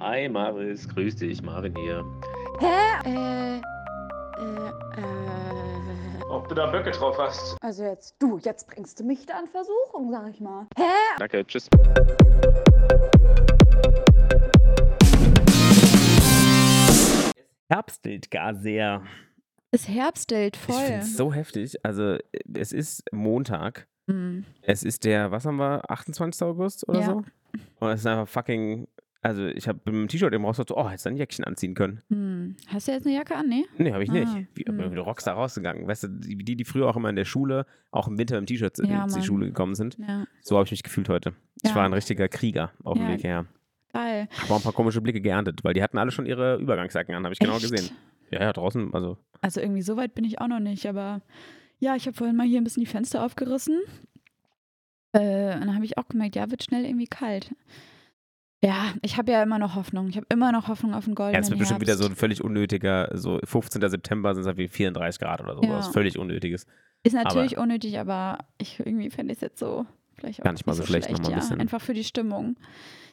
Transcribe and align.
Hi 0.00 0.28
Maris, 0.28 0.88
grüß 0.88 1.16
dich, 1.16 1.42
Marvin 1.42 1.74
hier. 1.76 2.04
Hä? 2.60 3.08
Äh, 3.08 3.56
äh, 3.58 4.68
äh. 5.00 6.22
Ob 6.28 6.48
du 6.48 6.54
da 6.54 6.66
Böcke 6.66 6.90
drauf 6.90 7.16
hast? 7.18 7.56
Also 7.62 7.84
jetzt, 7.84 8.14
du, 8.18 8.38
jetzt 8.38 8.66
bringst 8.68 9.00
du 9.00 9.04
mich 9.04 9.24
da 9.26 9.38
in 9.40 9.46
Versuchung, 9.48 10.10
sag 10.10 10.28
ich 10.30 10.40
mal. 10.40 10.66
Hä? 10.76 10.82
Danke, 11.18 11.46
tschüss. 11.46 11.68
Herbstelt 17.68 18.30
gar 18.30 18.54
sehr. 18.54 19.02
Es 19.72 19.88
herbstelt 19.88 20.56
Ich 20.56 20.62
voll. 20.62 20.82
finde 20.84 20.98
es 21.00 21.16
so 21.16 21.32
heftig. 21.32 21.74
Also, 21.84 22.16
es 22.54 22.72
ist 22.72 23.02
Montag. 23.12 23.88
Mhm. 24.06 24.44
Es 24.62 24.84
ist 24.84 25.04
der, 25.04 25.32
was 25.32 25.44
haben 25.44 25.56
wir, 25.56 25.82
28. 25.90 26.42
August 26.42 26.88
oder 26.88 27.00
Ja. 27.00 27.06
so? 27.06 27.24
Und 27.78 27.90
es 27.90 28.00
ist 28.00 28.06
einfach 28.06 28.28
fucking. 28.28 28.88
Also, 29.22 29.44
ich 29.46 29.66
habe 29.66 29.80
mit 29.86 29.94
dem 29.94 30.08
T-Shirt 30.08 30.32
eben 30.32 30.44
rausgedacht, 30.44 30.68
so, 30.68 30.76
oh, 30.76 30.88
hättest 30.88 31.06
du 31.06 31.10
ein 31.10 31.16
Jäckchen 31.16 31.44
anziehen 31.44 31.74
können. 31.74 32.00
Hm. 32.10 32.56
Hast 32.68 32.86
du 32.86 32.92
jetzt 32.92 33.06
eine 33.06 33.16
Jacke 33.16 33.34
an? 33.34 33.48
Nee? 33.48 33.64
Nee, 33.76 33.92
habe 33.92 34.04
ich 34.04 34.10
nicht. 34.12 34.28
Ah, 34.28 34.40
Wie, 34.54 34.64
hm. 34.64 34.90
wie 34.92 34.94
du 34.94 35.00
Rockstar 35.02 35.34
rausgegangen. 35.34 35.88
Weißt 35.88 36.04
du, 36.04 36.08
die, 36.08 36.36
die 36.36 36.54
die 36.54 36.64
früher 36.64 36.86
auch 36.88 36.96
immer 36.96 37.10
in 37.10 37.16
der 37.16 37.24
Schule, 37.24 37.66
auch 37.90 38.06
im 38.06 38.18
Winter 38.18 38.38
im 38.38 38.46
T-Shirt 38.46 38.78
Ja, 38.78 39.04
in 39.04 39.12
die. 39.12 39.22
Schule 39.22 39.46
gekommen 39.46 39.74
sind. 39.74 39.98
Ja. 39.98 40.26
So 40.42 40.56
habe 40.56 40.64
ich 40.66 40.70
mich 40.70 40.84
gefühlt 40.84 41.08
heute. 41.08 41.32
Ich 41.62 41.74
war 41.74 41.84
ein 41.84 41.92
richtiger 41.92 42.28
Krieger 42.28 42.70
auf 42.84 42.98
dem. 42.98 43.08
Weg 43.08 43.24
her. 43.24 43.46
Geil. 43.92 44.28
Habe 44.42 44.52
auch 44.54 44.58
ein 44.58 44.62
paar 44.62 44.72
komische 44.74 45.00
Blicke 45.00 45.20
geerntet, 45.20 45.64
weil 45.64 45.74
die 45.74 45.82
hatten 45.82 45.98
alle 45.98 46.10
schon 46.12 46.26
ihre 46.26 46.56
Übergangsjacken 46.58 47.14
an, 47.14 47.24
habe 47.24 47.32
ich 47.32 47.38
genau 47.40 47.56
Echt? 47.56 47.70
gesehen. 47.70 47.90
Ja, 48.30 48.42
ja, 48.42 48.52
draußen, 48.52 48.92
also. 48.92 49.16
Also 49.40 49.60
irgendwie 49.60 49.82
so 49.82 49.96
weit 49.96 50.14
bin 50.14 50.24
ich 50.24 50.40
auch 50.40 50.48
noch 50.48 50.60
nicht, 50.60 50.86
aber 50.86 51.22
ja, 51.78 51.96
ich 51.96 52.06
habe 52.06 52.16
vorhin 52.16 52.36
mal 52.36 52.46
hier 52.46 52.60
ein 52.60 52.64
bisschen 52.64 52.84
die 52.84 52.90
Fenster 52.90 53.24
aufgerissen. 53.24 53.80
Äh, 55.20 55.54
und 55.54 55.60
dann 55.60 55.74
habe 55.74 55.84
ich 55.84 55.98
auch 55.98 56.08
gemerkt, 56.08 56.36
ja, 56.36 56.50
wird 56.50 56.62
schnell 56.62 56.84
irgendwie 56.84 57.06
kalt. 57.06 57.54
Ja, 58.64 58.94
ich 59.02 59.16
habe 59.18 59.30
ja 59.32 59.42
immer 59.42 59.58
noch 59.58 59.74
Hoffnung. 59.74 60.08
Ich 60.08 60.16
habe 60.16 60.26
immer 60.30 60.50
noch 60.50 60.68
Hoffnung 60.68 60.94
auf 60.94 61.04
einen 61.04 61.12
Ja, 61.12 61.16
goldenen 61.16 61.42
es 61.42 61.50
wird 61.50 61.58
bestimmt 61.58 61.80
wieder 61.80 61.96
so 61.96 62.06
ein 62.06 62.16
völlig 62.16 62.42
unnötiger, 62.42 63.10
so 63.14 63.38
15. 63.44 63.88
September 63.88 64.34
sind 64.34 64.42
es 64.42 64.46
halt 64.46 64.56
wie 64.56 64.68
34 64.68 65.20
Grad 65.20 65.40
oder 65.40 65.54
sowas. 65.54 65.86
Ja. 65.86 65.92
Völlig 65.92 66.18
unnötiges. 66.18 66.66
Ist 67.02 67.12
natürlich 67.12 67.58
unnötig, 67.58 67.98
aber 67.98 68.38
ich 68.58 68.80
irgendwie 68.80 69.10
fände 69.10 69.32
ich 69.32 69.38
es 69.38 69.42
jetzt 69.42 69.58
so 69.58 69.86
vielleicht 70.14 70.40
auch 70.40 70.44
Gar 70.44 70.52
nicht 70.52 70.66
mal 70.66 70.72
so 70.72 70.84
schlecht, 70.84 71.08
ein 71.08 71.22
ja. 71.30 71.36
bisschen. 71.36 71.60
Einfach 71.60 71.80
für 71.80 71.94
die 71.94 72.04
Stimmung. 72.04 72.56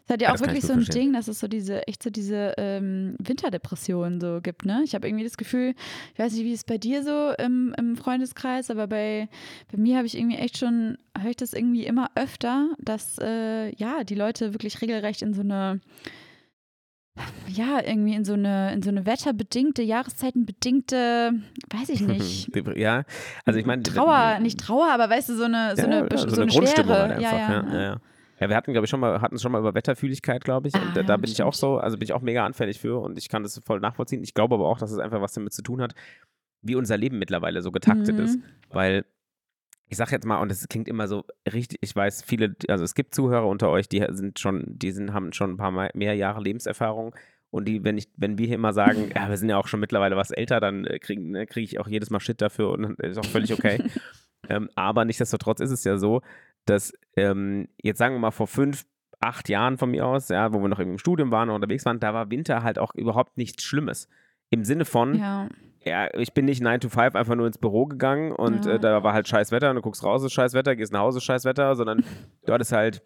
Es 0.05 0.13
hat 0.13 0.21
ja, 0.21 0.29
auch 0.29 0.33
das 0.33 0.41
wirklich 0.41 0.63
so 0.63 0.73
ein 0.73 0.81
verstehen. 0.81 1.03
Ding, 1.03 1.13
dass 1.13 1.29
es 1.29 1.39
so 1.39 1.47
diese, 1.47 1.87
echt 1.87 2.03
so 2.03 2.09
diese 2.09 2.53
ähm, 2.57 3.15
Winterdepressionen 3.19 4.19
so 4.19 4.39
gibt, 4.41 4.65
ne? 4.65 4.81
Ich 4.83 4.95
habe 4.95 5.07
irgendwie 5.07 5.23
das 5.23 5.37
Gefühl, 5.37 5.75
ich 6.13 6.19
weiß 6.19 6.33
nicht, 6.33 6.43
wie 6.43 6.53
es 6.53 6.65
bei 6.65 6.77
dir 6.77 7.03
so 7.03 7.31
im, 7.41 7.73
im 7.77 7.95
Freundeskreis, 7.95 8.69
aber 8.69 8.87
bei, 8.87 9.29
bei 9.71 9.77
mir 9.77 9.95
habe 9.97 10.07
ich 10.07 10.17
irgendwie 10.17 10.37
echt 10.37 10.57
schon, 10.57 10.97
höre 11.17 11.29
ich 11.29 11.37
das 11.37 11.53
irgendwie 11.53 11.85
immer 11.85 12.11
öfter, 12.15 12.69
dass 12.79 13.17
äh, 13.19 13.73
ja, 13.75 14.03
die 14.03 14.15
Leute 14.15 14.53
wirklich 14.53 14.81
regelrecht 14.81 15.21
in 15.21 15.33
so 15.33 15.41
eine 15.41 15.79
ja, 17.47 17.79
irgendwie 17.85 18.15
in 18.15 18.25
so 18.25 18.33
eine, 18.33 18.73
in 18.73 18.81
so 18.81 18.89
eine 18.89 19.05
wetterbedingte, 19.05 19.83
jahreszeitenbedingte, 19.83 21.33
weiß 21.69 21.89
ich 21.89 22.01
nicht, 22.01 22.49
ja, 22.75 23.03
also 23.45 23.59
ich 23.59 23.65
meine. 23.65 23.83
Trauer, 23.83 24.39
nicht 24.39 24.59
Trauer, 24.59 24.87
aber 24.89 25.09
weißt 25.09 25.29
du, 25.29 25.35
so 25.35 25.43
eine, 25.43 25.75
so 25.75 25.83
ja, 25.83 25.87
eine, 25.87 26.07
so 26.11 26.17
so 26.17 26.33
eine 26.33 26.41
eine 26.41 26.51
Grundstimmung 26.51 26.95
Schwere. 26.95 27.01
halt 27.01 27.11
einfach. 27.11 27.31
ja, 27.31 27.73
Ja, 27.73 27.81
ja, 27.81 27.97
ja, 28.43 28.49
wir 28.49 28.55
hatten, 28.55 28.73
glaube 28.73 28.85
ich, 28.85 28.89
schon 28.89 28.99
mal, 28.99 29.21
hatten 29.21 29.35
es 29.35 29.41
schon 29.41 29.51
mal 29.51 29.59
über 29.59 29.73
Wetterfühligkeit, 29.73 30.43
glaube 30.43 30.67
ich. 30.67 30.75
Ah, 30.75 30.81
und 30.81 30.95
da, 30.97 31.03
da 31.03 31.17
bin 31.17 31.31
ich 31.31 31.41
auch 31.41 31.53
stimmt. 31.53 31.71
so, 31.71 31.77
also 31.77 31.97
bin 31.97 32.05
ich 32.05 32.13
auch 32.13 32.21
mega 32.21 32.45
anfällig 32.45 32.79
für 32.79 32.99
und 32.99 33.17
ich 33.17 33.29
kann 33.29 33.43
das 33.43 33.59
voll 33.65 33.79
nachvollziehen. 33.79 34.23
Ich 34.23 34.33
glaube 34.33 34.55
aber 34.55 34.67
auch, 34.67 34.77
dass 34.77 34.91
es 34.91 34.99
einfach 34.99 35.21
was 35.21 35.33
damit 35.33 35.53
zu 35.53 35.61
tun 35.61 35.81
hat, 35.81 35.93
wie 36.61 36.75
unser 36.75 36.97
Leben 36.97 37.19
mittlerweile 37.19 37.61
so 37.61 37.71
getaktet 37.71 38.17
Mhm. 38.17 38.23
ist. 38.23 38.39
Weil 38.69 39.05
ich 39.89 39.97
sag 39.97 40.11
jetzt 40.11 40.25
mal, 40.25 40.37
und 40.41 40.51
es 40.51 40.67
klingt 40.67 40.87
immer 40.87 41.07
so 41.07 41.23
richtig, 41.51 41.77
ich 41.81 41.95
weiß, 41.95 42.23
viele, 42.23 42.55
also 42.67 42.83
es 42.83 42.95
gibt 42.95 43.13
Zuhörer 43.13 43.47
unter 43.47 43.69
euch, 43.69 43.87
die 43.89 44.05
sind 44.09 44.39
schon, 44.39 44.63
die 44.67 44.91
sind, 44.91 45.13
haben 45.13 45.33
schon 45.33 45.51
ein 45.51 45.57
paar 45.57 45.71
mehr 45.93 46.15
Jahre 46.15 46.41
Lebenserfahrung. 46.41 47.15
Und 47.51 47.67
die, 47.67 47.83
wenn 47.83 47.99
ich, 47.99 48.07
wenn 48.17 48.39
wir 48.39 48.47
hier 48.47 48.55
immer 48.55 48.73
sagen, 48.73 49.11
ja, 49.15 49.29
wir 49.29 49.37
sind 49.37 49.49
ja 49.49 49.57
auch 49.57 49.67
schon 49.67 49.79
mittlerweile 49.79 50.17
was 50.17 50.31
älter, 50.31 50.59
dann 50.59 50.85
äh, 50.85 50.97
kriege 50.99 51.21
ne, 51.21 51.45
krieg 51.45 51.63
ich 51.65 51.79
auch 51.79 51.87
jedes 51.87 52.09
Mal 52.09 52.19
Shit 52.19 52.41
dafür 52.41 52.71
und 52.71 52.81
dann 52.81 52.95
ist 52.95 53.19
auch 53.19 53.25
völlig 53.25 53.53
okay. 53.53 53.83
ähm, 54.49 54.69
aber 54.75 55.05
nichtsdestotrotz 55.05 55.59
ist 55.59 55.69
es 55.71 55.83
ja 55.83 55.97
so, 55.97 56.21
dass 56.65 56.93
ähm, 57.15 57.67
jetzt 57.81 57.97
sagen 57.99 58.15
wir 58.15 58.19
mal 58.19 58.31
vor 58.31 58.47
fünf, 58.47 58.85
acht 59.19 59.47
Jahren 59.49 59.77
von 59.77 59.91
mir 59.91 60.05
aus, 60.05 60.29
ja, 60.29 60.53
wo 60.53 60.59
wir 60.59 60.67
noch 60.67 60.79
im 60.79 60.97
Studium 60.97 61.31
waren 61.31 61.49
und 61.49 61.55
unterwegs 61.55 61.85
waren, 61.85 61.99
da 61.99 62.13
war 62.13 62.29
Winter 62.29 62.63
halt 62.63 62.77
auch 62.79 62.93
überhaupt 62.95 63.37
nichts 63.37 63.63
Schlimmes. 63.63 64.09
Im 64.49 64.65
Sinne 64.65 64.85
von, 64.85 65.15
Ja, 65.15 65.47
ja, 65.85 66.13
ich 66.13 66.33
bin 66.33 66.45
nicht 66.45 66.61
9 66.61 66.79
to 66.81 66.89
5 66.89 67.15
einfach 67.15 67.35
nur 67.35 67.47
ins 67.47 67.57
Büro 67.57 67.85
gegangen 67.85 68.31
und 68.31 68.65
Ja. 68.65 68.73
äh, 68.73 68.79
da 68.79 69.03
war 69.03 69.13
halt 69.13 69.27
scheiß 69.27 69.51
Wetter 69.51 69.69
und 69.69 69.77
du 69.77 69.81
guckst 69.81 70.03
raus, 70.03 70.23
ist 70.23 70.33
scheiß 70.33 70.53
Wetter, 70.53 70.75
gehst 70.75 70.91
nach 70.93 70.99
Hause, 71.01 71.17
ist 71.19 71.23
scheiß 71.25 71.45
Wetter, 71.45 71.75
sondern 71.75 72.03
du 72.45 72.53
hattest 72.53 72.71
halt, 72.71 73.01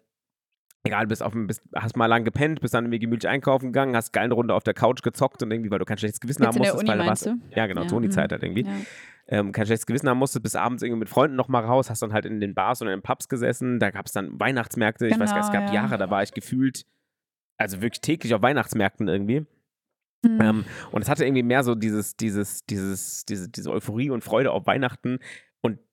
egal, 0.84 1.06
bist 1.06 1.22
auf 1.22 1.32
dem, 1.32 1.46
bist, 1.46 1.62
hast 1.74 1.96
mal 1.96 2.06
lang 2.06 2.24
gepennt, 2.24 2.60
bist 2.60 2.74
dann 2.74 2.84
irgendwie 2.84 2.98
gemütlich 3.00 3.28
einkaufen 3.28 3.66
gegangen, 3.66 3.94
hast 3.96 4.12
geil 4.12 4.24
eine 4.24 4.34
Runde 4.34 4.54
auf 4.54 4.62
der 4.64 4.74
Couch 4.74 5.02
gezockt 5.02 5.42
und 5.42 5.50
irgendwie, 5.50 5.70
weil 5.70 5.78
du 5.78 5.84
kein 5.84 5.98
schlechtes 5.98 6.20
Gewissen 6.20 6.42
Jetzt 6.42 6.54
haben 6.54 6.58
musstest, 6.58 6.86
weil 6.88 6.96
meinst 6.98 7.26
warst, 7.26 7.26
du? 7.26 7.54
ja 7.56 7.66
genau, 7.66 7.82
Ja, 7.82 7.88
Toni-Zeit 7.88 8.30
mhm. 8.30 8.32
halt 8.32 8.42
irgendwie, 8.42 8.64
ja. 8.64 8.72
Ähm, 9.28 9.52
kein 9.52 9.66
schlechtes 9.66 9.86
Gewissen 9.86 10.08
haben 10.08 10.18
musstest, 10.18 10.42
bis 10.42 10.56
abends 10.56 10.82
irgendwie 10.82 11.00
mit 11.00 11.08
Freunden 11.08 11.36
noch 11.36 11.48
mal 11.48 11.64
raus, 11.64 11.90
hast 11.90 12.02
dann 12.02 12.12
halt 12.12 12.24
in 12.24 12.40
den 12.40 12.54
Bars 12.54 12.80
oder 12.80 12.92
in 12.92 12.98
den 12.98 13.02
Pubs 13.02 13.28
gesessen, 13.28 13.78
da 13.78 13.90
gab 13.90 14.06
es 14.06 14.12
dann 14.12 14.40
Weihnachtsmärkte, 14.40 15.06
ich 15.06 15.18
weiß 15.18 15.30
gar 15.30 15.36
nicht, 15.36 15.46
es 15.46 15.52
Genau, 15.52 15.64
gab 15.66 15.74
ja. 15.74 15.82
Jahre, 15.82 15.98
da 15.98 16.10
war 16.10 16.22
ich 16.22 16.32
gefühlt, 16.32 16.86
also 17.58 17.82
wirklich 17.82 18.00
täglich 18.00 18.34
auf 18.34 18.42
Weihnachtsmärkten 18.42 19.08
irgendwie. 19.08 19.46
Mhm. 20.22 20.40
Ähm, 20.40 20.64
und 20.90 21.02
es 21.02 21.08
hatte 21.08 21.24
irgendwie 21.24 21.42
mehr 21.42 21.62
so 21.62 21.74
dieses, 21.74 22.16
dieses, 22.16 22.64
dieses, 22.64 23.24
diese, 23.26 23.48
diese 23.48 23.70
Euphorie 23.70 24.10
und 24.10 24.24
Freude 24.24 24.50
auf 24.50 24.66
Weihnachten 24.66 25.14
und 25.14 25.22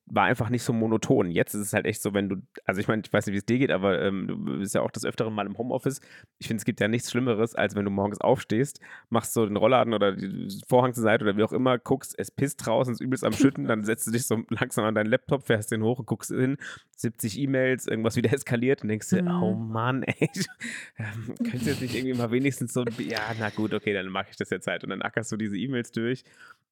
war 0.08 0.26
einfach 0.26 0.50
nicht 0.50 0.62
so 0.62 0.72
monoton. 0.72 1.32
Jetzt 1.32 1.56
ist 1.56 1.62
es 1.62 1.74
halt 1.74 1.86
echt 1.88 2.02
so, 2.02 2.14
wenn 2.14 2.30
du, 2.30 2.36
also 2.64 2.80
ich 2.80 2.88
meine, 2.88 3.02
ich 3.04 3.12
weiß 3.12 3.26
nicht, 3.26 3.34
wie 3.34 3.40
es 3.40 3.46
dir 3.46 3.58
geht, 3.58 3.72
aber 3.72 4.02
ähm, 4.04 4.28
du 4.28 4.38
bist 4.60 4.76
ja 4.76 4.82
auch 4.82 4.92
des 4.92 5.04
Öfteren 5.04 5.34
mal 5.34 5.48
im 5.48 5.58
Homeoffice. 5.58 6.00
Ich 6.38 6.48
finde, 6.48 6.62
es 6.62 6.66
gibt 6.66 6.80
ja 6.80 6.88
nichts 6.88 7.10
Schlimmeres, 7.10 7.56
als 7.56 7.76
wenn 7.76 7.86
du 7.86 7.92
morgens 7.92 8.22
aufstehst, 8.22 8.80
machst 9.10 9.34
so 9.34 9.46
den 9.48 9.56
Rollladen 9.58 9.94
oder 9.96 10.12
den 10.12 10.48
Vorhang 10.68 10.94
zur 10.94 11.02
Seite 11.04 11.24
oder 11.24 11.38
wie 11.38 11.44
auch 11.44 11.52
immer, 11.54 11.80
guckst, 11.80 12.14
es 12.20 12.30
pisst 12.30 12.64
draußen, 12.66 12.94
es 12.94 13.00
ist 13.00 13.06
übelst 13.06 13.24
am 13.24 13.34
Schütten, 13.34 13.66
dann 13.68 13.84
setzt 13.84 14.06
du 14.06 14.12
dich 14.12 14.28
so 14.28 14.44
langsam 14.50 14.86
an 14.86 14.94
deinen 14.94 15.10
Laptop, 15.10 15.48
fährst 15.48 15.72
den 15.72 15.82
hoch 15.82 15.98
und 15.98 16.06
guckst 16.06 16.30
hin, 16.32 16.58
70 16.98 17.40
E-Mails, 17.40 17.88
irgendwas 17.88 18.16
wieder 18.16 18.32
eskaliert 18.34 18.84
und 18.84 18.90
denkst 18.90 19.10
dir, 19.10 19.24
Mhm. 19.24 19.42
oh 19.44 19.54
Mann, 19.56 20.04
ey, 20.04 20.30
ähm, 21.00 21.34
könntest 21.38 21.66
du 21.66 21.70
jetzt 21.72 21.82
nicht 21.82 21.96
irgendwie 21.96 22.14
mal 22.14 22.30
wenigstens 22.30 22.74
so, 22.74 22.84
ja, 23.00 23.20
na 23.40 23.50
gut, 23.50 23.74
okay, 23.74 23.94
dann 23.94 24.08
mache 24.10 24.28
ich 24.30 24.38
das 24.38 24.52
jetzt 24.52 24.68
halt 24.68 24.84
und 24.84 24.92
dann 24.92 25.02
ackerst 25.02 25.32
du 25.32 25.38
diese 25.38 25.58
E-Mails 25.58 25.92
durch 25.92 26.24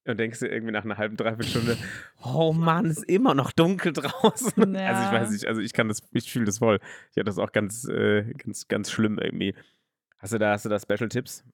und 0.06 0.20
denkst 0.20 0.40
dir 0.40 0.48
irgendwie 0.52 0.72
nach 0.72 0.84
einer 0.84 0.98
halben, 0.98 1.16
dreiviertel 1.16 1.48
Stunde, 1.48 1.78
oh 2.22 2.52
Mann, 2.52 2.84
es 2.86 2.98
ist 2.98 3.08
immer 3.08 3.23
noch 3.32 3.52
dunkel 3.52 3.94
draußen. 3.94 4.76
Also 4.76 5.02
ich 5.02 5.10
Ja. 5.10 5.12
weiß 5.12 5.30
nicht, 5.30 5.46
also 5.46 5.62
ich 5.62 5.72
kann 5.72 5.88
das, 5.88 6.02
ich 6.12 6.30
fühle 6.30 6.44
das 6.44 6.58
voll. 6.58 6.80
Ich 7.12 7.16
hatte 7.16 7.24
das 7.24 7.38
auch 7.38 7.52
ganz, 7.52 7.88
äh, 7.88 8.24
ganz, 8.34 8.68
ganz 8.68 8.90
schlimm 8.90 9.18
irgendwie. 9.18 9.54
Hast 10.18 10.34
du 10.34 10.38
da, 10.38 10.52
hast 10.52 10.66
du 10.66 10.68
da 10.68 10.78
Special 10.78 11.08
Tipps? 11.08 11.44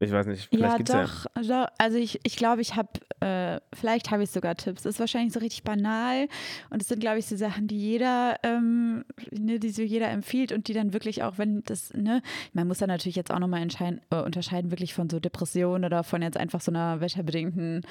Ich 0.00 0.10
weiß 0.10 0.26
nicht, 0.26 0.48
vielleicht 0.48 0.72
Ja, 0.72 0.76
gibt's 0.76 0.92
doch, 0.92 1.24
doch. 1.44 1.66
Also 1.78 1.96
ich, 1.96 2.18
ich 2.24 2.36
glaube, 2.36 2.60
ich 2.60 2.74
habe, 2.74 2.88
äh, 3.20 3.60
vielleicht 3.72 4.10
habe 4.10 4.24
ich 4.24 4.30
sogar 4.30 4.56
Tipps. 4.56 4.82
Das 4.82 4.94
ist 4.94 5.00
wahrscheinlich 5.00 5.32
so 5.32 5.38
richtig 5.38 5.62
banal 5.62 6.26
und 6.70 6.82
es 6.82 6.88
sind, 6.88 6.98
glaube 6.98 7.20
ich, 7.20 7.26
so 7.26 7.36
Sachen, 7.36 7.68
die 7.68 7.78
jeder, 7.78 8.36
ähm, 8.42 9.04
ne, 9.30 9.60
die 9.60 9.70
so 9.70 9.82
jeder 9.82 10.08
empfiehlt 10.10 10.50
und 10.50 10.66
die 10.66 10.72
dann 10.72 10.92
wirklich 10.92 11.22
auch, 11.22 11.38
wenn 11.38 11.62
das, 11.62 11.92
ne, 11.94 12.20
man 12.52 12.66
muss 12.66 12.78
dann 12.78 12.88
natürlich 12.88 13.14
jetzt 13.14 13.30
auch 13.30 13.38
nochmal 13.38 13.64
äh, 13.64 14.20
unterscheiden, 14.22 14.72
wirklich 14.72 14.92
von 14.92 15.08
so 15.08 15.20
Depressionen 15.20 15.84
oder 15.84 16.02
von 16.02 16.20
jetzt 16.20 16.36
einfach 16.36 16.60
so 16.60 16.72
einer 16.72 17.00
wetterbedingten 17.00 17.86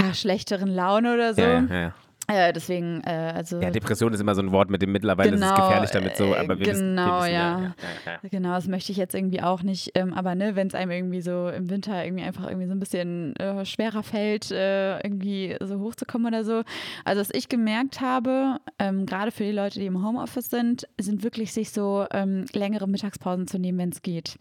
ja, 0.00 0.14
schlechteren 0.14 0.68
Laune 0.68 1.14
oder 1.14 1.34
so. 1.34 1.42
Ja, 1.42 1.60
ja, 1.62 1.80
ja. 1.80 1.94
Äh, 2.28 2.52
deswegen, 2.52 3.02
äh, 3.04 3.32
also. 3.34 3.60
ja, 3.60 3.70
Depression 3.70 4.12
ist 4.12 4.20
immer 4.20 4.34
so 4.34 4.42
ein 4.42 4.52
Wort, 4.52 4.70
mit 4.70 4.80
dem 4.80 4.92
mittlerweile 4.92 5.34
ist 5.34 5.42
es 5.42 5.48
Genau, 5.48 5.56
gefährlich 5.56 5.90
damit 5.90 6.16
so, 6.16 6.34
äh, 6.34 6.36
aber 6.38 6.58
wir 6.58 6.66
wissen, 6.66 6.94
wir 6.94 7.04
genau, 7.04 7.22
wissen 7.22 7.32
ja. 7.32 7.58
ja, 7.58 7.74
ja, 8.06 8.12
ja. 8.22 8.28
Genau, 8.30 8.54
das 8.54 8.68
möchte 8.68 8.92
ich 8.92 8.98
jetzt 8.98 9.14
irgendwie 9.14 9.42
auch 9.42 9.62
nicht. 9.62 9.90
Ähm, 9.94 10.14
aber 10.14 10.34
ne, 10.34 10.54
wenn 10.54 10.68
es 10.68 10.74
einem 10.74 10.92
irgendwie 10.92 11.20
so 11.20 11.48
im 11.48 11.68
Winter 11.68 12.04
irgendwie 12.04 12.24
einfach 12.24 12.46
irgendwie 12.46 12.68
so 12.68 12.72
ein 12.72 12.78
bisschen 12.78 13.34
äh, 13.36 13.64
schwerer 13.64 14.02
fällt, 14.02 14.50
äh, 14.50 14.98
irgendwie 15.00 15.56
so 15.60 15.80
hochzukommen 15.80 16.28
oder 16.28 16.44
so. 16.44 16.62
Also 17.04 17.20
was 17.20 17.30
ich 17.32 17.48
gemerkt 17.48 18.00
habe, 18.00 18.58
ähm, 18.78 19.04
gerade 19.06 19.32
für 19.32 19.44
die 19.44 19.52
Leute, 19.52 19.80
die 19.80 19.86
im 19.86 20.04
Homeoffice 20.04 20.48
sind, 20.50 20.86
sind 21.00 21.24
wirklich 21.24 21.52
sich 21.52 21.70
so 21.70 22.06
ähm, 22.12 22.44
längere 22.52 22.88
Mittagspausen 22.88 23.46
zu 23.48 23.58
nehmen, 23.58 23.78
wenn 23.78 23.90
es 23.90 24.02
geht. 24.02 24.36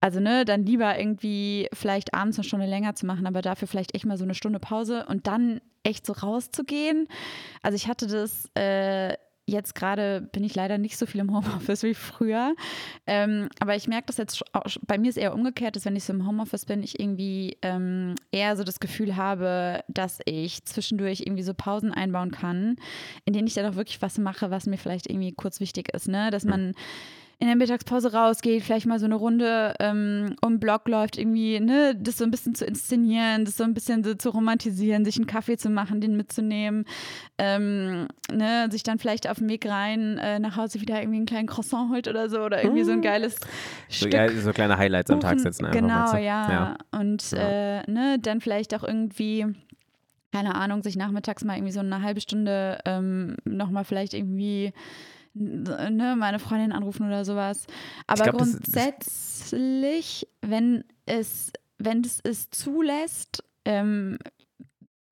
Also 0.00 0.18
ne, 0.20 0.44
dann 0.44 0.64
lieber 0.64 0.98
irgendwie 0.98 1.68
vielleicht 1.72 2.14
abends 2.14 2.38
eine 2.38 2.44
Stunde 2.44 2.66
länger 2.66 2.94
zu 2.94 3.06
machen, 3.06 3.26
aber 3.26 3.42
dafür 3.42 3.68
vielleicht 3.68 3.94
echt 3.94 4.06
mal 4.06 4.16
so 4.16 4.24
eine 4.24 4.34
Stunde 4.34 4.58
Pause 4.58 5.06
und 5.06 5.26
dann 5.26 5.60
echt 5.82 6.06
so 6.06 6.14
rauszugehen. 6.14 7.06
Also 7.62 7.76
ich 7.76 7.86
hatte 7.86 8.06
das 8.06 8.48
äh, 8.54 9.14
jetzt 9.50 9.74
gerade, 9.74 10.20
bin 10.20 10.44
ich 10.44 10.54
leider 10.54 10.78
nicht 10.78 10.96
so 10.96 11.06
viel 11.06 11.20
im 11.20 11.34
Homeoffice 11.34 11.82
wie 11.82 11.94
früher. 11.94 12.54
Ähm, 13.06 13.48
aber 13.58 13.76
ich 13.76 13.88
merke 13.88 14.06
das 14.06 14.16
jetzt, 14.16 14.42
auch, 14.54 14.64
bei 14.86 14.96
mir 14.96 15.10
ist 15.10 15.18
eher 15.18 15.34
umgekehrt, 15.34 15.76
dass 15.76 15.84
wenn 15.84 15.96
ich 15.96 16.04
so 16.04 16.12
im 16.12 16.26
Homeoffice 16.26 16.64
bin, 16.64 16.82
ich 16.82 16.98
irgendwie 16.98 17.58
ähm, 17.62 18.14
eher 18.30 18.56
so 18.56 18.64
das 18.64 18.80
Gefühl 18.80 19.16
habe, 19.16 19.82
dass 19.88 20.20
ich 20.24 20.64
zwischendurch 20.64 21.20
irgendwie 21.20 21.42
so 21.42 21.52
Pausen 21.52 21.92
einbauen 21.92 22.30
kann, 22.30 22.76
in 23.24 23.34
denen 23.34 23.48
ich 23.48 23.54
dann 23.54 23.66
auch 23.66 23.76
wirklich 23.76 24.00
was 24.00 24.18
mache, 24.18 24.50
was 24.50 24.66
mir 24.66 24.78
vielleicht 24.78 25.08
irgendwie 25.08 25.32
kurz 25.32 25.60
wichtig 25.60 25.92
ist. 25.92 26.08
Ne? 26.08 26.30
Dass 26.30 26.44
man 26.44 26.74
in 27.42 27.46
der 27.46 27.56
Mittagspause 27.56 28.12
rausgeht, 28.12 28.62
vielleicht 28.62 28.84
mal 28.84 28.98
so 28.98 29.06
eine 29.06 29.14
Runde 29.14 29.74
ähm, 29.80 30.36
um 30.42 30.54
den 30.54 30.60
Block 30.60 30.86
läuft, 30.86 31.16
irgendwie, 31.16 31.58
ne, 31.58 31.96
das 31.98 32.18
so 32.18 32.24
ein 32.24 32.30
bisschen 32.30 32.54
zu 32.54 32.66
inszenieren, 32.66 33.46
das 33.46 33.56
so 33.56 33.64
ein 33.64 33.72
bisschen 33.72 34.04
so 34.04 34.14
zu 34.14 34.28
romantisieren, 34.28 35.06
sich 35.06 35.16
einen 35.16 35.26
Kaffee 35.26 35.56
zu 35.56 35.70
machen, 35.70 36.02
den 36.02 36.18
mitzunehmen, 36.18 36.84
ähm, 37.38 38.08
ne, 38.30 38.68
sich 38.70 38.82
dann 38.82 38.98
vielleicht 38.98 39.26
auf 39.26 39.38
dem 39.38 39.48
Weg 39.48 39.66
rein 39.66 40.18
äh, 40.18 40.38
nach 40.38 40.56
Hause 40.58 40.82
wieder 40.82 41.00
irgendwie 41.00 41.16
einen 41.16 41.26
kleinen 41.26 41.48
Croissant 41.48 41.90
holt 41.90 42.08
oder 42.08 42.28
so 42.28 42.40
oder 42.42 42.62
irgendwie 42.62 42.84
so 42.84 42.92
ein 42.92 43.00
geiles 43.00 43.36
So, 43.88 44.06
Stück 44.06 44.12
ja, 44.12 44.28
so 44.30 44.52
kleine 44.52 44.76
Highlights 44.76 45.10
am 45.10 45.20
Tag 45.20 45.40
setzen. 45.40 45.64
Einfach, 45.64 45.80
Genau, 45.80 46.16
ja. 46.16 46.50
ja. 46.50 46.76
Und 46.90 47.30
Ja. 47.30 47.38
Äh, 47.38 47.90
ne, 47.90 48.18
dann 48.20 48.42
vielleicht 48.42 48.74
auch 48.74 48.84
irgendwie, 48.84 49.46
keine 50.30 50.56
Ahnung, 50.56 50.82
sich 50.82 50.96
nachmittags 50.96 51.42
mal 51.42 51.56
irgendwie 51.56 51.72
so 51.72 51.80
eine 51.80 52.02
halbe 52.02 52.20
Stunde 52.20 52.80
ähm, 52.84 53.36
nochmal 53.44 53.84
vielleicht 53.84 54.12
irgendwie 54.12 54.74
ne, 55.34 56.16
meine 56.18 56.38
Freundin 56.38 56.72
anrufen 56.72 57.06
oder 57.06 57.24
sowas. 57.24 57.66
Aber 58.06 58.24
glaub, 58.24 58.38
grundsätzlich, 58.38 60.28
wenn 60.40 60.84
es, 61.06 61.52
wenn 61.78 62.02
es 62.02 62.20
es 62.22 62.50
zulässt, 62.50 63.44
ähm, 63.64 64.18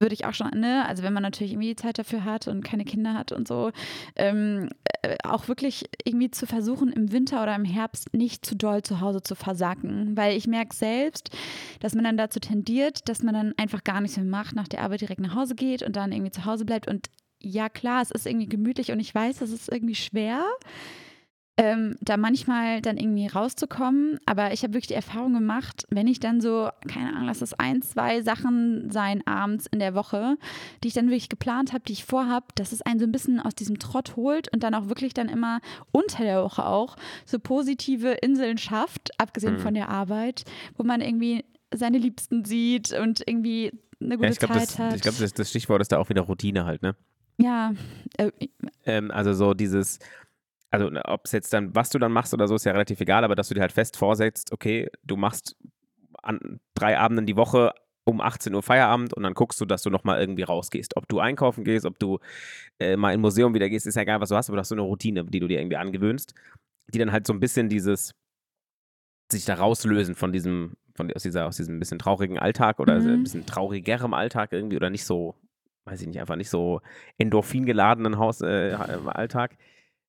würde 0.00 0.14
ich 0.14 0.24
auch 0.26 0.34
schon, 0.34 0.50
ne, 0.54 0.86
also 0.86 1.02
wenn 1.02 1.12
man 1.12 1.22
natürlich 1.22 1.52
irgendwie 1.52 1.70
die 1.70 1.76
Zeit 1.76 1.98
dafür 1.98 2.24
hat 2.24 2.46
und 2.48 2.64
keine 2.64 2.84
Kinder 2.84 3.14
hat 3.14 3.32
und 3.32 3.48
so, 3.48 3.72
ähm, 4.16 4.68
äh, 5.02 5.16
auch 5.24 5.48
wirklich 5.48 5.84
irgendwie 6.04 6.30
zu 6.30 6.46
versuchen, 6.46 6.92
im 6.92 7.12
Winter 7.12 7.42
oder 7.42 7.54
im 7.54 7.64
Herbst 7.64 8.14
nicht 8.14 8.44
zu 8.44 8.56
doll 8.56 8.82
zu 8.82 9.00
Hause 9.00 9.22
zu 9.22 9.34
versacken. 9.34 10.16
Weil 10.16 10.36
ich 10.36 10.46
merke 10.46 10.74
selbst, 10.74 11.30
dass 11.80 11.94
man 11.94 12.04
dann 12.04 12.16
dazu 12.16 12.40
tendiert, 12.40 13.08
dass 13.08 13.22
man 13.22 13.34
dann 13.34 13.54
einfach 13.56 13.84
gar 13.84 14.00
nichts 14.00 14.16
mehr 14.16 14.26
macht, 14.26 14.54
nach 14.54 14.68
der 14.68 14.82
Arbeit 14.82 15.00
direkt 15.00 15.20
nach 15.20 15.34
Hause 15.34 15.54
geht 15.54 15.82
und 15.82 15.96
dann 15.96 16.12
irgendwie 16.12 16.32
zu 16.32 16.44
Hause 16.44 16.64
bleibt. 16.64 16.88
Und 16.88 17.10
ja, 17.40 17.68
klar, 17.68 18.02
es 18.02 18.10
ist 18.10 18.26
irgendwie 18.26 18.48
gemütlich 18.48 18.90
und 18.92 19.00
ich 19.00 19.14
weiß, 19.14 19.40
es 19.42 19.52
ist 19.52 19.70
irgendwie 19.70 19.94
schwer. 19.94 20.44
Ähm, 21.60 21.96
da 22.00 22.16
manchmal 22.16 22.80
dann 22.82 22.98
irgendwie 22.98 23.26
rauszukommen. 23.26 24.20
Aber 24.26 24.52
ich 24.52 24.62
habe 24.62 24.74
wirklich 24.74 24.86
die 24.86 24.94
Erfahrung 24.94 25.34
gemacht, 25.34 25.86
wenn 25.90 26.06
ich 26.06 26.20
dann 26.20 26.40
so, 26.40 26.68
keine 26.86 27.08
Ahnung, 27.08 27.26
lass 27.26 27.42
es 27.42 27.52
ein, 27.52 27.82
zwei 27.82 28.22
Sachen 28.22 28.92
sein 28.92 29.26
abends 29.26 29.66
in 29.66 29.80
der 29.80 29.92
Woche, 29.96 30.36
die 30.84 30.88
ich 30.88 30.94
dann 30.94 31.06
wirklich 31.06 31.28
geplant 31.28 31.72
habe, 31.72 31.82
die 31.84 31.94
ich 31.94 32.04
vorhab, 32.04 32.54
dass 32.54 32.70
es 32.70 32.82
einen 32.82 33.00
so 33.00 33.06
ein 33.06 33.10
bisschen 33.10 33.40
aus 33.40 33.56
diesem 33.56 33.80
Trott 33.80 34.14
holt 34.14 34.46
und 34.52 34.62
dann 34.62 34.72
auch 34.72 34.88
wirklich 34.88 35.14
dann 35.14 35.28
immer 35.28 35.60
unter 35.90 36.22
der 36.22 36.44
Woche 36.44 36.64
auch 36.64 36.94
so 37.24 37.40
positive 37.40 38.10
Inseln 38.12 38.58
schafft, 38.58 39.10
abgesehen 39.20 39.54
Mhm. 39.54 39.58
von 39.58 39.74
der 39.74 39.88
Arbeit, 39.88 40.44
wo 40.76 40.84
man 40.84 41.00
irgendwie 41.00 41.44
seine 41.74 41.98
Liebsten 41.98 42.44
sieht 42.44 42.92
und 42.92 43.24
irgendwie 43.26 43.72
eine 44.00 44.16
gute 44.16 44.26
Ja, 44.28 44.30
ich 44.32 44.38
glaube, 44.38 44.54
Zeit 44.54 44.62
das, 44.68 44.78
hat. 44.78 44.94
ich 44.94 45.02
glaub, 45.02 45.18
das, 45.18 45.32
das 45.32 45.50
Stichwort 45.50 45.80
ist 45.82 45.90
da 45.90 45.98
auch 45.98 46.08
wieder 46.08 46.22
Routine 46.22 46.66
halt, 46.66 46.82
ne? 46.82 46.94
Ja, 47.38 47.72
äh, 48.16 48.30
Ähm, 48.84 49.10
also 49.10 49.32
so 49.32 49.54
dieses, 49.54 49.98
also 50.70 50.90
ob 51.04 51.22
es 51.24 51.32
jetzt 51.32 51.52
dann, 51.52 51.74
was 51.74 51.90
du 51.90 51.98
dann 51.98 52.12
machst 52.12 52.34
oder 52.34 52.48
so, 52.48 52.54
ist 52.54 52.64
ja 52.64 52.72
relativ 52.72 53.00
egal, 53.00 53.24
aber 53.24 53.34
dass 53.34 53.48
du 53.48 53.54
dir 53.54 53.60
halt 53.62 53.72
fest 53.72 53.96
vorsetzt, 53.96 54.52
okay, 54.52 54.88
du 55.04 55.16
machst 55.16 55.56
an 56.22 56.60
drei 56.74 56.98
Abenden 56.98 57.26
die 57.26 57.36
Woche 57.36 57.72
um 58.04 58.20
18 58.20 58.54
Uhr 58.54 58.62
Feierabend 58.62 59.12
und 59.14 59.22
dann 59.22 59.34
guckst 59.34 59.60
du, 59.60 59.66
dass 59.66 59.82
du 59.82 59.90
nochmal 59.90 60.18
irgendwie 60.20 60.42
rausgehst. 60.42 60.96
Ob 60.96 61.08
du 61.08 61.20
einkaufen 61.20 61.62
gehst, 61.64 61.84
ob 61.86 61.98
du 61.98 62.18
äh, 62.80 62.96
mal 62.96 63.10
in 63.12 63.20
ein 63.20 63.22
Museum 63.22 63.54
wieder 63.54 63.68
gehst, 63.68 63.86
ist 63.86 63.96
ja 63.96 64.02
egal, 64.02 64.20
was 64.20 64.30
du 64.30 64.36
hast, 64.36 64.48
aber 64.48 64.56
du 64.56 64.60
hast 64.60 64.70
so 64.70 64.74
eine 64.74 64.82
Routine, 64.82 65.24
die 65.24 65.40
du 65.40 65.46
dir 65.48 65.60
irgendwie 65.60 65.76
angewöhnst, 65.76 66.34
die 66.88 66.98
dann 66.98 67.12
halt 67.12 67.26
so 67.26 67.32
ein 67.34 67.40
bisschen 67.40 67.68
dieses 67.68 68.14
sich 69.30 69.44
da 69.44 69.54
rauslösen 69.54 70.14
von 70.14 70.32
diesem, 70.32 70.76
von, 70.94 71.12
aus, 71.12 71.22
dieser, 71.22 71.46
aus 71.46 71.56
diesem 71.56 71.78
bisschen 71.78 71.98
traurigen 71.98 72.38
Alltag 72.38 72.80
oder 72.80 72.98
Mhm. 73.00 73.08
ein 73.08 73.22
bisschen 73.22 73.46
traurigerem 73.46 74.14
Alltag 74.14 74.52
irgendwie 74.52 74.76
oder 74.76 74.90
nicht 74.90 75.04
so, 75.04 75.34
weiß 75.90 76.00
ich 76.00 76.06
nicht, 76.06 76.20
einfach 76.20 76.36
nicht 76.36 76.50
so 76.50 76.80
endorphingeladenen 77.18 78.18
Haus, 78.18 78.40
äh, 78.40 78.76
Alltag. 79.06 79.56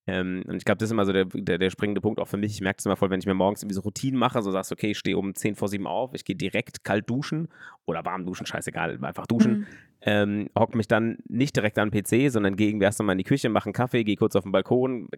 Ähm, 0.07 0.43
und 0.47 0.55
ich 0.55 0.65
glaube, 0.65 0.77
das 0.79 0.87
ist 0.87 0.91
immer 0.91 1.05
so 1.05 1.13
der, 1.13 1.25
der, 1.25 1.57
der 1.57 1.69
springende 1.69 2.01
Punkt 2.01 2.19
auch 2.19 2.27
für 2.27 2.37
mich. 2.37 2.53
Ich 2.53 2.61
merke 2.61 2.77
es 2.79 2.85
immer 2.85 2.95
voll, 2.95 3.09
wenn 3.11 3.19
ich 3.19 3.25
mir 3.27 3.33
morgens 3.33 3.61
irgendwie 3.61 3.75
so 3.75 3.81
Routinen 3.81 4.19
mache, 4.19 4.41
so 4.41 4.49
sagst, 4.49 4.71
okay, 4.71 4.91
ich 4.91 4.97
stehe 4.97 5.17
um 5.17 5.35
10 5.35 5.55
vor 5.55 5.67
7 5.67 5.85
auf, 5.85 6.13
ich 6.13 6.25
gehe 6.25 6.35
direkt 6.35 6.83
kalt 6.83 7.07
duschen 7.09 7.47
oder 7.85 8.03
warm 8.05 8.25
duschen, 8.25 8.45
scheißegal, 8.45 9.03
einfach 9.03 9.27
duschen. 9.27 9.59
Mhm. 9.59 9.65
Ähm, 10.01 10.49
hock 10.57 10.73
mich 10.73 10.87
dann 10.87 11.17
nicht 11.27 11.55
direkt 11.55 11.77
an 11.77 11.91
den 11.91 12.03
PC, 12.03 12.31
sondern 12.31 12.55
gehe 12.55 12.69
irgendwie 12.69 12.85
erst 12.85 13.01
mal 13.03 13.11
in 13.11 13.17
die 13.17 13.23
Küche, 13.23 13.49
mache 13.49 13.65
einen 13.65 13.73
Kaffee, 13.73 14.03
gehe 14.03 14.15
kurz 14.15 14.35
auf 14.35 14.43
den 14.43 14.51
Balkon, 14.51 15.09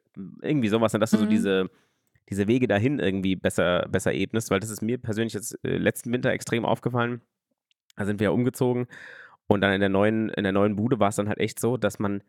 irgendwie 0.41 0.67
sowas, 0.67 0.91
dass 0.91 1.11
du 1.11 1.17
so 1.17 1.25
Mhm. 1.25 1.29
diese, 1.29 1.69
diese 2.29 2.47
Wege 2.47 2.67
dahin 2.67 2.99
irgendwie 2.99 3.35
besser, 3.35 3.87
besser 3.89 4.13
ebnest, 4.13 4.49
weil 4.51 4.59
das 4.59 4.71
ist 4.71 4.81
mir 4.81 4.97
persönlich 4.97 5.33
jetzt 5.33 5.57
äh, 5.63 5.77
letzten 5.77 6.11
Winter 6.11 6.31
extrem 6.31 6.65
aufgefallen. 6.65 7.21
Da 7.95 8.05
sind 8.05 8.19
wir 8.19 8.25
ja 8.25 8.31
umgezogen 8.31 8.87
und 9.51 9.61
dann 9.61 9.73
in 9.73 9.79
der 9.79 9.89
neuen, 9.89 10.29
in 10.29 10.43
der 10.43 10.53
neuen 10.53 10.75
Bude 10.75 10.99
war 10.99 11.09
es 11.09 11.15
dann 11.15 11.27
halt 11.27 11.39
echt 11.39 11.59
so, 11.59 11.77
dass 11.77 11.99
man, 11.99 12.23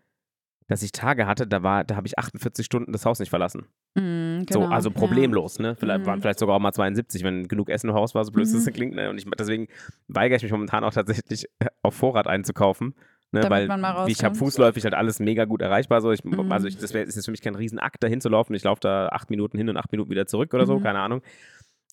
dass 0.68 0.82
ich 0.82 0.92
Tage 0.92 1.26
hatte, 1.26 1.46
da 1.46 1.62
war, 1.62 1.84
da 1.84 1.96
habe 1.96 2.06
ich 2.06 2.18
48 2.18 2.64
Stunden 2.64 2.92
das 2.92 3.04
Haus 3.04 3.18
nicht 3.18 3.30
verlassen. 3.30 3.66
Mhm, 3.94 4.44
So, 4.50 4.60
genau, 4.60 4.70
also 4.72 4.88
ja. 4.90 4.94
problemlos, 4.94 5.58
ne? 5.58 5.76
Vielleicht 5.76 6.00
Mhm. 6.00 6.06
waren 6.06 6.20
vielleicht 6.20 6.38
sogar 6.38 6.56
auch 6.56 6.60
mal 6.60 6.72
72, 6.72 7.22
wenn 7.24 7.48
genug 7.48 7.68
Essen 7.68 7.90
im 7.90 7.94
Haus 7.94 8.14
war, 8.14 8.24
so 8.24 8.32
blöd 8.32 8.46
es 8.46 8.66
Mhm. 8.66 8.72
klingt, 8.72 8.94
ne? 8.94 9.10
Und 9.10 9.18
ich, 9.18 9.26
deswegen 9.38 9.68
weigere 10.08 10.36
ich 10.36 10.42
mich 10.42 10.52
momentan 10.52 10.84
auch 10.84 10.92
tatsächlich 10.94 11.46
auf 11.82 11.94
Vorrat 11.94 12.26
einzukaufen. 12.26 12.94
Ne, 13.34 13.48
weil 13.48 13.64
ich 14.08 14.22
habe 14.24 14.34
fußläufig 14.34 14.84
halt 14.84 14.92
alles 14.92 15.18
mega 15.18 15.46
gut 15.46 15.62
erreichbar. 15.62 16.02
So. 16.02 16.12
Ich, 16.12 16.22
Mhm. 16.22 16.52
Also 16.52 16.68
ich, 16.68 16.76
das 16.76 16.92
wär, 16.92 17.02
ist 17.04 17.16
jetzt 17.16 17.24
für 17.24 17.30
mich 17.30 17.40
kein 17.40 17.54
Riesenakt, 17.54 18.02
dahin 18.02 18.20
zu 18.20 18.28
laufen. 18.28 18.52
Ich 18.54 18.62
laufe 18.62 18.80
da 18.82 19.08
acht 19.08 19.30
Minuten 19.30 19.56
hin 19.56 19.70
und 19.70 19.78
acht 19.78 19.90
Minuten 19.90 20.10
wieder 20.10 20.26
zurück 20.26 20.52
oder 20.52 20.66
so, 20.66 20.78
Mhm. 20.78 20.82
keine 20.82 20.98
Ahnung. 20.98 21.22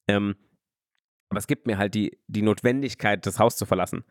Ähm, 0.09 0.35
aber 1.29 1.37
es 1.37 1.47
gibt 1.47 1.65
mir 1.65 1.77
halt 1.77 1.93
die, 1.95 2.17
die 2.27 2.41
Notwendigkeit, 2.41 3.25
das 3.25 3.39
Haus 3.39 3.55
zu 3.55 3.65
verlassen. 3.65 4.03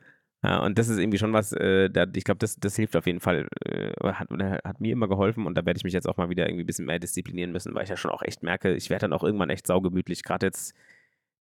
Ja, 0.44 0.60
und 0.64 0.78
das 0.78 0.88
ist 0.88 0.98
irgendwie 0.98 1.18
schon 1.18 1.32
was, 1.32 1.52
äh, 1.52 1.90
da, 1.90 2.06
ich 2.14 2.22
glaube, 2.22 2.38
das, 2.38 2.56
das 2.56 2.76
hilft 2.76 2.94
auf 2.94 3.06
jeden 3.06 3.18
Fall, 3.18 3.48
äh, 3.64 3.90
hat, 4.12 4.28
hat 4.30 4.80
mir 4.80 4.92
immer 4.92 5.08
geholfen 5.08 5.46
und 5.46 5.56
da 5.58 5.66
werde 5.66 5.78
ich 5.78 5.84
mich 5.84 5.92
jetzt 5.92 6.08
auch 6.08 6.16
mal 6.16 6.30
wieder 6.30 6.46
irgendwie 6.46 6.62
ein 6.62 6.66
bisschen 6.66 6.86
mehr 6.86 7.00
disziplinieren 7.00 7.50
müssen, 7.50 7.74
weil 7.74 7.82
ich 7.82 7.88
ja 7.90 7.96
schon 7.96 8.12
auch 8.12 8.22
echt 8.22 8.44
merke, 8.44 8.72
ich 8.74 8.88
werde 8.88 9.02
dann 9.02 9.12
auch 9.12 9.24
irgendwann 9.24 9.50
echt 9.50 9.66
saugemütlich. 9.66 10.22
Gerade 10.22 10.46
jetzt, 10.46 10.74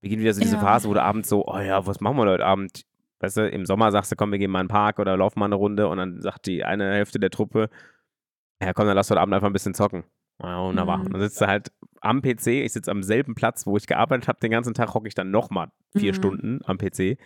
wir 0.00 0.08
gehen 0.08 0.20
wieder 0.20 0.32
so 0.32 0.40
diese 0.40 0.56
Ja. 0.56 0.62
Phase, 0.62 0.88
wo 0.88 0.94
du 0.94 1.02
abends 1.02 1.28
so, 1.28 1.46
oh 1.46 1.58
ja, 1.58 1.86
was 1.86 2.00
machen 2.00 2.16
wir 2.16 2.24
heute 2.24 2.46
Abend? 2.46 2.86
Weißt 3.20 3.36
du, 3.36 3.48
im 3.48 3.66
Sommer 3.66 3.92
sagst 3.92 4.12
du, 4.12 4.16
komm, 4.16 4.32
wir 4.32 4.38
gehen 4.38 4.50
mal 4.50 4.60
in 4.62 4.66
den 4.66 4.70
Park 4.72 4.98
oder 4.98 5.14
laufen 5.16 5.40
mal 5.40 5.46
eine 5.46 5.54
Runde 5.56 5.88
und 5.88 5.98
dann 5.98 6.22
sagt 6.22 6.46
die 6.46 6.64
eine 6.64 6.92
Hälfte 6.94 7.18
der 7.20 7.30
Truppe, 7.30 7.68
ja 8.62 8.72
komm, 8.72 8.86
dann 8.86 8.96
lass 8.96 9.10
heute 9.10 9.20
Abend 9.20 9.34
einfach 9.34 9.46
ein 9.48 9.52
bisschen 9.52 9.74
zocken. 9.74 10.04
Ja, 10.42 10.62
wunderbar. 10.62 10.98
Mhm. 10.98 11.06
Und 11.06 11.12
dann 11.14 11.20
sitzt 11.22 11.40
du 11.42 11.46
halt 11.46 11.70
am 12.00 12.22
PC, 12.22 12.46
ich 12.64 12.72
sitze 12.72 12.90
am 12.90 13.02
selben 13.02 13.34
Platz, 13.34 13.66
wo 13.66 13.76
ich 13.76 13.86
gearbeitet 13.86 14.28
habe, 14.28 14.40
den 14.40 14.50
ganzen 14.50 14.72
Tag 14.74 14.94
hocke 14.94 15.08
ich 15.08 15.14
dann 15.14 15.30
nochmal 15.30 15.68
vier 15.94 16.12
Mhm. 16.12 16.16
Stunden 16.16 16.60
am 16.64 16.78
PC. 16.78 17.18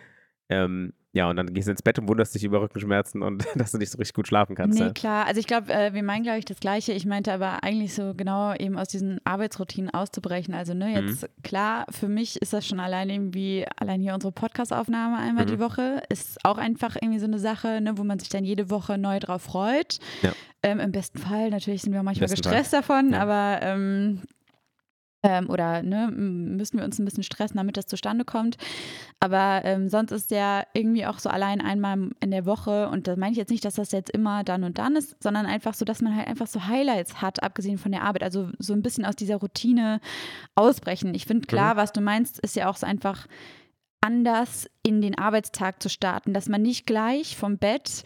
Ähm, 0.51 0.93
ja, 1.13 1.29
und 1.29 1.35
dann 1.35 1.53
gehst 1.53 1.67
du 1.67 1.71
ins 1.71 1.81
Bett 1.81 1.99
und 1.99 2.07
wunderst 2.07 2.35
dich 2.35 2.43
über 2.45 2.61
Rückenschmerzen 2.61 3.21
und 3.21 3.45
dass 3.55 3.71
du 3.71 3.77
nicht 3.77 3.89
so 3.89 3.97
richtig 3.97 4.13
gut 4.13 4.27
schlafen 4.27 4.55
kannst. 4.55 4.79
Nee, 4.79 4.85
ja. 4.85 4.91
klar. 4.93 5.25
Also 5.25 5.39
ich 5.39 5.47
glaube, 5.47 5.71
äh, 5.73 5.93
wir 5.93 6.03
meinen, 6.03 6.23
glaube 6.23 6.39
ich, 6.39 6.45
das 6.45 6.59
Gleiche. 6.61 6.93
Ich 6.93 7.05
meinte 7.05 7.33
aber 7.33 7.63
eigentlich 7.63 7.93
so 7.93 8.13
genau 8.15 8.53
eben 8.55 8.77
aus 8.77 8.87
diesen 8.87 9.19
Arbeitsroutinen 9.25 9.89
auszubrechen. 9.93 10.53
Also 10.53 10.73
ne, 10.73 10.87
Mhm. 11.01 11.07
jetzt 11.07 11.27
klar, 11.43 11.85
für 11.89 12.07
mich 12.07 12.41
ist 12.41 12.53
das 12.53 12.65
schon 12.65 12.79
allein 12.79 13.09
irgendwie, 13.09 13.65
allein 13.77 13.99
hier 14.01 14.13
unsere 14.13 14.31
Podcast-Aufnahme 14.31 15.17
einmal 15.17 15.45
Mhm. 15.45 15.49
die 15.49 15.59
Woche, 15.59 16.01
ist 16.09 16.43
auch 16.45 16.57
einfach 16.57 16.95
irgendwie 17.01 17.19
so 17.19 17.25
eine 17.27 17.39
Sache, 17.39 17.81
ne, 17.81 17.97
wo 17.97 18.03
man 18.05 18.19
sich 18.19 18.29
dann 18.29 18.45
jede 18.45 18.69
Woche 18.69 18.97
neu 18.97 19.19
drauf 19.19 19.41
freut. 19.41 19.99
Ja. 20.21 20.31
Ähm, 20.63 20.79
Im 20.79 20.91
besten 20.91 21.17
Fall, 21.17 21.49
natürlich 21.49 21.81
sind 21.81 21.91
wir 21.91 21.99
auch 21.99 22.05
manchmal 22.05 22.29
gestresst 22.29 22.71
davon, 22.71 23.11
Ja. 23.13 23.21
aber 23.21 23.59
ähm, 23.65 24.21
ähm, 25.23 25.49
oder 25.49 25.83
ne, 25.83 26.09
müssen 26.11 26.77
wir 26.77 26.85
uns 26.85 26.97
ein 26.99 27.05
bisschen 27.05 27.23
stressen, 27.23 27.57
damit 27.57 27.77
das 27.77 27.85
zustande 27.85 28.25
kommt. 28.25 28.57
Aber 29.19 29.61
ähm, 29.63 29.89
sonst 29.89 30.11
ist 30.11 30.31
ja 30.31 30.63
irgendwie 30.73 31.05
auch 31.05 31.19
so 31.19 31.29
allein 31.29 31.61
einmal 31.61 32.09
in 32.19 32.31
der 32.31 32.45
Woche 32.45 32.89
und 32.89 33.07
da 33.07 33.15
meine 33.15 33.31
ich 33.31 33.37
jetzt 33.37 33.51
nicht, 33.51 33.65
dass 33.65 33.75
das 33.75 33.91
jetzt 33.91 34.09
immer 34.09 34.43
dann 34.43 34.63
und 34.63 34.77
dann 34.77 34.95
ist, 34.95 35.21
sondern 35.21 35.45
einfach 35.45 35.73
so, 35.73 35.85
dass 35.85 36.01
man 36.01 36.15
halt 36.15 36.27
einfach 36.27 36.47
so 36.47 36.65
Highlights 36.67 37.21
hat, 37.21 37.43
abgesehen 37.43 37.77
von 37.77 37.91
der 37.91 38.03
Arbeit. 38.03 38.23
Also 38.23 38.49
so 38.59 38.73
ein 38.73 38.81
bisschen 38.81 39.05
aus 39.05 39.15
dieser 39.15 39.37
Routine 39.37 39.99
ausbrechen. 40.55 41.13
Ich 41.13 41.25
finde 41.25 41.47
klar, 41.47 41.75
was 41.75 41.91
du 41.91 42.01
meinst, 42.01 42.39
ist 42.39 42.55
ja 42.55 42.69
auch 42.69 42.77
so 42.77 42.87
einfach 42.87 43.27
anders 44.01 44.67
in 44.81 45.01
den 45.01 45.17
Arbeitstag 45.17 45.81
zu 45.81 45.89
starten, 45.89 46.33
dass 46.33 46.49
man 46.49 46.63
nicht 46.63 46.87
gleich 46.87 47.37
vom 47.37 47.59
Bett 47.59 48.03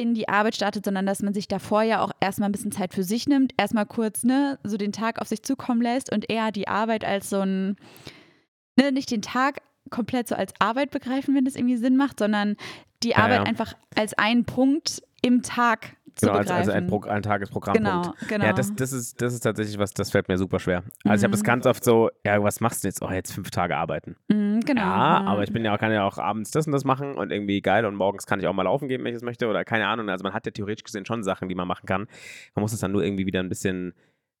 in 0.00 0.14
die 0.14 0.28
Arbeit 0.28 0.56
startet, 0.56 0.84
sondern 0.84 1.06
dass 1.06 1.22
man 1.22 1.34
sich 1.34 1.46
davor 1.46 1.82
ja 1.82 2.02
auch 2.02 2.10
erstmal 2.20 2.48
ein 2.48 2.52
bisschen 2.52 2.72
Zeit 2.72 2.94
für 2.94 3.04
sich 3.04 3.28
nimmt, 3.28 3.52
erstmal 3.56 3.86
kurz, 3.86 4.24
ne, 4.24 4.58
so 4.64 4.76
den 4.76 4.92
Tag 4.92 5.20
auf 5.20 5.28
sich 5.28 5.42
zukommen 5.42 5.82
lässt 5.82 6.10
und 6.10 6.30
eher 6.30 6.50
die 6.52 6.68
Arbeit 6.68 7.04
als 7.04 7.30
so 7.30 7.40
ein, 7.40 7.76
ne, 8.76 8.92
nicht 8.92 9.10
den 9.10 9.22
Tag 9.22 9.60
komplett 9.90 10.28
so 10.28 10.34
als 10.34 10.54
Arbeit 10.58 10.90
begreifen, 10.90 11.34
wenn 11.34 11.44
das 11.44 11.56
irgendwie 11.56 11.76
Sinn 11.76 11.96
macht, 11.96 12.18
sondern 12.18 12.56
die 13.02 13.10
Ja, 13.10 13.18
Arbeit 13.18 13.40
ja. 13.40 13.44
einfach 13.44 13.74
als 13.94 14.14
einen 14.14 14.44
Punkt 14.44 15.02
im 15.22 15.42
Tag 15.42 15.96
Genau, 16.20 16.32
als, 16.34 16.50
also 16.50 16.72
ein, 16.72 16.86
Pro 16.86 17.00
ein 17.02 17.22
Tagesprogrammpunkt. 17.22 18.02
Genau, 18.04 18.14
genau. 18.28 18.44
Ja, 18.44 18.52
das, 18.52 18.74
das, 18.74 18.92
ist, 18.92 19.20
das 19.22 19.34
ist 19.34 19.40
tatsächlich 19.40 19.78
was, 19.78 19.92
das 19.92 20.10
fällt 20.10 20.28
mir 20.28 20.38
super 20.38 20.58
schwer. 20.58 20.82
Also 21.04 21.20
ich 21.20 21.24
habe 21.24 21.32
das 21.32 21.40
Mhm. 21.42 21.46
ganz 21.46 21.66
oft 21.66 21.84
so, 21.84 22.10
ja, 22.24 22.42
was 22.42 22.60
machst 22.60 22.82
du 22.84 22.88
jetzt? 22.88 23.02
Oh, 23.02 23.10
jetzt 23.10 23.32
fünf 23.32 23.50
Tage 23.50 23.76
arbeiten. 23.76 24.16
Mhm, 24.28 24.60
genau. 24.60 24.80
Ja, 24.82 25.20
Mhm. 25.22 25.28
aber 25.28 25.42
ich 25.44 25.52
bin 25.52 25.64
ja, 25.64 25.76
kann 25.78 25.92
ja 25.92 26.04
auch 26.06 26.18
abends 26.18 26.50
das 26.50 26.66
und 26.66 26.72
das 26.72 26.84
machen 26.84 27.14
und 27.14 27.30
irgendwie 27.32 27.60
geil 27.62 27.84
und 27.86 27.94
morgens 27.94 28.26
kann 28.26 28.40
ich 28.40 28.46
auch 28.46 28.52
mal 28.54 28.62
laufen 28.64 28.88
gehen, 28.88 29.00
wenn 29.04 29.10
ich 29.12 29.16
es 29.16 29.22
möchte 29.22 29.46
oder 29.48 29.64
keine 29.64 29.86
Ahnung. 29.86 30.08
Also 30.08 30.22
man 30.22 30.32
hat 30.32 30.46
ja 30.46 30.52
theoretisch 30.52 30.84
gesehen 30.84 31.06
schon 31.06 31.22
Sachen, 31.22 31.48
die 31.48 31.54
man 31.54 31.68
machen 31.68 31.86
kann. 31.86 32.06
Man 32.54 32.62
muss 32.62 32.72
es 32.72 32.80
dann 32.80 32.92
nur 32.92 33.04
irgendwie 33.04 33.26
wieder 33.26 33.40
ein 33.40 33.48
bisschen 33.48 33.94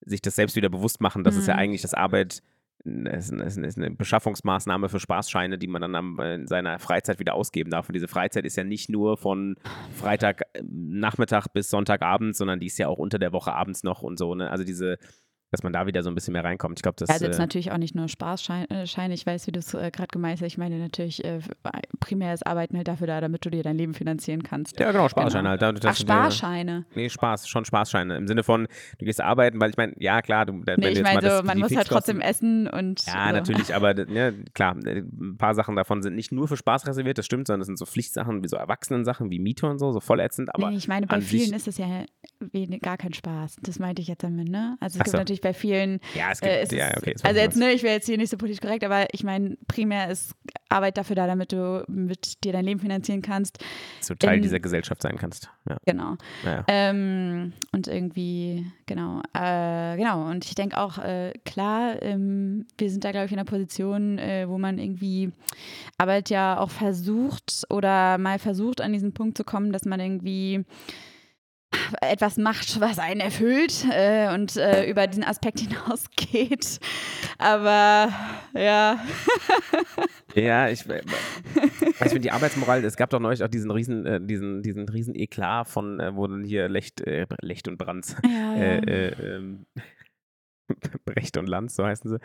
sich 0.04 0.22
das 0.22 0.34
selbst 0.36 0.56
wieder 0.56 0.70
bewusst 0.70 1.00
machen, 1.00 1.24
dass 1.24 1.36
es 1.36 1.46
ja 1.46 1.54
Mhm. 1.54 1.60
eigentlich 1.60 1.82
das 1.82 1.92
Arbeit 1.94 2.42
es 2.84 3.30
ist, 3.30 3.78
eine 3.78 3.90
Beschaffungsmaßnahme 3.90 4.88
für 4.88 5.00
Spaßscheine, 5.00 5.58
die 5.58 5.66
man 5.66 5.82
dann 5.82 5.94
am, 5.94 6.20
in 6.20 6.46
seiner 6.46 6.78
Freizeit 6.78 7.18
wieder 7.18 7.34
ausgeben 7.34 7.70
darf. 7.70 7.88
Und 7.88 7.94
diese 7.94 8.08
Freizeit 8.08 8.44
ist 8.46 8.56
ja 8.56 8.64
nicht 8.64 8.88
nur 8.88 9.16
von 9.16 9.56
Freitag 9.94 10.42
äh, 10.54 10.62
bis 11.52 11.68
Sonntagabend, 11.68 12.36
sondern 12.36 12.60
die 12.60 12.66
ist 12.66 12.78
ja 12.78 12.88
auch 12.88 12.98
unter 12.98 13.18
der 13.18 13.32
Woche 13.32 13.52
abends 13.52 13.82
noch 13.82 14.02
und 14.02 14.18
so. 14.18 14.34
Ne? 14.34 14.50
Also 14.50 14.64
diese, 14.64 14.98
dass 15.50 15.62
man 15.62 15.72
da 15.72 15.86
wieder 15.86 16.02
so 16.02 16.10
ein 16.10 16.14
bisschen 16.14 16.32
mehr 16.32 16.44
reinkommt. 16.44 16.78
Ich 16.78 16.82
glaube, 16.82 16.96
das 16.98 17.08
Also 17.08 17.24
jetzt 17.26 17.36
äh, 17.38 17.40
natürlich 17.40 17.72
auch 17.72 17.78
nicht 17.78 17.94
nur 17.94 18.08
Spaßscheine, 18.08 18.66
ich 19.14 19.26
weiß, 19.26 19.46
wie 19.46 19.52
du 19.52 19.58
es 19.58 19.74
äh, 19.74 19.90
gerade 19.90 20.08
gemeint 20.08 20.40
hast. 20.40 20.46
Ich 20.46 20.58
meine 20.58 20.78
natürlich, 20.78 21.24
äh, 21.24 21.40
primär 21.98 22.32
ist 22.34 22.46
Arbeiten 22.46 22.76
halt 22.76 22.86
dafür 22.88 23.06
da, 23.06 23.20
damit 23.20 23.44
du 23.44 23.50
dir 23.50 23.62
dein 23.62 23.76
Leben 23.76 23.94
finanzieren 23.94 24.42
kannst. 24.42 24.78
ja, 24.78 24.92
genau, 24.92 25.08
Sparscheine 25.08 25.40
Genau. 25.40 25.50
halt. 25.50 25.62
Da- 25.62 25.68
Ach, 25.70 25.74
du 25.74 25.80
dir- 25.80 25.94
Sparscheine. 25.94 26.84
Nee, 26.94 27.08
Spaß, 27.08 27.48
schon 27.48 27.64
Spaßscheine. 27.64 28.16
Im 28.16 28.28
Sinne 28.28 28.42
von, 28.44 28.68
du 28.98 29.04
gehst 29.04 29.20
arbeiten, 29.20 29.60
weil 29.60 29.70
ich 29.70 29.76
meine, 29.76 29.92
ja 29.98 30.22
klar, 30.22 30.46
du, 30.46 30.62
wenn 30.64 30.80
Nee, 30.80 30.88
ich 30.90 31.02
meine 31.02 31.14
mal 31.16 31.20
das, 31.20 31.38
so, 31.38 31.44
man 31.44 31.58
muss 31.58 31.74
halt 31.74 31.88
trotzdem 31.88 32.20
essen 32.20 32.68
und 32.68 33.04
Ja, 33.06 33.26
so. 33.28 33.32
natürlich, 33.32 33.74
aber 33.74 33.94
ne, 33.94 34.34
klar, 34.54 34.76
ein 34.76 35.36
paar 35.36 35.54
Sachen 35.54 35.74
davon 35.76 36.02
sind 36.02 36.14
nicht 36.14 36.30
nur 36.32 36.46
für 36.48 36.56
Spaß 36.56 36.86
reserviert, 36.86 37.18
das 37.18 37.26
stimmt, 37.26 37.48
sondern 37.48 37.60
das 37.60 37.66
sind 37.66 37.78
so 37.78 37.86
Pflichtsachen, 37.86 38.42
wie 38.44 38.48
so 38.48 38.56
Erwachsenen-Sachen, 38.56 39.30
wie 39.30 39.38
Miete 39.40 39.66
und 39.66 39.78
so, 39.78 39.90
so 39.92 40.00
voll 40.00 40.20
ätzend, 40.20 40.54
aber 40.54 40.70
nee, 40.70 40.76
ich 40.76 40.88
meine, 40.88 41.06
bei 41.06 41.20
vielen 41.20 41.46
sich- 41.46 41.54
ist 41.56 41.68
es 41.68 41.78
ja 41.78 42.04
gar 42.82 42.96
kein 42.96 43.12
Spaß. 43.12 43.56
Das 43.62 43.78
meinte 43.78 44.00
ich 44.00 44.08
jetzt 44.08 44.22
damit, 44.22 44.48
ne? 44.48 44.76
Also 44.80 44.96
es 44.96 45.00
Ach 45.00 45.04
gibt 45.04 45.12
so. 45.12 45.18
Natürlich 45.40 45.54
bei 45.54 45.54
vielen, 45.54 46.00
ja, 46.14 46.30
es 46.32 46.40
gibt, 46.40 46.52
äh, 46.52 46.60
es 46.62 46.70
ja, 46.70 46.96
okay. 46.96 47.14
also 47.22 47.40
jetzt, 47.40 47.56
ne, 47.56 47.72
ich 47.72 47.82
wäre 47.82 47.94
jetzt 47.94 48.06
hier 48.06 48.16
nicht 48.18 48.30
so 48.30 48.36
politisch 48.36 48.60
korrekt, 48.60 48.84
aber 48.84 49.06
ich 49.12 49.24
meine, 49.24 49.56
primär 49.66 50.10
ist 50.10 50.34
Arbeit 50.68 50.96
dafür 50.98 51.16
da, 51.16 51.26
damit 51.26 51.52
du 51.52 51.84
mit 51.88 52.44
dir 52.44 52.52
dein 52.52 52.64
Leben 52.64 52.80
finanzieren 52.80 53.22
kannst. 53.22 53.58
Du 54.06 54.14
Teil 54.14 54.36
in- 54.36 54.42
dieser 54.42 54.60
Gesellschaft 54.60 55.02
sein 55.02 55.16
kannst. 55.18 55.50
Ja, 55.68 55.76
Genau. 55.84 56.16
ja. 56.44 56.64
Ähm, 56.68 57.52
und 57.72 57.88
irgendwie, 57.88 58.66
genau, 58.86 59.20
äh, 59.34 59.96
genau. 59.96 60.28
Und 60.30 60.44
ich 60.44 60.54
denke 60.54 60.78
auch, 60.78 60.98
äh, 60.98 61.32
klar, 61.44 62.00
ähm, 62.02 62.66
wir 62.78 62.90
sind 62.90 63.04
da, 63.04 63.10
glaube 63.10 63.26
ich, 63.26 63.32
in 63.32 63.38
einer 63.38 63.44
Position, 63.46 64.18
äh, 64.18 64.48
wo 64.48 64.58
man 64.58 64.78
irgendwie 64.78 65.32
Arbeit 65.98 66.30
ja 66.30 66.58
auch 66.58 66.70
versucht 66.70 67.64
oder 67.68 68.18
mal 68.18 68.38
versucht, 68.38 68.80
an 68.80 68.92
diesen 68.92 69.12
Punkt 69.12 69.36
zu 69.36 69.44
kommen, 69.44 69.72
dass 69.72 69.84
man 69.84 69.98
irgendwie 70.00 70.64
etwas 72.00 72.36
macht, 72.36 72.80
was 72.80 72.98
einen 72.98 73.20
erfüllt 73.20 73.84
äh, 73.90 74.32
und 74.34 74.56
äh, 74.56 74.88
über 74.88 75.06
diesen 75.06 75.24
Aspekt 75.24 75.60
hinausgeht. 75.60 76.80
Aber 77.38 78.12
ja, 78.54 78.98
Ja, 80.34 80.68
ich, 80.68 80.88
äh, 80.88 81.02
ich 81.82 81.96
finde 81.96 82.20
die 82.20 82.30
Arbeitsmoral, 82.30 82.84
es 82.84 82.96
gab 82.96 83.10
doch 83.10 83.20
neulich 83.20 83.42
auch 83.42 83.48
diesen 83.48 83.70
riesen, 83.70 84.06
äh, 84.06 84.20
diesen, 84.20 84.62
diesen 84.62 84.88
riesen 84.88 85.14
Eklat 85.14 85.68
von, 85.68 85.98
äh, 86.00 86.14
wo 86.14 86.26
dann 86.26 86.44
hier 86.44 86.68
Lecht, 86.68 87.00
äh, 87.00 87.26
Lecht 87.40 87.68
und 87.68 87.78
Brands, 87.78 88.16
ja, 88.24 88.54
ja. 88.56 89.10
Brecht 91.04 91.36
und 91.36 91.48
Lanz, 91.48 91.76
so 91.76 91.84
heißen 91.84 92.10
sie, 92.10 92.18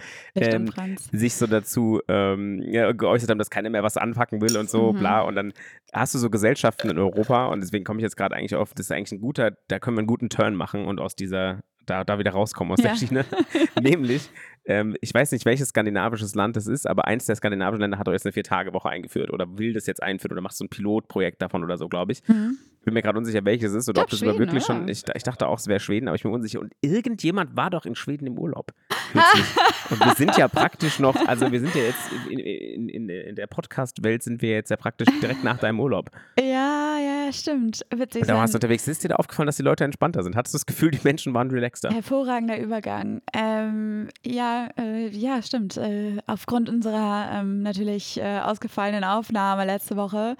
ähm, 0.55 0.65
sich 1.11 1.35
so 1.35 1.47
dazu 1.47 2.01
ähm, 2.07 2.61
ja, 2.61 2.91
geäußert 2.91 3.29
haben, 3.29 3.37
dass 3.39 3.49
keiner 3.49 3.69
mehr 3.69 3.83
was 3.83 3.97
anpacken 3.97 4.41
will 4.41 4.57
und 4.57 4.69
so, 4.69 4.93
Mhm. 4.93 4.99
bla. 4.99 5.21
Und 5.21 5.35
dann 5.35 5.53
hast 5.93 6.13
du 6.15 6.19
so 6.19 6.29
Gesellschaften 6.29 6.89
in 6.89 6.97
Europa 6.97 7.47
und 7.47 7.61
deswegen 7.61 7.83
komme 7.85 7.99
ich 7.99 8.03
jetzt 8.03 8.17
gerade 8.17 8.35
eigentlich 8.35 8.55
auf, 8.55 8.73
das 8.73 8.87
ist 8.87 8.91
eigentlich 8.91 9.11
ein 9.13 9.21
guter, 9.21 9.51
da 9.67 9.79
können 9.79 9.97
wir 9.97 10.01
einen 10.01 10.07
guten 10.07 10.29
Turn 10.29 10.55
machen 10.55 10.85
und 10.85 10.99
aus 10.99 11.15
dieser, 11.15 11.61
da, 11.85 12.03
da 12.03 12.19
wieder 12.19 12.31
rauskommen 12.31 12.73
aus 12.73 12.79
Ja. 12.83 12.89
der 12.91 12.95
Schiene. 12.97 13.25
Nämlich, 13.81 14.29
ähm, 14.65 14.95
ich 15.01 15.13
weiß 15.13 15.31
nicht, 15.31 15.45
welches 15.45 15.69
skandinavisches 15.69 16.35
Land 16.35 16.55
das 16.55 16.67
ist, 16.67 16.87
aber 16.87 17.05
eins 17.05 17.25
der 17.25 17.35
skandinavischen 17.35 17.81
Länder 17.81 17.97
hat 17.99 18.07
doch 18.07 18.13
jetzt 18.13 18.25
eine 18.25 18.33
Vier-Tage-Woche 18.33 18.89
eingeführt 18.89 19.31
oder 19.31 19.57
will 19.57 19.73
das 19.73 19.85
jetzt 19.85 20.01
einführen 20.01 20.31
oder 20.33 20.41
macht 20.41 20.55
so 20.57 20.63
ein 20.65 20.69
Pilotprojekt 20.69 21.41
davon 21.41 21.63
oder 21.63 21.77
so, 21.77 21.87
glaube 21.87 22.11
ich. 22.13 22.27
Mhm. 22.27 22.57
Bin 22.83 22.93
mir 22.93 23.01
gerade 23.01 23.17
unsicher, 23.17 23.43
welches 23.45 23.71
es 23.71 23.77
ist 23.77 23.89
oder 23.89 24.01
Ich 24.01 24.03
ob 24.03 24.09
das 24.11 24.21
aber 24.21 24.37
wirklich 24.37 24.63
Schweden, 24.63 24.77
schon. 24.77 24.83
oder? 24.83 24.91
Ich, 24.91 25.03
ich 25.15 25.23
dachte 25.23 25.47
auch, 25.47 25.57
es 25.57 25.67
wäre 25.67 25.79
Schweden, 25.79 26.07
aber 26.07 26.15
ich 26.15 26.21
bin 26.21 26.29
mir 26.31 26.35
unsicher. 26.35 26.59
Und 26.59 26.71
irgendjemand 26.81 27.55
war 27.57 27.71
doch 27.71 27.85
in 27.87 27.95
Schweden 27.95 28.27
im 28.27 28.37
Urlaub. 28.37 28.71
Und 29.89 29.99
wir 30.05 30.13
sind 30.15 30.37
ja 30.37 30.47
praktisch 30.47 30.99
noch, 30.99 31.15
also 31.27 31.51
wir 31.51 31.59
sind 31.59 31.73
ja 31.73 31.81
jetzt 31.81 32.11
in, 32.29 32.39
in, 32.39 32.89
in, 32.89 33.09
in 33.09 33.35
der 33.35 33.47
Podcast-Welt 33.47 34.21
sind 34.23 34.41
wir 34.43 34.51
jetzt 34.51 34.69
ja 34.69 34.77
praktisch 34.77 35.07
direkt 35.21 35.43
nach 35.43 35.57
deinem 35.57 35.79
Urlaub. 35.79 36.11
Ja, 36.39 36.94
ja, 37.25 37.33
stimmt. 37.33 37.85
Witzig. 37.95 38.21
Und 38.21 38.29
da 38.29 38.35
warst 38.35 38.53
du 38.53 38.57
unterwegs. 38.57 38.87
Ist 38.87 39.03
dir 39.03 39.09
da 39.09 39.15
aufgefallen, 39.15 39.47
dass 39.47 39.57
die 39.57 39.63
Leute 39.63 39.83
entspannter 39.83 40.23
sind? 40.23 40.35
Hattest 40.35 40.53
du 40.53 40.57
das 40.57 40.65
Gefühl, 40.65 40.91
die 40.91 40.99
Menschen 41.03 41.33
waren 41.33 41.49
relaxter? 41.49 41.89
Hervorragender 41.91 42.59
Übergang. 42.59 43.21
Ähm, 43.33 44.09
ja, 44.25 44.69
äh, 44.77 45.07
ja, 45.09 45.41
stimmt. 45.41 45.77
Äh, 45.77 46.17
aufgrund 46.27 46.69
unserer 46.69 47.29
ähm, 47.33 47.61
natürlich 47.63 48.19
äh, 48.19 48.39
ausgefallenen 48.39 49.03
Aufnahme 49.03 49.65
letzte 49.65 49.95
Woche. 49.95 50.37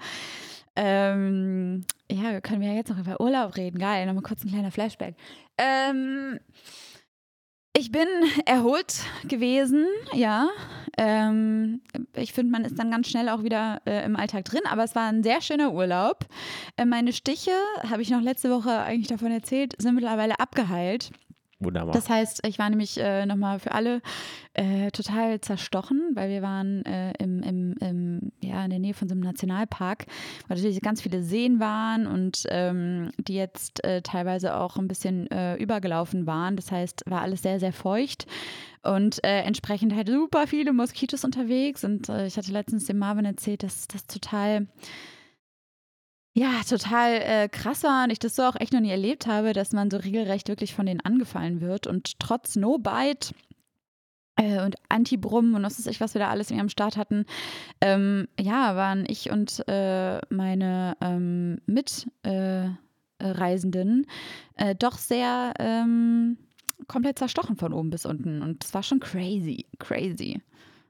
Ähm, 0.76 1.84
ja, 2.10 2.40
können 2.40 2.60
wir 2.60 2.68
ja 2.68 2.74
jetzt 2.74 2.90
noch 2.90 2.98
über 2.98 3.20
Urlaub 3.20 3.56
reden. 3.56 3.78
Geil, 3.78 4.06
nochmal 4.06 4.22
kurz 4.22 4.44
ein 4.44 4.50
kleiner 4.50 4.70
Flashback. 4.70 5.14
Ähm, 5.58 6.38
ich 7.76 7.92
bin 7.92 8.08
erholt 8.46 9.02
gewesen, 9.28 9.86
ja. 10.12 10.48
Ähm, 10.98 11.82
ich 12.14 12.32
finde, 12.32 12.52
man 12.52 12.64
ist 12.64 12.78
dann 12.78 12.90
ganz 12.90 13.08
schnell 13.08 13.28
auch 13.28 13.42
wieder 13.42 13.82
äh, 13.84 14.04
im 14.06 14.16
Alltag 14.16 14.46
drin, 14.46 14.62
aber 14.64 14.82
es 14.82 14.94
war 14.94 15.08
ein 15.08 15.22
sehr 15.22 15.42
schöner 15.42 15.74
Urlaub. 15.74 16.24
Äh, 16.78 16.86
meine 16.86 17.12
Stiche, 17.12 17.50
habe 17.90 18.00
ich 18.00 18.10
noch 18.10 18.22
letzte 18.22 18.50
Woche 18.50 18.70
eigentlich 18.78 19.08
davon 19.08 19.30
erzählt, 19.30 19.74
sind 19.78 19.94
mittlerweile 19.94 20.40
abgeheilt. 20.40 21.10
Wunderbar. 21.58 21.94
Das 21.94 22.08
heißt, 22.08 22.46
ich 22.46 22.58
war 22.58 22.68
nämlich 22.68 22.98
äh, 22.98 23.24
nochmal 23.24 23.58
für 23.58 23.72
alle 23.72 24.02
äh, 24.52 24.90
total 24.90 25.40
zerstochen, 25.40 26.10
weil 26.14 26.28
wir 26.28 26.42
waren 26.42 26.84
äh, 26.84 27.12
im, 27.18 27.42
im, 27.42 27.74
im, 27.80 28.05
ja, 28.40 28.64
in 28.64 28.70
der 28.70 28.78
Nähe 28.78 28.94
von 28.94 29.08
so 29.08 29.14
einem 29.14 29.22
Nationalpark, 29.22 30.06
wo 30.48 30.54
natürlich 30.54 30.80
ganz 30.80 31.02
viele 31.02 31.22
Seen 31.22 31.60
waren 31.60 32.06
und 32.06 32.44
ähm, 32.48 33.10
die 33.18 33.34
jetzt 33.34 33.82
äh, 33.84 34.02
teilweise 34.02 34.56
auch 34.56 34.76
ein 34.76 34.88
bisschen 34.88 35.30
äh, 35.30 35.56
übergelaufen 35.56 36.26
waren. 36.26 36.56
Das 36.56 36.70
heißt, 36.70 37.04
war 37.06 37.22
alles 37.22 37.42
sehr, 37.42 37.60
sehr 37.60 37.72
feucht 37.72 38.26
und 38.82 39.22
äh, 39.24 39.42
entsprechend 39.42 39.94
halt 39.94 40.08
super 40.08 40.46
viele 40.46 40.72
Moskitos 40.72 41.24
unterwegs. 41.24 41.84
Und 41.84 42.08
äh, 42.08 42.26
ich 42.26 42.36
hatte 42.36 42.52
letztens 42.52 42.86
dem 42.86 42.98
Marvin 42.98 43.24
erzählt, 43.24 43.62
dass 43.62 43.88
das 43.88 44.06
total 44.06 44.66
ja, 46.38 46.60
total 46.68 47.14
äh, 47.14 47.48
krass 47.48 47.82
war 47.82 48.04
und 48.04 48.10
ich 48.10 48.18
das 48.18 48.36
so 48.36 48.42
auch 48.42 48.56
echt 48.56 48.74
noch 48.74 48.80
nie 48.80 48.90
erlebt 48.90 49.26
habe, 49.26 49.54
dass 49.54 49.72
man 49.72 49.90
so 49.90 49.96
regelrecht 49.96 50.48
wirklich 50.48 50.74
von 50.74 50.84
denen 50.84 51.00
angefallen 51.00 51.62
wird 51.62 51.86
und 51.86 52.20
trotz 52.20 52.56
No 52.56 52.76
Bite 52.76 53.34
äh, 54.36 54.62
und 54.64 54.76
Anti-Brumm 54.88 55.54
und 55.54 55.62
was 55.62 55.78
weiß 55.78 55.86
ich, 55.86 56.00
was 56.00 56.14
wir 56.14 56.20
da 56.20 56.28
alles 56.28 56.50
in 56.50 56.56
ihrem 56.58 56.68
Start 56.68 56.96
hatten, 56.96 57.24
ähm, 57.80 58.28
ja, 58.38 58.76
waren 58.76 59.04
ich 59.08 59.30
und 59.30 59.66
äh, 59.68 60.20
meine 60.30 60.96
ähm, 61.00 61.58
Mitreisenden 63.18 64.06
äh, 64.56 64.74
doch 64.74 64.98
sehr 64.98 65.54
ähm, 65.58 66.38
komplett 66.88 67.18
zerstochen 67.18 67.56
von 67.56 67.72
oben 67.72 67.90
bis 67.90 68.04
unten 68.06 68.42
und 68.42 68.64
es 68.64 68.74
war 68.74 68.82
schon 68.82 69.00
crazy, 69.00 69.66
crazy. 69.78 70.40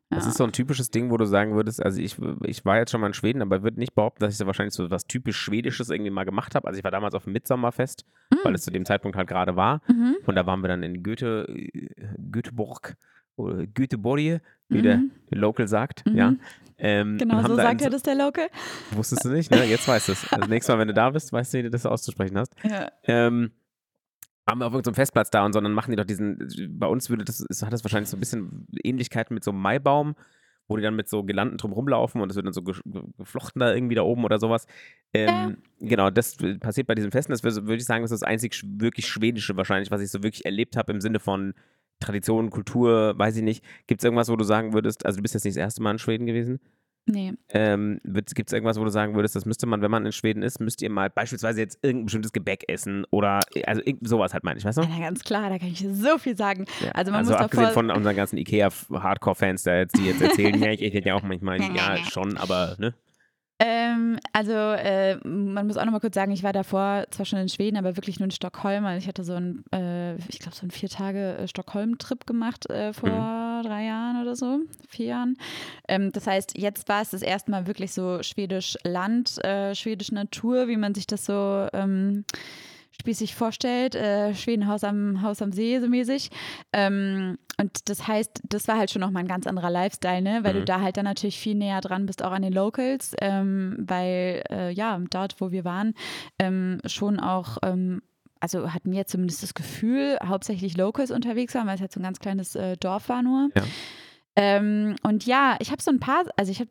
Das 0.09 0.25
Ja. 0.25 0.31
ist 0.31 0.37
so 0.38 0.45
ein 0.45 0.53
typisches 0.53 0.91
Ding, 0.91 1.11
wo 1.11 1.17
du 1.17 1.25
sagen 1.25 1.57
würdest, 1.57 1.83
also 1.83 2.00
ich, 2.00 2.17
ich 2.45 2.65
war 2.65 2.76
jetzt 2.79 2.93
schon 2.93 3.00
mal 3.00 3.09
in 3.09 3.15
Schweden, 3.15 3.43
aber 3.43 3.65
würde 3.65 3.81
nicht 3.81 3.95
behaupten, 3.95 4.21
dass 4.23 4.33
ich 4.35 4.38
so 4.38 4.47
wahrscheinlich 4.47 4.75
so 4.75 4.88
was 4.88 5.07
typisch 5.07 5.37
Schwedisches 5.37 5.91
irgendwie 5.91 6.12
mal 6.12 6.23
gemacht 6.25 6.55
habe. 6.55 6.69
Also 6.69 6.79
ich 6.79 6.85
war 6.85 6.93
damals 6.93 7.15
auf 7.17 7.25
dem 7.25 7.33
Mitsommerfest, 7.33 8.05
weil 8.45 8.55
es 8.55 8.62
zu 8.62 8.71
dem 8.71 8.85
Zeitpunkt 8.85 9.17
halt 9.17 9.26
gerade 9.29 9.57
war. 9.57 9.81
Mhm. 9.88 10.17
Und 10.25 10.37
da 10.37 10.47
waren 10.47 10.61
wir 10.62 10.69
dann 10.69 10.85
in 10.85 11.03
Goethe, 11.03 11.47
äh, 11.49 11.88
Göteborg 12.31 12.97
oder 13.37 13.66
Göteborg, 13.66 14.40
wie 14.69 14.83
der 14.83 14.99
Mhm. 14.99 15.11
Local 15.31 15.69
sagt. 15.69 16.05
Mhm. 16.07 16.16
Ja. 16.16 16.35
Ähm, 16.78 17.16
Genau, 17.19 17.43
so 17.47 17.57
sagt 17.57 17.81
er 17.83 17.90
das 17.90 18.02
der 18.02 18.14
Local. 18.16 18.49
Wusstest 18.93 19.25
du 19.25 19.31
nicht, 19.31 19.50
ne? 19.50 19.64
Jetzt 19.64 19.88
weißt 19.88 20.09
du 20.09 20.12
es. 20.12 20.31
Also 20.33 20.49
nächstes 20.49 20.73
Mal, 20.75 20.78
wenn 20.81 20.88
du 20.88 20.95
da 20.95 21.09
bist, 21.11 21.33
weißt 21.33 21.55
du, 21.55 21.59
wie 21.59 21.62
du 21.64 21.71
das 21.71 21.87
auszusprechen 21.87 22.37
hast. 22.38 22.55
Ja. 22.64 22.90
Ähm, 23.05 23.50
haben 24.49 24.61
wir 24.61 24.66
auf 24.66 24.73
irgendeinem 24.75 24.95
Festplatz 24.95 25.31
da 25.31 25.45
und 25.45 25.52
so, 25.55 25.61
dann 25.61 25.73
machen 25.73 25.90
die 25.90 25.97
doch 25.97 26.05
diesen, 26.05 26.38
bei 26.78 26.87
uns 26.87 27.09
würde 27.11 27.25
das, 27.25 27.45
hat 27.62 27.73
das 27.73 27.83
wahrscheinlich 27.83 28.09
so 28.11 28.16
ein 28.16 28.21
bisschen 28.21 28.66
Ähnlichkeiten 28.85 29.35
mit 29.35 29.43
so 29.43 29.50
einem 29.50 29.61
Maibaum, 29.61 30.14
wo 30.69 30.76
die 30.76 30.83
dann 30.83 30.95
mit 30.95 31.09
so 31.09 31.25
Girlanden 31.25 31.57
drum 31.59 31.73
rumlaufen 31.73 32.21
und 32.21 32.31
es 32.31 32.37
wird 32.37 32.47
dann 32.47 32.52
so 32.52 32.62
ge- 32.62 32.75
ge- 32.85 33.02
geflochten 33.19 33.59
da 33.61 33.75
irgendwie 33.75 33.95
da 33.97 34.02
oben 34.02 34.25
oder 34.25 34.38
sowas. 34.38 34.66
Ähm, 35.14 35.57
Genau, 35.81 36.11
das 36.11 36.37
passiert 36.61 36.87
bei 36.87 36.95
diesem 36.95 37.11
Festen. 37.11 37.33
Das 37.33 37.43
wür- 37.43 37.62
würde 37.66 37.76
ich 37.76 37.85
sagen, 37.87 38.02
das 38.02 38.11
ist 38.12 38.23
das 38.23 38.28
einzig 38.28 38.62
wirklich 38.64 39.07
Schwedische 39.09 39.57
wahrscheinlich, 39.57 39.90
was 39.90 40.00
ich 40.02 40.11
so 40.11 40.23
wirklich 40.23 40.45
erlebt 40.45 40.76
habe 40.76 40.93
im 40.93 41.00
Sinne 41.00 41.19
von 41.21 41.55
Tradition, 42.00 42.50
Kultur, 42.50 43.15
weiß 43.17 43.37
ich 43.37 43.43
nicht. 43.43 43.65
Gibt 43.87 44.00
es 44.00 44.05
irgendwas, 44.05 44.29
wo 44.29 44.37
du 44.37 44.45
sagen 44.45 44.73
würdest, 44.73 45.07
also 45.07 45.17
du 45.17 45.23
bist 45.23 45.35
jetzt 45.35 45.45
nicht 45.45 45.57
das 45.57 45.61
erste 45.61 45.83
Mal 45.83 45.93
in 45.93 45.99
Schweden 45.99 46.26
gewesen? 46.26 46.61
Nee. 47.09 47.35
Ähm, 47.50 48.00
Gibt 48.05 48.49
es 48.49 48.53
irgendwas, 48.53 48.81
wo 48.81 48.85
du 48.85 48.91
sagen 48.91 49.15
würdest, 49.15 49.37
das 49.37 49.47
müsste 49.47 49.67
man, 49.67 49.81
wenn 49.81 49.93
man 49.93 50.05
in 50.05 50.12
Schweden 50.12 50.43
ist, 50.43 50.61
müsst 50.61 50.83
ihr 50.83 50.91
mal 50.91 51.09
beispielsweise 51.09 51.61
jetzt 51.61 51.79
irgendein 51.83 52.07
bestimmtes 52.07 52.33
Gebäck 52.33 52.65
essen 52.67 53.07
oder 53.11 53.41
also 53.65 53.81
sowas 54.00 54.35
halt 54.35 54.43
meine 54.43 54.59
ich, 54.59 54.65
weißt 54.65 54.79
du? 54.79 54.83
Ja, 54.83 54.99
ganz 54.99 55.23
klar, 55.23 55.49
da 55.49 55.59
kann 55.59 55.69
ich 55.69 55.87
so 55.88 56.19
viel 56.19 56.37
sagen. 56.37 56.65
Ja. 56.81 56.91
Also 56.93 57.12
man 57.12 57.21
also 57.21 57.33
muss 57.33 57.41
abgesehen 57.41 57.69
davor, 57.69 57.83
von 57.83 57.91
unseren 57.93 58.17
ganzen 58.17 58.38
Ikea-Hardcore-Fans, 58.38 59.62
da 59.62 59.76
jetzt, 59.76 59.97
die 59.97 60.07
jetzt 60.07 60.21
erzählen, 60.21 60.61
ja, 60.61 60.73
ich 60.73 60.83
esse 60.83 60.99
ja 61.07 61.15
auch 61.15 61.23
manchmal, 61.23 61.61
ja, 61.76 61.97
schon, 62.11 62.37
aber 62.38 62.75
ne? 62.79 62.93
Ähm, 63.59 64.19
also 64.33 64.53
äh, 64.53 65.17
man 65.27 65.67
muss 65.67 65.77
auch 65.77 65.85
nochmal 65.85 66.01
kurz 66.01 66.15
sagen, 66.15 66.33
ich 66.33 66.43
war 66.43 66.53
davor 66.53 67.07
zwar 67.11 67.25
schon 67.25 67.39
in 67.39 67.49
Schweden, 67.49 67.77
aber 67.77 67.97
wirklich 67.97 68.19
nur 68.21 68.27
in 68.27 68.31
Stockholm. 68.31 68.85
Also 68.85 68.99
ich 68.99 69.09
hatte 69.09 69.25
so 69.25 69.33
ein, 69.35 69.65
äh, 69.73 70.17
ich 70.29 70.39
glaube 70.41 70.55
so 70.57 70.63
einen 70.63 70.71
vier 70.71 70.89
Tage 70.89 71.37
äh, 71.39 71.49
Stockholm-Trip 71.49 72.27
gemacht 72.27 72.69
äh, 72.69 72.93
vor 72.93 73.09
Mhm. 73.09 73.67
drei 73.67 73.85
Jahren 73.85 74.21
oder 74.21 74.37
so, 74.37 74.61
vier 74.89 75.07
Jahren. 75.07 75.39
Ähm, 75.89 76.13
das 76.13 76.27
heißt, 76.27 76.59
jetzt 76.59 76.89
war 76.89 77.01
es 77.01 77.11
das 77.11 77.23
erste 77.23 77.51
Mal 77.51 77.67
wirklich 77.67 77.93
so 77.93 78.23
schwedisch 78.23 78.77
Land, 78.85 79.43
äh, 79.45 79.75
schwedisch 79.75 80.13
Natur, 80.13 80.69
wie 80.69 80.77
man 80.77 80.95
sich 80.95 81.07
das 81.07 81.25
so 81.25 81.67
ähm, 81.73 82.25
spießig 83.00 83.35
vorstellt, 83.35 83.95
äh, 83.95 84.35
Schweden 84.35 84.67
Haus 84.69 84.85
am, 84.85 85.23
Haus 85.23 85.43
am 85.43 85.53
See 85.53 85.79
so 85.81 85.88
mäßig. 85.88 86.31
Ähm, 86.73 87.38
und 87.61 87.88
das 87.88 88.07
heißt, 88.07 88.43
das 88.49 88.69
war 88.69 88.76
halt 88.79 88.91
schon 88.91 89.00
nochmal 89.00 89.23
ein 89.23 89.29
ganz 89.29 89.47
anderer 89.47 89.71
Lifestyle, 89.71 90.21
ne? 90.23 90.41
weil 90.43 90.53
du 90.55 90.61
Mhm. 90.61 90.65
da 90.67 90.81
halt 90.81 90.97
dann 90.97 91.05
natürlich 91.05 91.38
viel 91.38 91.55
näher 91.55 91.81
dran 91.81 92.07
bist, 92.07 92.23
auch 92.23 92.33
an 92.33 92.43
den 92.43 92.53
Locals, 92.53 93.15
ähm, 93.21 93.76
weil 93.79 94.43
äh, 94.50 94.71
ja, 94.73 94.99
dort, 95.11 95.41
wo 95.41 95.50
wir 95.50 95.65
waren, 95.65 95.95
ähm, 96.38 96.79
schon 96.87 97.19
auch 97.21 97.59
ähm, 97.62 98.03
also 98.38 98.75
hatten 98.75 98.93
wir 98.93 99.07
zumindest 99.07 99.43
das 99.43 99.55
Gefühl, 99.55 100.19
hauptsächlich 100.23 100.76
Locals 100.76 101.11
unterwegs 101.11 101.55
waren, 101.55 101.67
weil 101.67 101.76
es 101.76 101.81
halt 101.81 101.91
so 101.93 102.00
ein 102.00 102.03
ganz 102.03 102.19
kleines 102.19 102.55
äh, 102.55 102.76
Dorf 102.76 103.09
war 103.09 103.23
nur. 103.23 103.49
Ja. 103.57 103.62
Ähm, 104.37 104.97
und 105.03 105.25
ja, 105.25 105.57
ich 105.59 105.71
habe 105.73 105.83
so 105.83 105.91
ein 105.91 106.00
paar, 106.00 106.25
also 106.37 106.53
ich 106.53 106.61
habe, 106.61 106.69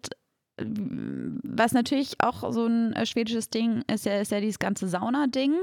was 1.43 1.73
natürlich 1.73 2.15
auch 2.19 2.51
so 2.53 2.67
ein 2.67 2.93
äh, 2.93 3.05
schwedisches 3.07 3.49
Ding 3.49 3.83
ist, 3.91 4.05
ja, 4.05 4.19
ist 4.19 4.31
ja 4.31 4.39
dieses 4.39 4.59
ganze 4.59 4.87
Sauna-Ding. 4.87 5.53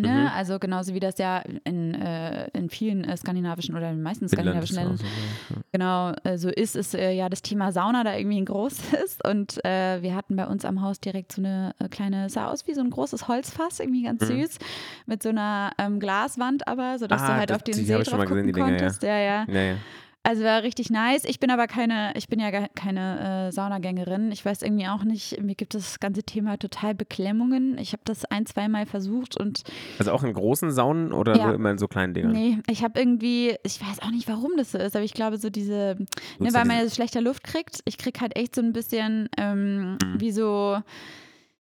Ne? 0.00 0.08
Mhm. 0.08 0.28
Also 0.34 0.58
genauso 0.58 0.94
wie 0.94 1.00
das 1.00 1.18
ja 1.18 1.38
in, 1.64 1.94
äh, 1.94 2.48
in 2.56 2.70
vielen 2.70 3.04
äh, 3.04 3.16
skandinavischen 3.16 3.74
oder 3.76 3.90
in 3.90 3.96
den 3.96 4.02
meisten 4.02 4.28
skandinavischen 4.28 4.76
Ländern 4.76 4.96
so, 4.96 5.04
ja. 5.04 5.60
genau 5.72 6.12
äh, 6.24 6.38
so 6.38 6.48
ist, 6.48 6.76
ist 6.76 6.94
äh, 6.94 7.12
ja 7.12 7.28
das 7.28 7.42
Thema 7.42 7.72
Sauna 7.72 8.04
da 8.04 8.16
irgendwie 8.16 8.40
ein 8.40 8.44
großes. 8.44 9.18
Und 9.24 9.64
äh, 9.64 10.02
wir 10.02 10.14
hatten 10.14 10.36
bei 10.36 10.46
uns 10.46 10.64
am 10.64 10.82
Haus 10.82 11.00
direkt 11.00 11.32
so 11.32 11.42
eine 11.42 11.74
äh, 11.78 11.88
kleine, 11.88 12.28
sah 12.30 12.48
aus 12.50 12.66
wie 12.66 12.74
so 12.74 12.80
ein 12.80 12.90
großes 12.90 13.28
Holzfass, 13.28 13.80
irgendwie 13.80 14.02
ganz 14.04 14.22
Mhm. 14.22 14.40
süß, 14.42 14.58
mit 15.06 15.22
so 15.22 15.28
einer 15.30 15.72
ähm, 15.78 16.00
Glaswand 16.00 16.66
aber, 16.68 16.98
sodass 16.98 17.22
du 17.26 17.32
Ah, 17.32 17.36
halt 17.36 17.50
das- 17.50 17.56
auf 17.56 17.62
den 17.62 17.74
See 17.74 17.92
drauf 17.92 18.04
schon 18.04 18.18
mal 18.18 18.24
gesehen, 18.26 18.46
gucken 18.46 18.52
Dinger, 18.54 18.66
konntest. 18.78 19.02
Ja, 19.02 19.18
ja. 19.18 19.44
Ja, 19.48 19.60
ja. 19.60 19.74
Also 20.28 20.44
war 20.44 20.62
richtig 20.62 20.90
nice. 20.90 21.24
Ich 21.24 21.40
bin 21.40 21.50
aber 21.50 21.66
keine, 21.66 22.12
ich 22.14 22.28
bin 22.28 22.38
ja 22.38 22.50
keine 22.68 23.48
äh, 23.48 23.50
Saunagängerin. 23.52 24.30
Ich 24.30 24.44
weiß 24.44 24.60
irgendwie 24.60 24.86
auch 24.86 25.02
nicht, 25.02 25.40
mir 25.42 25.54
gibt 25.54 25.72
das 25.74 26.00
ganze 26.00 26.22
Thema 26.22 26.58
total 26.58 26.94
Beklemmungen. 26.94 27.78
Ich 27.78 27.92
habe 27.92 28.02
das 28.04 28.26
ein, 28.26 28.44
zweimal 28.44 28.84
versucht 28.84 29.40
und 29.40 29.62
Also 29.98 30.12
auch 30.12 30.22
in 30.24 30.34
großen 30.34 30.70
Saunen 30.70 31.14
oder 31.14 31.34
Ja. 31.34 31.46
nur 31.46 31.54
immer 31.54 31.70
in 31.70 31.78
so 31.78 31.88
kleinen 31.88 32.12
Dingern? 32.12 32.32
nee, 32.32 32.58
ich 32.68 32.84
habe 32.84 33.00
irgendwie, 33.00 33.56
ich 33.64 33.80
weiß 33.80 34.02
auch 34.02 34.10
nicht, 34.10 34.28
warum 34.28 34.50
das 34.58 34.72
so 34.72 34.76
ist, 34.78 34.94
aber 34.94 35.04
ich 35.06 35.14
glaube 35.14 35.38
so 35.38 35.48
diese, 35.48 35.96
ne, 35.98 36.06
ja 36.40 36.52
weil 36.52 36.66
man 36.66 36.76
ja 36.76 36.86
so 36.86 36.94
schlechter 36.94 37.22
Luft 37.22 37.42
kriegt. 37.44 37.80
Ich 37.86 37.96
krieg 37.96 38.20
halt 38.20 38.36
echt 38.36 38.54
so 38.54 38.60
ein 38.60 38.74
bisschen 38.74 39.30
ähm, 39.38 39.92
Mhm. 40.02 40.20
wie 40.20 40.30
so. 40.32 40.78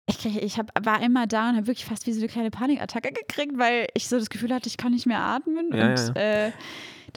Ich, 0.10 0.18
krieg, 0.20 0.42
ich 0.42 0.58
hab, 0.58 0.72
war 0.84 1.02
immer 1.04 1.28
da 1.28 1.50
und 1.50 1.58
habe 1.58 1.68
wirklich 1.68 1.86
fast 1.86 2.08
wie 2.08 2.14
so 2.14 2.22
eine 2.22 2.30
kleine 2.30 2.50
Panikattacke 2.50 3.12
gekriegt, 3.12 3.58
weil 3.60 3.88
ich 3.94 4.08
so 4.08 4.18
das 4.18 4.30
Gefühl 4.32 4.52
hatte, 4.54 4.68
ich 4.68 4.78
kann 4.78 4.94
nicht 4.94 5.06
mehr 5.06 5.20
atmen. 5.20 5.70
Ja, 5.74 5.86
und 5.90 6.16
Äh, 6.16 6.52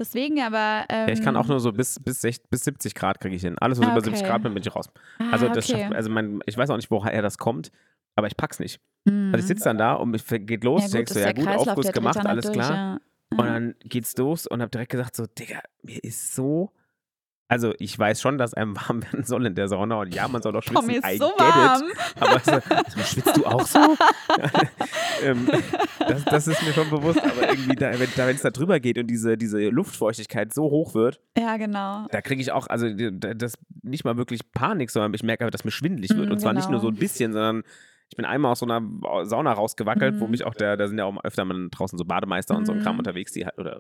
deswegen 0.01 0.41
aber. 0.41 0.85
Ähm, 0.89 1.07
Ja, 1.09 1.15
ich 1.15 1.23
kann 1.23 1.37
auch 1.37 1.47
nur 1.47 1.61
so 1.61 1.73
bis, 1.73 2.01
bis, 2.01 2.21
60, 2.23 2.51
bis 2.51 2.65
70 2.65 2.95
Grad 2.95 3.21
kriege 3.21 3.37
ich 3.37 3.43
hin. 3.43 3.57
Alles, 3.61 3.79
was 3.79 3.87
Ah, 3.87 3.93
über 3.93 4.01
70 4.01 4.23
okay. 4.23 4.31
Grad 4.31 4.43
bin, 4.43 4.55
bin 4.55 4.63
ich 4.67 4.75
raus. 4.75 4.91
ah, 5.19 5.25
Also 5.31 5.49
das 5.49 5.71
okay. 5.71 5.83
schafft, 5.83 5.95
also 5.95 6.11
mein, 6.11 6.41
ich 6.47 6.57
weiß 6.59 6.71
auch 6.71 6.77
nicht, 6.77 6.91
woher 6.91 7.23
das 7.23 7.39
kommt, 7.39 7.71
aber 8.17 8.27
ich 8.27 8.37
pack's 8.37 8.59
nicht. 8.59 8.81
Mhm. 9.05 9.31
Also 9.33 9.39
ich 9.45 9.47
sitze 9.47 9.65
dann 9.65 9.79
da 9.79 9.93
und 9.95 10.15
ich 10.15 10.25
geht 10.27 10.65
los, 10.65 10.81
ja, 10.83 10.87
ich 10.87 10.93
gut, 10.93 10.95
denk 10.95 11.07
das 11.09 11.15
so, 11.15 11.21
ja 11.21 11.33
gut, 11.33 11.45
Kreislauf, 11.45 11.69
Aufguss 11.69 11.93
gemacht, 11.93 12.27
alles 12.27 12.45
durch, 12.47 12.55
klar. 12.57 12.71
Ja. 12.73 13.01
Und 13.39 13.47
dann 13.47 13.75
geht's 13.85 14.17
los 14.17 14.47
und 14.49 14.61
hab 14.61 14.73
direkt 14.73 14.91
gesagt 14.91 15.15
so, 15.15 15.27
Digga, 15.27 15.61
mir 15.83 16.03
ist 16.03 16.35
so 16.35 16.73
also 17.51 17.75
ich 17.79 17.99
weiß 17.99 18.21
schon, 18.23 18.39
dass 18.39 18.55
einem 18.55 18.77
warm 18.81 19.03
werden 19.03 19.25
soll 19.25 19.45
in 19.47 19.55
der 19.55 19.69
Sauna 19.69 19.97
und 20.01 20.15
ja, 20.15 20.27
man 20.29 20.41
soll 20.41 20.53
doch 20.53 20.65
Boah, 20.65 20.83
schwitzen. 20.83 20.87
mir 20.87 21.13
ist 21.13 21.19
so 21.19 21.29
get 21.31 21.39
warm. 21.41 21.83
It. 21.83 21.99
Aber 22.23 22.41
so, 22.41 22.53
also, 22.53 23.01
schwitzt 23.05 23.37
du 23.37 23.45
auch 23.47 23.67
so? 23.67 23.79
ähm, 25.25 25.49
das, 26.09 26.25
das 26.25 26.49
ist 26.49 26.63
mir 26.63 26.73
schon 26.73 26.89
bewusst, 26.91 27.21
aber 27.23 27.51
irgendwie, 27.51 27.75
da, 27.77 27.91
wenn 27.99 28.09
da, 28.17 28.31
es 28.31 28.43
da 28.43 28.51
drüber 28.51 28.81
geht 28.81 28.99
und 28.99 29.07
diese, 29.09 29.37
diese 29.37 29.59
Luftfeuchtigkeit 29.69 30.53
so 30.55 30.63
hoch 30.65 30.95
wird, 30.95 31.21
Ja, 31.37 31.57
genau. 31.57 32.07
da 32.11 32.21
kriege 32.23 32.41
ich 32.41 32.53
auch, 32.53 32.67
also 32.69 32.87
da- 32.89 33.35
das 33.35 33.55
nicht 33.83 34.05
mal 34.05 34.17
wirklich 34.17 34.53
Panik, 34.53 34.91
sondern 34.91 35.13
ich 35.15 35.23
merke 35.23 35.45
einfach, 35.45 35.53
dass 35.53 35.65
mir 35.65 35.71
schwindelig 35.71 36.11
wird. 36.17 36.29
Mm, 36.29 36.33
Und 36.33 36.39
zwar 36.39 36.53
nicht 36.53 36.71
nur 36.71 36.81
so 36.81 36.87
genau. 36.89 36.97
ein 36.97 37.01
bisschen, 37.01 37.33
sondern 37.33 37.63
ich 38.11 38.17
bin 38.17 38.25
einmal 38.25 38.53
aus 38.53 38.59
so 38.61 38.67
einer 38.67 38.83
Sauna 39.25 39.53
rausgewackelt, 39.53 40.21
wo 40.21 40.25
Mhm. 40.27 40.31
mich 40.33 40.45
auch 40.45 40.55
der, 40.55 40.77
da 40.77 40.89
sind 40.89 40.99
ja 40.99 41.05
auch 41.05 41.25
öfter 41.25 41.45
mal 41.45 41.69
draußen 41.71 41.97
so 41.99 42.05
Bademeister 42.05 42.57
und 42.57 42.67
so 42.67 42.73
ein 42.73 42.81
Kram 42.81 42.95
Mhm. 42.95 43.01
unterwegs, 43.01 43.33
die 43.33 43.45
halt, 43.45 43.57
oder 43.59 43.79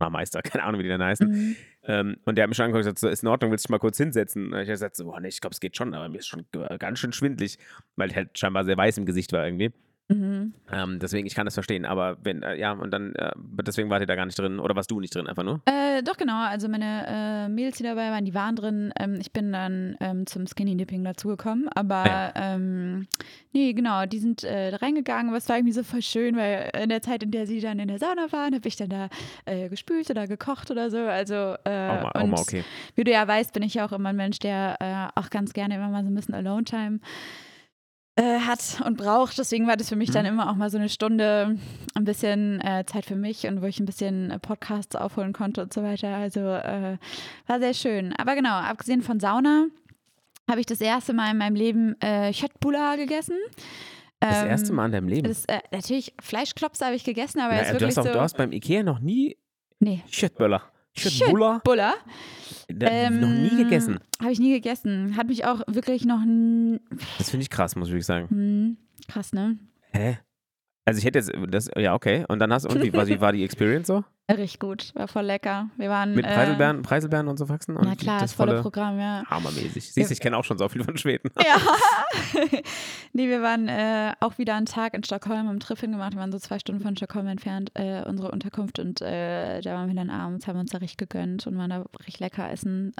Barmeister, 0.00 0.42
keine 0.42 0.64
Ahnung, 0.64 0.80
wie 0.80 0.82
die 0.82 0.88
dann 0.88 1.04
heißen. 1.04 1.28
Mhm. 1.28 1.56
Ähm, 1.84 2.16
und 2.24 2.36
der 2.36 2.42
hat 2.42 2.48
mich 2.48 2.56
schon 2.56 2.64
angeguckt 2.64 2.86
und 2.86 2.94
gesagt, 2.94 2.98
so, 2.98 3.08
ist 3.08 3.22
in 3.22 3.28
Ordnung, 3.28 3.52
willst 3.52 3.64
du 3.64 3.68
dich 3.68 3.70
mal 3.70 3.78
kurz 3.78 3.96
hinsetzen? 3.98 4.46
Und 4.46 4.54
ich 4.54 4.58
habe 4.62 4.72
gesagt, 4.72 4.96
so, 4.96 5.04
boah, 5.04 5.20
nee, 5.20 5.28
ich 5.28 5.40
glaube, 5.40 5.54
es 5.54 5.60
geht 5.60 5.76
schon, 5.76 5.94
aber 5.94 6.08
mir 6.08 6.18
ist 6.18 6.26
schon 6.26 6.44
ganz 6.80 6.98
schön 6.98 7.12
schwindlig, 7.12 7.58
weil 7.94 8.10
ich 8.10 8.16
halt 8.16 8.36
scheinbar 8.36 8.64
sehr 8.64 8.76
weiß 8.76 8.98
im 8.98 9.06
Gesicht 9.06 9.32
war 9.32 9.44
irgendwie. 9.44 9.72
Mhm. 10.10 10.52
Ähm, 10.72 10.98
deswegen, 10.98 11.26
ich 11.26 11.36
kann 11.36 11.44
das 11.46 11.54
verstehen, 11.54 11.84
aber 11.84 12.16
wenn, 12.22 12.42
äh, 12.42 12.58
ja, 12.58 12.72
und 12.72 12.90
dann, 12.90 13.14
äh, 13.14 13.30
deswegen 13.62 13.90
wart 13.90 14.00
ihr 14.00 14.06
da 14.06 14.16
gar 14.16 14.26
nicht 14.26 14.38
drin, 14.38 14.58
oder 14.58 14.74
warst 14.74 14.90
du 14.90 14.98
nicht 14.98 15.14
drin, 15.14 15.28
einfach 15.28 15.44
nur? 15.44 15.60
Äh, 15.66 16.02
doch, 16.02 16.16
genau. 16.16 16.42
Also 16.44 16.68
meine 16.68 17.06
äh, 17.06 17.48
Mädels, 17.48 17.76
die 17.76 17.84
dabei 17.84 18.10
waren, 18.10 18.24
die 18.24 18.34
waren 18.34 18.56
drin. 18.56 18.92
Ähm, 18.98 19.18
ich 19.20 19.32
bin 19.32 19.52
dann 19.52 19.96
ähm, 20.00 20.26
zum 20.26 20.46
Skinny 20.48 20.76
Dipping 20.76 21.04
dazugekommen. 21.04 21.68
Aber 21.74 21.94
Ah 21.96 22.32
ähm, 22.34 23.06
nee, 23.52 23.72
genau, 23.72 24.04
die 24.06 24.18
sind 24.18 24.42
äh, 24.42 24.72
da 24.72 24.78
reingegangen. 24.78 25.28
Aber 25.28 25.38
es 25.38 25.48
war 25.48 25.56
irgendwie 25.56 25.72
so 25.72 25.84
voll 25.84 26.02
schön, 26.02 26.36
weil 26.36 26.70
in 26.82 26.88
der 26.88 27.02
Zeit, 27.02 27.22
in 27.22 27.30
der 27.30 27.46
sie 27.46 27.60
dann 27.60 27.78
in 27.78 27.88
der 27.88 27.98
Sauna 27.98 28.32
waren, 28.32 28.54
habe 28.54 28.66
ich 28.66 28.76
dann 28.76 28.88
da 28.88 29.08
äh, 29.44 29.68
gespült 29.68 30.10
oder 30.10 30.26
gekocht 30.26 30.70
oder 30.70 30.90
so. 30.90 30.98
Also 30.98 31.34
äh, 31.34 31.88
Auch 31.88 32.02
mal, 32.02 32.12
auch 32.14 32.26
mal 32.26 32.40
okay. 32.40 32.64
wie 32.96 33.04
du 33.04 33.12
ja 33.12 33.26
weißt, 33.26 33.52
bin 33.52 33.62
ich 33.62 33.74
ja 33.74 33.86
auch 33.86 33.92
immer 33.92 34.08
ein 34.08 34.16
Mensch, 34.16 34.40
der 34.40 34.76
äh, 34.80 35.20
auch 35.20 35.30
ganz 35.30 35.52
gerne 35.52 35.76
immer 35.76 35.88
mal 35.88 36.02
so 36.02 36.10
ein 36.10 36.14
bisschen 36.14 36.34
Alone-Time 36.34 37.00
äh, 38.20 38.40
hat 38.40 38.82
und 38.84 38.96
braucht. 38.96 39.38
Deswegen 39.38 39.66
war 39.66 39.76
das 39.76 39.88
für 39.88 39.96
mich 39.96 40.10
dann 40.10 40.24
Mhm. 40.26 40.32
immer 40.32 40.50
auch 40.50 40.56
mal 40.56 40.70
so 40.70 40.78
eine 40.78 40.88
Stunde 40.88 41.56
ein 41.94 42.04
bisschen 42.04 42.60
äh, 42.60 42.84
Zeit 42.86 43.06
für 43.06 43.16
mich 43.16 43.46
und 43.46 43.62
wo 43.62 43.66
ich 43.66 43.80
ein 43.80 43.86
bisschen 43.86 44.30
äh, 44.30 44.38
Podcasts 44.38 44.94
aufholen 44.96 45.32
konnte 45.32 45.62
und 45.62 45.72
so 45.72 45.82
weiter. 45.82 46.14
Also 46.16 46.40
äh, 46.40 46.98
war 47.46 47.58
sehr 47.60 47.74
schön. 47.74 48.12
Aber 48.18 48.34
genau, 48.34 48.50
abgesehen 48.54 49.02
von 49.02 49.20
Sauna 49.20 49.66
habe 50.48 50.60
ich 50.60 50.66
das 50.66 50.80
erste 50.80 51.12
Mal 51.12 51.30
in 51.30 51.38
meinem 51.38 51.54
Leben 51.54 51.96
äh, 52.00 52.32
gegessen. 52.96 53.36
Das 54.20 54.42
Ähm, 54.42 54.48
erste 54.50 54.72
Mal 54.72 54.86
in 54.86 54.92
deinem 54.92 55.08
Leben. 55.08 55.28
Das, 55.28 55.46
natürlich, 55.70 56.14
Fleischklopse 56.20 56.84
habe 56.84 56.94
ich 56.96 57.04
gegessen, 57.04 57.40
aber 57.40 57.54
Na, 57.54 57.60
es 57.60 57.66
ist 57.68 57.68
du, 57.68 57.72
wirklich 57.80 57.88
hast 57.96 57.98
auch, 57.98 58.06
so. 58.06 58.12
du 58.12 58.20
hast 58.20 58.36
beim 58.36 58.52
Ikea 58.52 58.82
noch 58.82 58.98
nie 58.98 59.36
nee, 59.78 60.02
Schöttböller. 60.10 60.62
Schöttbuller? 61.00 61.60
Buller. 61.64 61.94
noch 63.10 63.28
nie 63.28 63.56
gegessen. 63.64 63.98
Habe 64.20 64.32
ich 64.32 64.38
nie 64.38 64.52
gegessen. 64.52 65.16
Hat 65.16 65.26
mich 65.28 65.44
auch 65.44 65.62
wirklich 65.66 66.04
noch. 66.04 66.22
n- 66.22 66.80
Das 67.18 67.30
finde 67.30 67.42
ich 67.42 67.50
krass, 67.50 67.74
muss 67.76 67.88
ich 67.88 67.92
wirklich 67.94 68.06
sagen. 68.06 68.28
Hm, 68.28 68.76
krass, 69.08 69.32
ne? 69.32 69.58
Hä? 69.92 70.18
Also 70.86 70.98
ich 70.98 71.04
hätte 71.04 71.18
jetzt, 71.18 71.30
das, 71.48 71.70
ja 71.76 71.94
okay. 71.94 72.24
Und 72.28 72.38
dann 72.38 72.52
hast 72.52 72.64
du, 72.64 72.68
und 72.74 72.82
wie, 72.82 72.92
war- 72.92 73.06
wie 73.06 73.20
war 73.20 73.32
die 73.32 73.44
Experience 73.44 73.86
so? 73.86 74.02
Richtig 74.30 74.60
gut. 74.60 74.92
War 74.94 75.08
voll 75.08 75.24
lecker. 75.24 75.70
Wir 75.76 75.90
waren. 75.90 76.14
Mit 76.14 76.24
äh, 76.24 76.32
Preiselbeeren, 76.32 76.82
Preiselbeeren 76.82 77.26
und 77.28 77.36
so 77.36 77.46
Faxen? 77.46 77.76
Und 77.76 77.84
Na 77.88 77.96
klar, 77.96 78.20
das 78.20 78.30
das 78.30 78.32
volle 78.34 78.52
volle 78.52 78.62
Programm, 78.62 78.98
ja. 78.98 79.24
Hammermäßig. 79.28 79.92
Siehst 79.92 80.08
du, 80.10 80.12
ich 80.14 80.20
kenne 80.20 80.36
auch 80.36 80.44
schon 80.44 80.56
so 80.56 80.68
viel 80.68 80.84
von 80.84 80.96
Schweden. 80.96 81.30
Ja. 81.44 81.56
nee, 83.12 83.28
wir 83.28 83.42
waren 83.42 83.68
äh, 83.68 84.12
auch 84.20 84.38
wieder 84.38 84.54
einen 84.54 84.66
Tag 84.66 84.94
in 84.94 85.02
Stockholm, 85.02 85.48
haben 85.48 85.58
Triffin 85.60 85.90
gemacht, 85.92 86.12
wir 86.14 86.20
waren 86.20 86.30
so 86.32 86.38
zwei 86.38 86.58
Stunden 86.60 86.80
von 86.80 86.96
Stockholm 86.96 87.26
entfernt, 87.26 87.70
äh, 87.74 88.02
unsere 88.06 88.30
Unterkunft. 88.30 88.78
Und 88.78 89.00
äh, 89.00 89.60
da 89.62 89.74
waren 89.74 89.88
wir 89.88 89.96
dann 89.96 90.10
abends, 90.10 90.46
haben 90.46 90.58
uns 90.60 90.70
da 90.70 90.78
richtig 90.78 90.98
gegönnt 90.98 91.46
und 91.48 91.58
waren 91.58 91.70
da 91.70 91.84
richtig 91.98 92.20
lecker 92.20 92.50
essen. 92.50 92.92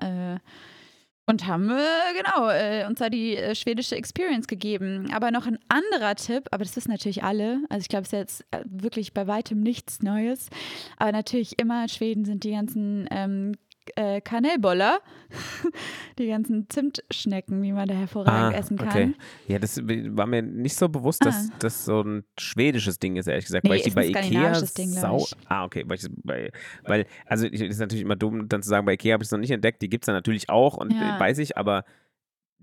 Und 1.31 1.47
haben, 1.47 1.71
äh, 1.71 1.77
genau, 2.17 2.51
äh, 2.51 2.85
uns 2.89 2.99
da 2.99 3.09
die 3.09 3.37
äh, 3.37 3.55
schwedische 3.55 3.95
Experience 3.95 4.49
gegeben. 4.49 5.13
Aber 5.13 5.31
noch 5.31 5.47
ein 5.47 5.61
anderer 5.69 6.17
Tipp, 6.17 6.49
aber 6.51 6.65
das 6.65 6.75
wissen 6.75 6.91
natürlich 6.91 7.23
alle. 7.23 7.61
Also 7.69 7.83
ich 7.83 7.89
glaube, 7.89 8.03
es 8.03 8.09
ist 8.09 8.19
jetzt 8.19 8.45
äh, 8.51 8.65
wirklich 8.67 9.15
bei 9.15 9.29
weitem 9.29 9.61
nichts 9.61 10.03
Neues. 10.03 10.49
Aber 10.97 11.13
natürlich 11.13 11.57
immer 11.61 11.85
in 11.85 11.89
Schweden 11.89 12.25
sind 12.25 12.43
die 12.43 12.51
ganzen 12.51 13.07
ähm, 13.13 13.53
äh, 13.97 14.21
Kanelboller, 14.21 15.01
die 16.19 16.27
ganzen 16.29 16.69
Zimtschnecken, 16.69 17.63
wie 17.63 17.73
man 17.73 17.89
da 17.89 17.95
hervorragend 17.95 18.57
essen 18.59 18.77
kann. 18.77 18.87
Ah, 18.89 18.91
okay. 18.91 19.15
Ja, 19.49 19.59
das 19.59 19.79
war 19.79 20.27
mir 20.27 20.43
nicht 20.43 20.77
so 20.77 20.89
bewusst, 20.89 21.25
dass 21.25 21.49
Ah. 21.51 21.55
das 21.61 21.85
so 21.85 22.03
ein 22.03 22.25
schwedisches 22.39 22.99
Ding 22.99 23.17
ist, 23.17 23.27
ehrlich 23.27 23.47
gesagt. 23.47 23.65
Nee, 23.65 23.71
weil 23.71 23.77
ich 23.79 23.85
die 23.85 23.91
bei 23.91 24.03
ein 24.03 24.11
Ikea 24.11 24.53
Ding, 24.77 24.89
sau. 24.91 25.27
Ah, 25.47 25.65
okay. 25.65 25.85
Weil, 25.87 25.97
ich, 25.97 26.03
das 26.03 26.11
bei, 26.23 26.51
weil 26.85 27.07
also 27.27 27.47
ich, 27.47 27.61
ist 27.61 27.79
natürlich 27.81 28.05
immer 28.05 28.17
dumm, 28.17 28.49
dann 28.49 28.63
zu 28.63 28.69
sagen, 28.69 28.85
bei 28.87 28.93
Ikea 28.95 29.15
habe 29.15 29.23
ich 29.23 29.29
es 29.29 29.33
noch 29.33 29.39
nicht 29.39 29.51
entdeckt. 29.51 29.83
Die 29.83 29.89
gibt 29.89 30.05
es 30.05 30.07
dann 30.07 30.15
natürlich 30.15 30.49
auch 30.51 30.77
und 30.77 30.93
Ja. 30.93 31.17
äh, 31.17 31.21
weiß 31.21 31.39
ich, 31.39 31.57
aber 31.57 31.85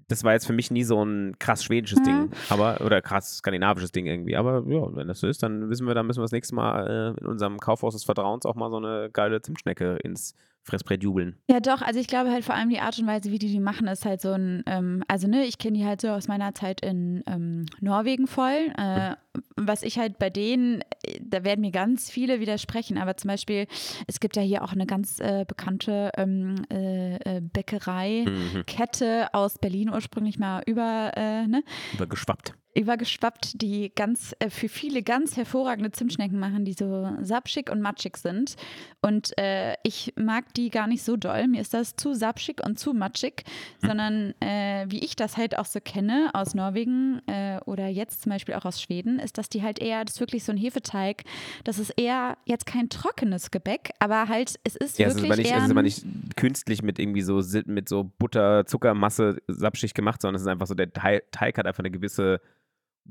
das 0.10 0.24
war 0.24 0.32
jetzt 0.34 0.48
für 0.48 0.54
mich 0.54 0.72
nie 0.72 0.84
so 0.84 1.04
ein 1.04 1.38
krass 1.38 1.64
schwedisches 1.66 2.00
Mhm. 2.00 2.04
Ding. 2.06 2.30
Aber, 2.50 2.80
oder 2.80 3.02
krass 3.02 3.40
skandinavisches 3.40 3.92
Ding 3.92 4.06
irgendwie. 4.06 4.38
Aber 4.38 4.64
ja, 4.68 4.96
wenn 4.96 5.08
das 5.10 5.20
so 5.20 5.28
ist, 5.28 5.44
dann 5.44 5.70
wissen 5.70 5.86
wir, 5.86 5.96
dann 5.96 6.08
müssen 6.08 6.20
wir 6.20 6.24
das 6.24 6.32
nächste 6.32 6.56
Mal 6.56 7.16
äh, 7.18 7.20
in 7.20 7.28
unserem 7.28 7.58
Kaufhaus 7.60 7.94
des 7.94 8.06
Vertrauens 8.06 8.46
auch 8.46 8.56
mal 8.56 8.70
so 8.70 8.78
eine 8.78 9.10
geile 9.12 9.42
Zimtschnecke 9.42 9.98
ins 10.04 10.34
Fressbrett 10.68 11.02
jubeln. 11.02 11.38
Ja, 11.50 11.60
doch, 11.60 11.82
also 11.82 12.00
ich 12.00 12.08
glaube 12.08 12.32
halt 12.32 12.44
vor 12.44 12.56
allem 12.56 12.70
die 12.70 12.80
Art 12.80 13.00
und 13.00 13.08
Weise, 13.08 13.32
wie 13.32 13.40
die 13.40 13.48
die 13.48 13.60
machen, 13.60 13.88
ist 13.88 14.06
halt 14.06 14.22
so 14.22 14.34
ein, 14.34 14.64
ähm, 14.66 15.04
also 15.08 15.28
ne, 15.28 15.46
ich 15.46 15.58
kenne 15.58 15.78
die 15.78 15.86
halt 15.86 16.02
so 16.02 16.10
aus 16.10 16.28
meiner 16.28 16.54
Zeit 16.54 16.82
in 16.82 17.24
ähm, 17.26 17.66
Norwegen 17.80 18.28
voll. 18.28 18.74
Äh, 18.78 19.16
was 19.56 19.84
ich 19.84 19.98
halt 19.98 20.20
bei 20.20 20.30
denen, 20.30 20.82
äh, 20.82 21.20
da 21.22 21.44
werden 21.44 21.62
mir 21.62 21.72
ganz 21.72 22.12
viele 22.12 22.40
widersprechen, 22.40 22.98
aber 22.98 23.16
zum 23.16 23.30
Beispiel, 23.30 23.68
es 24.08 24.20
gibt 24.20 24.36
ja 24.36 24.42
hier 24.42 24.64
auch 24.64 24.74
eine 24.74 24.86
ganz 24.86 25.20
äh, 25.20 25.46
bekannte 25.48 26.12
ähm, 26.18 26.56
äh, 26.70 27.16
äh, 27.16 27.42
Bäckerei. 27.42 28.26
Mhm. 28.28 28.66
Kette 28.66 29.34
aus 29.34 29.58
Berlin 29.60 29.90
ursprünglich 29.90 30.38
mal 30.38 30.64
über, 30.66 31.12
äh, 31.16 31.48
ne, 31.48 31.64
Übergeschwappt. 31.94 32.54
Übergeschwappt, 32.78 33.62
die 33.62 33.92
ganz 33.94 34.36
äh, 34.40 34.50
für 34.50 34.70
viele 34.70 35.02
ganz 35.02 35.36
hervorragende 35.36 35.92
Zimtschnecken 35.92 36.40
machen, 36.40 36.64
die 36.64 36.74
so 36.74 37.10
sapschig 37.22 37.72
und 37.72 37.82
matschig 37.82 38.18
sind. 38.18 38.56
Und 39.02 39.38
äh, 39.38 39.74
ich 39.84 40.14
mag 40.16 40.54
die 40.54 40.70
gar 40.70 40.88
nicht 40.88 41.04
so 41.04 41.18
doll. 41.18 41.48
Mir 41.48 41.62
ist 41.62 41.74
das 41.74 41.96
zu 41.96 42.14
sapschig 42.14 42.64
und 42.64 42.78
zu 42.78 42.94
matschig, 42.94 43.44
sondern 43.82 44.34
äh, 44.42 44.86
wie 44.90 45.04
ich 45.04 45.16
das 45.16 45.38
halt 45.38 45.58
auch 45.58 45.66
so 45.66 45.80
kenne 45.80 46.30
aus 46.34 46.54
Norwegen 46.54 47.22
äh, 47.28 47.60
oder 47.66 47.88
jetzt 47.88 48.22
zum 48.22 48.32
Beispiel 48.32 48.54
auch 48.54 48.66
aus 48.66 48.82
Schweden, 48.82 49.20
ist, 49.20 49.38
dass 49.38 49.50
die 49.50 49.64
halt 49.64 49.80
eher, 49.80 50.06
das 50.06 50.16
ist 50.16 50.20
wirklich 50.20 50.44
so 50.44 50.52
ein 50.52 50.58
Hefeteig, 50.58 51.24
das 51.64 51.80
ist 51.80 51.92
eher 51.98 52.38
jetzt 52.46 52.66
kein 52.66 52.90
trockenes 52.90 53.50
Gebäck, 53.50 53.92
aber 54.00 54.28
halt, 54.28 54.60
es 54.64 54.76
ist 54.76 55.00
Ja, 55.00 55.08
es 55.08 55.16
ist, 55.16 55.22
wirklich 55.22 55.32
aber 55.32 55.38
nicht, 55.38 55.52
eher 55.52 55.58
es 55.58 55.64
ist 55.66 55.72
aber 55.72 55.82
nicht 55.82 56.06
künstlich 56.36 56.84
mit 56.84 57.00
irgendwie 57.00 57.22
so 57.22 57.42
mit 57.66 57.90
so 57.90 58.12
Butter, 58.20 58.66
Zuckermasse 58.66 59.38
sapschig 59.48 59.94
gemacht, 59.94 60.22
sondern 60.22 60.36
es 60.36 60.42
ist 60.44 60.48
einfach 60.48 60.68
so, 60.68 60.76
der 60.76 60.94
Teig 60.94 61.58
hat 61.58 61.66
einfach 61.66 61.80
eine 61.80 61.92
gewisse 61.92 62.40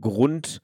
Grund, 0.00 0.62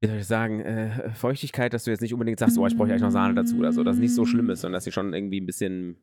wie 0.00 0.08
soll 0.08 0.18
ich 0.18 0.26
sagen, 0.26 0.60
äh, 0.60 1.10
Feuchtigkeit, 1.14 1.72
dass 1.72 1.84
du 1.84 1.90
jetzt 1.90 2.00
nicht 2.00 2.12
unbedingt 2.12 2.38
sagst, 2.38 2.58
oh, 2.58 2.66
ich 2.66 2.76
brauche 2.76 2.90
eigentlich 2.90 3.02
noch 3.02 3.10
Sahne 3.10 3.34
dazu 3.34 3.56
oder 3.56 3.72
so, 3.72 3.82
dass 3.82 3.96
es 3.96 4.00
nicht 4.00 4.14
so 4.14 4.26
schlimm 4.26 4.50
ist, 4.50 4.60
sondern 4.60 4.74
dass 4.74 4.84
sie 4.84 4.92
schon 4.92 5.14
irgendwie 5.14 5.40
ein 5.40 5.46
bisschen. 5.46 5.96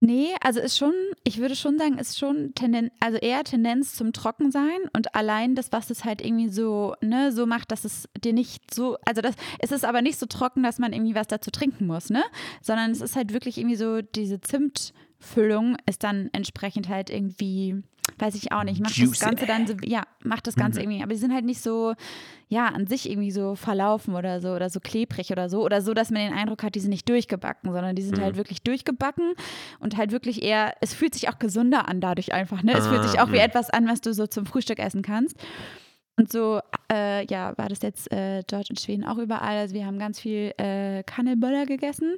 Nee, 0.00 0.28
also 0.40 0.60
ist 0.60 0.78
schon, 0.78 0.92
ich 1.24 1.38
würde 1.38 1.56
schon 1.56 1.76
sagen, 1.76 1.98
ist 1.98 2.18
schon 2.18 2.54
Tendenz, 2.54 2.92
also 3.00 3.18
eher 3.18 3.42
Tendenz 3.42 3.96
zum 3.96 4.12
Trockensein 4.12 4.78
und 4.92 5.14
allein 5.16 5.56
das, 5.56 5.72
was 5.72 5.90
es 5.90 6.04
halt 6.04 6.24
irgendwie 6.24 6.50
so, 6.50 6.94
ne, 7.00 7.32
so 7.32 7.46
macht, 7.46 7.72
dass 7.72 7.84
es 7.84 8.08
dir 8.22 8.32
nicht 8.32 8.72
so, 8.72 8.96
also 9.04 9.22
das, 9.22 9.34
es 9.58 9.72
ist 9.72 9.84
aber 9.84 10.00
nicht 10.00 10.18
so 10.18 10.26
trocken, 10.26 10.62
dass 10.62 10.78
man 10.78 10.92
irgendwie 10.92 11.16
was 11.16 11.26
dazu 11.26 11.50
trinken 11.50 11.88
muss, 11.88 12.10
ne, 12.10 12.22
sondern 12.62 12.92
es 12.92 13.00
ist 13.00 13.16
halt 13.16 13.32
wirklich 13.32 13.58
irgendwie 13.58 13.74
so, 13.74 14.00
diese 14.00 14.40
Zimtfüllung 14.40 15.76
ist 15.86 16.04
dann 16.04 16.30
entsprechend 16.32 16.88
halt 16.88 17.10
irgendwie, 17.10 17.82
weiß 18.18 18.34
ich 18.34 18.52
auch 18.52 18.64
nicht, 18.64 18.80
macht 18.80 18.92
das. 19.00 19.18
Ganze 19.20 19.46
dann 19.46 19.66
so, 19.66 19.74
ja, 19.84 20.02
macht 20.24 20.46
das 20.46 20.56
Ganze 20.56 20.80
Mhm. 20.80 20.84
irgendwie, 20.84 21.02
aber 21.02 21.12
die 21.12 21.18
sind 21.18 21.32
halt 21.32 21.44
nicht 21.44 21.60
so, 21.62 21.94
ja, 22.48 22.66
an 22.66 22.86
sich 22.86 23.08
irgendwie 23.10 23.30
so 23.30 23.54
verlaufen 23.54 24.14
oder 24.14 24.40
so 24.40 24.50
oder 24.54 24.70
so 24.70 24.80
klebrig 24.80 25.30
oder 25.30 25.48
so 25.48 25.62
oder 25.62 25.82
so, 25.82 25.92
dass 25.94 26.10
man 26.10 26.22
den 26.22 26.32
Eindruck 26.32 26.62
hat, 26.62 26.74
die 26.74 26.80
sind 26.80 26.90
nicht 26.90 27.08
durchgebacken, 27.08 27.70
sondern 27.72 27.94
die 27.94 28.02
sind 28.02 28.18
Mhm. 28.18 28.22
halt 28.22 28.36
wirklich 28.36 28.62
durchgebacken 28.62 29.32
und 29.80 29.96
halt 29.96 30.10
wirklich 30.12 30.42
eher, 30.42 30.74
es 30.80 30.94
fühlt 30.94 31.14
sich 31.14 31.28
auch 31.28 31.38
gesünder 31.38 31.88
an 31.88 32.00
dadurch 32.00 32.32
einfach, 32.32 32.62
ne? 32.62 32.72
Es 32.76 32.86
fühlt 32.86 33.02
sich 33.02 33.18
Ah, 33.20 33.24
auch 33.24 33.28
wie 33.28 33.36
mhm. 33.38 33.42
etwas 33.44 33.70
an, 33.70 33.86
was 33.86 34.00
du 34.00 34.14
so 34.14 34.26
zum 34.26 34.46
Frühstück 34.46 34.78
essen 34.78 35.02
kannst. 35.02 35.36
Und 36.18 36.32
so, 36.32 36.60
äh, 36.92 37.24
ja, 37.26 37.56
war 37.56 37.68
das 37.68 37.80
jetzt 37.82 38.10
äh, 38.12 38.42
dort 38.46 38.68
in 38.70 38.76
Schweden 38.76 39.04
auch 39.04 39.18
überall. 39.18 39.56
Also 39.58 39.74
wir 39.74 39.86
haben 39.86 39.98
ganz 39.98 40.18
viel 40.20 40.52
äh, 40.58 41.02
Kannelböller 41.04 41.64
gegessen. 41.66 42.16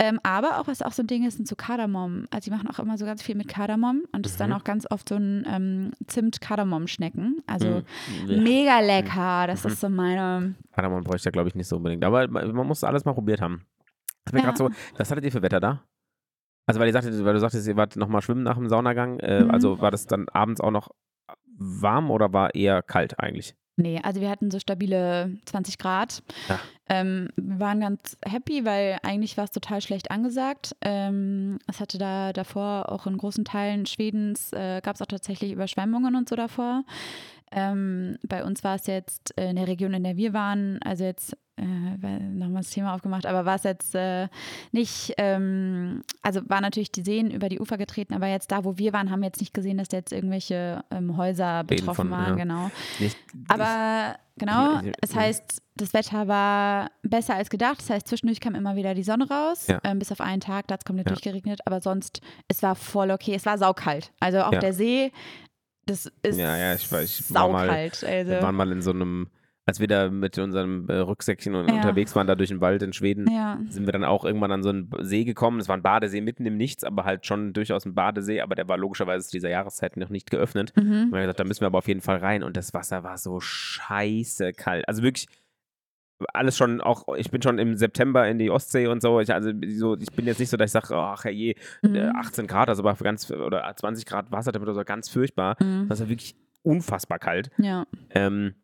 Ähm, 0.00 0.20
aber 0.22 0.60
auch, 0.60 0.66
was 0.68 0.82
auch 0.82 0.92
so 0.92 1.02
ein 1.02 1.06
Ding 1.08 1.26
ist, 1.26 1.36
sind 1.38 1.48
so 1.48 1.56
Kardamom. 1.56 2.26
Also 2.30 2.50
die 2.50 2.56
machen 2.56 2.68
auch 2.68 2.78
immer 2.78 2.96
so 2.98 3.04
ganz 3.04 3.22
viel 3.22 3.34
mit 3.34 3.48
Kardamom 3.48 4.02
und 4.12 4.24
das 4.24 4.32
ist 4.32 4.40
dann 4.40 4.50
Mhm. 4.50 4.56
auch 4.56 4.64
ganz 4.64 4.86
oft 4.90 5.08
so 5.08 5.16
ein 5.16 5.44
ähm, 5.48 5.90
Zimt-Kardamom-Schnecken. 6.06 7.42
Also 7.46 7.82
Mhm. 8.26 8.42
mega 8.42 8.80
lecker. 8.80 9.46
Das 9.46 9.64
Mhm. 9.64 9.70
ist 9.70 9.80
so 9.80 9.88
meine. 9.88 10.54
Kardamom 10.72 11.04
bräuchte 11.04 11.28
ich 11.28 11.32
glaube 11.32 11.48
ich 11.48 11.54
nicht 11.54 11.68
so 11.68 11.76
unbedingt. 11.76 12.04
Aber 12.04 12.26
man 12.28 12.66
muss 12.66 12.84
alles 12.84 13.04
mal 13.04 13.14
probiert 13.14 13.40
haben. 13.40 13.62
Das 14.24 14.32
mir 14.32 14.40
Ja. 14.40 14.46
gerade 14.46 14.58
so, 14.58 14.70
was 14.96 15.10
hattet 15.10 15.24
ihr 15.24 15.32
für 15.32 15.42
Wetter 15.42 15.60
da? 15.60 15.82
Also, 16.66 16.80
weil 16.80 16.86
ihr 16.88 16.92
sagtet, 16.92 17.24
weil 17.24 17.32
du 17.32 17.40
sagtest, 17.40 17.66
ihr 17.66 17.76
wart 17.76 17.96
nochmal 17.96 18.20
schwimmen 18.20 18.42
nach 18.42 18.56
dem 18.56 18.68
Saunagang. 18.68 19.18
Äh, 19.20 19.44
Mhm. 19.44 19.50
Also 19.50 19.80
war 19.80 19.90
das 19.90 20.06
dann 20.06 20.28
abends 20.28 20.60
auch 20.60 20.70
noch 20.70 20.90
warm 21.58 22.10
oder 22.10 22.32
war 22.32 22.54
eher 22.54 22.82
kalt 22.82 23.18
eigentlich? 23.18 23.54
Nee, 23.78 24.00
also 24.02 24.20
wir 24.20 24.28
hatten 24.28 24.50
so 24.50 24.58
stabile 24.58 25.38
20 25.44 25.78
Grad. 25.78 26.24
Ja. 26.48 26.58
Ähm, 26.88 27.28
wir 27.36 27.60
waren 27.60 27.80
ganz 27.80 28.16
happy, 28.24 28.64
weil 28.64 28.98
eigentlich 29.04 29.36
war 29.36 29.44
es 29.44 29.52
total 29.52 29.80
schlecht 29.80 30.10
angesagt. 30.10 30.74
Ähm, 30.80 31.60
es 31.68 31.78
hatte 31.78 31.96
da 31.96 32.32
davor 32.32 32.90
auch 32.90 33.06
in 33.06 33.16
großen 33.16 33.44
Teilen 33.44 33.86
Schwedens, 33.86 34.52
äh, 34.52 34.80
gab 34.82 34.96
es 34.96 35.02
auch 35.02 35.06
tatsächlich 35.06 35.52
Überschwemmungen 35.52 36.16
und 36.16 36.28
so 36.28 36.34
davor. 36.34 36.82
Ähm, 37.52 38.18
bei 38.26 38.44
uns 38.44 38.64
war 38.64 38.74
es 38.74 38.86
jetzt 38.88 39.38
äh, 39.38 39.50
in 39.50 39.56
der 39.56 39.68
Region, 39.68 39.94
in 39.94 40.02
der 40.02 40.16
wir 40.16 40.32
waren, 40.32 40.80
also 40.82 41.04
jetzt 41.04 41.36
äh, 41.58 42.18
nochmal 42.20 42.62
das 42.62 42.70
Thema 42.70 42.94
aufgemacht, 42.94 43.26
aber 43.26 43.44
war 43.44 43.56
es 43.56 43.64
jetzt 43.64 43.94
äh, 43.94 44.28
nicht, 44.72 45.14
ähm, 45.18 46.02
also 46.22 46.40
war 46.48 46.60
natürlich 46.60 46.92
die 46.92 47.02
Seen 47.02 47.30
über 47.30 47.48
die 47.48 47.60
Ufer 47.60 47.76
getreten, 47.78 48.14
aber 48.14 48.26
jetzt 48.28 48.50
da, 48.52 48.64
wo 48.64 48.78
wir 48.78 48.92
waren, 48.92 49.10
haben 49.10 49.20
wir 49.20 49.26
jetzt 49.26 49.40
nicht 49.40 49.54
gesehen, 49.54 49.78
dass 49.78 49.88
da 49.88 49.96
jetzt 49.98 50.12
irgendwelche 50.12 50.84
ähm, 50.90 51.16
Häuser 51.16 51.64
betroffen 51.64 52.08
von, 52.08 52.10
waren, 52.10 52.38
ja. 52.38 52.44
genau. 52.44 52.70
Nicht, 52.98 53.16
Aber 53.48 54.16
genau, 54.36 54.80
Ich- 54.80 54.86
ich- 54.88 54.92
es 55.02 55.14
heißt, 55.14 55.62
das 55.76 55.94
Wetter 55.94 56.26
war 56.28 56.90
besser 57.02 57.34
als 57.36 57.50
gedacht. 57.50 57.78
Das 57.78 57.90
heißt, 57.90 58.08
zwischendurch 58.08 58.40
kam 58.40 58.54
immer 58.56 58.74
wieder 58.74 58.94
die 58.94 59.04
Sonne 59.04 59.28
raus, 59.28 59.66
Ja. 59.68 59.78
ähm, 59.84 59.98
bis 60.00 60.10
auf 60.10 60.20
einen 60.20 60.40
Tag, 60.40 60.66
da 60.66 60.74
hat 60.74 60.80
es 60.80 60.84
komplett 60.84 61.06
Ja. 61.06 61.12
durchgeregnet. 61.12 61.60
Aber 61.66 61.80
sonst, 61.80 62.20
es 62.48 62.62
war 62.62 62.74
voll 62.74 63.10
okay. 63.12 63.34
Es 63.34 63.46
war 63.46 63.58
saukalt. 63.58 64.10
Also 64.20 64.40
auch 64.42 64.50
der 64.50 64.72
See, 64.72 65.12
das 65.86 66.10
ist 66.22 66.36
Ja, 66.38 66.56
ja, 66.56 66.74
ich 66.74 66.82
ich 66.84 66.92
war 67.32 67.48
mal- 67.48 67.66
saukalt. 67.66 68.04
Also, 68.04 68.30
Wir 68.32 68.42
waren 68.42 68.54
mal 68.56 68.70
in 68.72 68.82
so 68.82 68.90
einem, 68.90 69.28
als 69.68 69.80
wir 69.80 69.86
da 69.86 70.08
mit 70.10 70.38
unserem 70.38 70.88
äh, 70.88 70.94
Rücksäckchen 70.96 71.54
und 71.54 71.68
Ja. 71.68 71.74
unterwegs 71.76 72.16
waren, 72.16 72.26
da 72.26 72.34
durch 72.34 72.48
den 72.48 72.60
Wald 72.62 72.82
in 72.82 72.92
Schweden, 72.94 73.30
ja. 73.30 73.58
sind 73.68 73.84
wir 73.86 73.92
dann 73.92 74.02
auch 74.04 74.24
irgendwann 74.24 74.50
an 74.50 74.62
so 74.62 74.70
einen 74.70 74.90
See 75.00 75.24
gekommen. 75.24 75.60
Es 75.60 75.68
war 75.68 75.76
ein 75.76 75.82
Badesee 75.82 76.22
mitten 76.22 76.46
im 76.46 76.56
Nichts, 76.56 76.84
aber 76.84 77.04
halt 77.04 77.26
schon 77.26 77.52
durchaus 77.52 77.84
ein 77.84 77.94
Badesee, 77.94 78.40
aber 78.40 78.54
der 78.54 78.66
war 78.68 78.78
logischerweise 78.78 79.26
zu 79.26 79.32
dieser 79.32 79.50
Jahreszeit 79.50 79.96
noch 79.98 80.08
nicht 80.08 80.30
geöffnet. 80.30 80.72
Mhm. 80.74 80.82
Und 80.82 80.88
wir 81.12 81.18
haben 81.18 81.22
gesagt, 81.22 81.40
da 81.40 81.44
müssen 81.44 81.60
wir 81.60 81.66
aber 81.66 81.78
auf 81.78 81.88
jeden 81.88 82.00
Fall 82.00 82.16
rein. 82.16 82.42
Und 82.42 82.56
das 82.56 82.72
Wasser 82.72 83.04
war 83.04 83.18
so 83.18 83.40
scheiße 83.40 84.52
kalt. 84.54 84.88
Also 84.88 85.02
wirklich 85.02 85.26
alles 86.34 86.56
schon 86.56 86.80
auch, 86.80 87.06
ich 87.16 87.30
bin 87.30 87.42
schon 87.42 87.58
im 87.58 87.76
September 87.76 88.26
in 88.26 88.38
die 88.38 88.50
Ostsee 88.50 88.88
und 88.88 89.00
so. 89.02 89.20
Ich, 89.20 89.32
also 89.32 89.50
so, 89.76 89.96
ich 89.98 90.10
bin 90.10 90.26
jetzt 90.26 90.40
nicht 90.40 90.48
so, 90.48 90.56
dass 90.56 90.70
ich 90.70 90.72
sage, 90.72 90.96
ach 90.96 91.24
herrje, 91.24 91.54
äh, 91.82 91.88
Mhm. 91.88 92.12
18 92.16 92.46
Grad, 92.48 92.68
also 92.68 92.82
war 92.84 92.96
ganz, 92.96 93.30
oder 93.30 93.70
20 93.76 94.04
Grad 94.06 94.32
Wassertemperatur, 94.32 94.78
also 94.80 94.84
ganz 94.86 95.08
furchtbar. 95.08 95.56
Mhm. 95.62 95.86
Das 95.88 96.00
war 96.00 96.08
wirklich 96.08 96.34
unfassbar 96.62 97.18
kalt. 97.20 97.50
Ja. 97.58 97.86
Ähm, 98.10 98.54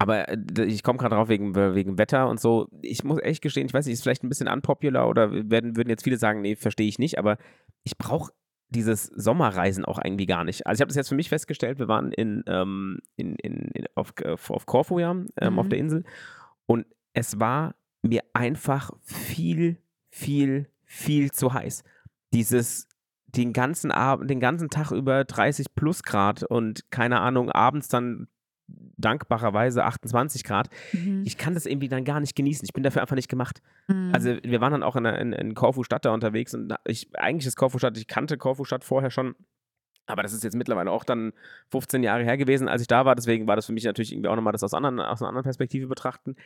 aber 0.00 0.30
äh, 0.30 0.64
ich 0.64 0.82
komme 0.82 0.98
gerade 0.98 1.14
drauf 1.14 1.28
wegen, 1.28 1.54
wegen 1.54 1.98
Wetter 1.98 2.28
und 2.28 2.40
so. 2.40 2.68
Ich 2.80 3.04
muss 3.04 3.20
echt 3.20 3.42
gestehen, 3.42 3.66
ich 3.66 3.74
weiß 3.74 3.84
nicht, 3.84 3.92
ist 3.92 4.02
vielleicht 4.02 4.24
ein 4.24 4.30
bisschen 4.30 4.48
unpopular 4.48 5.06
oder 5.08 5.30
werden, 5.50 5.76
würden 5.76 5.90
jetzt 5.90 6.04
viele 6.04 6.16
sagen, 6.16 6.40
nee, 6.40 6.56
verstehe 6.56 6.88
ich 6.88 6.98
nicht, 6.98 7.18
aber 7.18 7.36
ich 7.84 7.98
brauche 7.98 8.32
dieses 8.70 9.04
Sommerreisen 9.04 9.84
auch 9.84 10.00
irgendwie 10.02 10.24
gar 10.24 10.44
nicht. 10.44 10.66
Also 10.66 10.78
ich 10.78 10.80
habe 10.80 10.88
das 10.88 10.96
jetzt 10.96 11.10
für 11.10 11.16
mich 11.16 11.28
festgestellt, 11.28 11.78
wir 11.78 11.88
waren 11.88 12.12
in, 12.12 12.42
ähm, 12.46 13.00
in, 13.16 13.36
in, 13.36 13.68
in, 13.74 13.84
auf, 13.94 14.14
auf 14.24 14.64
Korfu 14.64 14.98
ja, 14.98 15.10
ähm, 15.38 15.58
auf 15.58 15.66
Mhm. 15.66 15.70
der 15.70 15.78
Insel 15.78 16.04
und 16.66 16.86
es 17.12 17.38
war 17.38 17.74
mir 18.00 18.22
einfach 18.32 18.92
viel, 19.02 19.76
viel, 20.08 20.70
viel 20.84 21.30
zu 21.30 21.52
heiß. 21.52 21.84
Dieses 22.32 22.88
den 23.26 23.52
ganzen 23.52 23.90
Abend, 23.90 24.30
den 24.30 24.40
ganzen 24.40 24.70
Tag 24.70 24.92
über 24.92 25.24
30 25.24 25.74
plus 25.74 26.02
Grad 26.02 26.42
und 26.42 26.90
keine 26.90 27.20
Ahnung, 27.20 27.50
abends 27.50 27.88
dann 27.88 28.28
dankbarerweise 28.96 29.84
28 29.84 30.44
Grad. 30.44 30.68
Mhm. 30.92 31.22
Ich 31.24 31.38
kann 31.38 31.54
das 31.54 31.66
irgendwie 31.66 31.88
dann 31.88 32.04
gar 32.04 32.20
nicht 32.20 32.36
genießen. 32.36 32.64
Ich 32.64 32.72
bin 32.72 32.82
dafür 32.82 33.02
einfach 33.02 33.16
nicht 33.16 33.28
gemacht. 33.28 33.62
Mhm. 33.88 34.10
Also 34.12 34.36
wir 34.42 34.60
waren 34.60 34.72
dann 34.72 34.82
auch 34.82 34.96
in, 34.96 35.04
in, 35.04 35.32
in 35.32 35.54
Korfu 35.54 35.82
Stadt 35.84 36.04
da 36.04 36.12
unterwegs 36.12 36.54
und 36.54 36.74
ich, 36.84 37.08
eigentlich 37.14 37.46
ist 37.46 37.56
Korfu 37.56 37.78
Stadt, 37.78 37.96
ich 37.96 38.06
kannte 38.06 38.36
Korfu 38.36 38.64
Stadt 38.64 38.84
vorher 38.84 39.10
schon, 39.10 39.34
aber 40.06 40.22
das 40.22 40.32
ist 40.32 40.44
jetzt 40.44 40.56
mittlerweile 40.56 40.90
auch 40.90 41.04
dann 41.04 41.32
15 41.70 42.02
Jahre 42.02 42.24
her 42.24 42.36
gewesen, 42.36 42.68
als 42.68 42.82
ich 42.82 42.88
da 42.88 43.04
war. 43.04 43.14
Deswegen 43.14 43.46
war 43.46 43.56
das 43.56 43.66
für 43.66 43.72
mich 43.72 43.84
natürlich 43.84 44.12
irgendwie 44.12 44.28
auch 44.28 44.36
nochmal 44.36 44.52
das 44.52 44.62
aus, 44.62 44.74
anderen, 44.74 45.00
aus 45.00 45.22
einer 45.22 45.28
anderen 45.28 45.44
Perspektive 45.44 45.86
betrachten. 45.86 46.36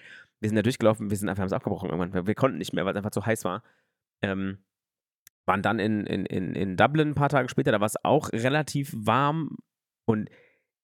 Wir 0.41 0.49
sind 0.49 0.57
da 0.57 0.63
durchgelaufen, 0.63 1.11
wir 1.11 1.17
sind 1.17 1.29
einfach, 1.29 1.41
haben 1.41 1.49
es 1.49 1.53
abgebrochen 1.53 1.89
irgendwann. 1.89 2.13
Wir, 2.13 2.27
wir 2.27 2.35
konnten 2.35 2.59
nicht 2.59 2.73
mehr, 2.73 2.85
weil 2.85 2.93
es 2.93 2.97
einfach 2.97 3.11
zu 3.11 3.25
heiß 3.25 3.45
war. 3.45 3.63
Ähm, 4.23 4.59
waren 5.47 5.63
dann 5.63 5.79
in, 5.79 6.07
in, 6.07 6.25
in, 6.27 6.55
in 6.55 6.77
Dublin 6.77 7.09
ein 7.09 7.15
paar 7.15 7.29
Tage 7.29 7.49
später, 7.49 7.73
da 7.73 7.81
war 7.81 7.87
es 7.87 8.03
auch 8.03 8.33
relativ 8.33 8.95
warm 8.97 9.57
und 10.07 10.31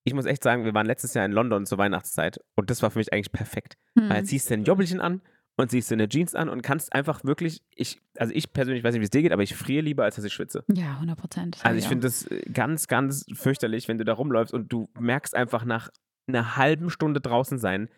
ich 0.05 0.15
muss 0.15 0.27
echt 0.27 0.43
sagen, 0.43 0.65
wir 0.65 0.75
waren 0.75 0.87
letztes 0.87 1.15
Jahr 1.15 1.25
in 1.25 1.33
London 1.33 1.67
zur 1.67 1.79
Weihnachtszeit 1.79 2.41
und 2.57 2.71
das 2.71 2.83
war 2.83 2.91
für 2.91 2.99
mich 2.99 3.13
eigentlich 3.13 3.33
perfekt. 3.33 3.77
Mhm. 3.95 4.09
Weil 4.09 4.17
jetzt 4.19 4.29
ziehst 4.31 4.51
du 4.51 4.55
ein 4.55 4.65
Jobbelchen 4.65 5.01
an 5.01 5.21
und 5.57 5.71
ziehst 5.71 5.91
du 5.91 5.95
eine 5.95 6.09
Jeans 6.09 6.35
an 6.35 6.49
und 6.49 6.63
kannst 6.63 6.93
einfach 6.93 7.23
wirklich, 7.25 7.63
ich, 7.75 8.01
also 8.17 8.33
ich 8.35 8.53
persönlich 8.53 8.83
weiß 8.83 8.95
nicht, 8.95 9.01
wie 9.01 9.05
es 9.05 9.11
dir 9.11 9.23
geht, 9.23 9.33
aber 9.33 9.43
ich 9.43 9.55
friere 9.55 9.83
lieber, 9.83 10.05
als 10.05 10.17
dass 10.17 10.25
ich 10.25 10.33
schwitze. 10.33 10.65
ja, 10.69 10.93
100 10.95 11.19
Prozent. 11.19 11.59
Also 11.63 11.79
ich 11.79 11.87
finde 11.87 12.07
das 12.07 12.27
äh, 12.27 12.43
ganz, 12.53 12.87
ganz 12.87 13.27
fürchterlich, 13.35 13.89
wenn 13.89 13.99
du 13.99 14.05
da 14.05 14.15
rumläufst 14.15 14.55
und 14.55 14.73
du 14.73 14.89
merkst 14.99 15.35
einfach 15.35 15.65
nach 15.65 15.91
einer 16.27 16.57
halben 16.57 16.91
Stunde 16.91 17.21
draußen 17.21 17.59
sein, 17.59 17.89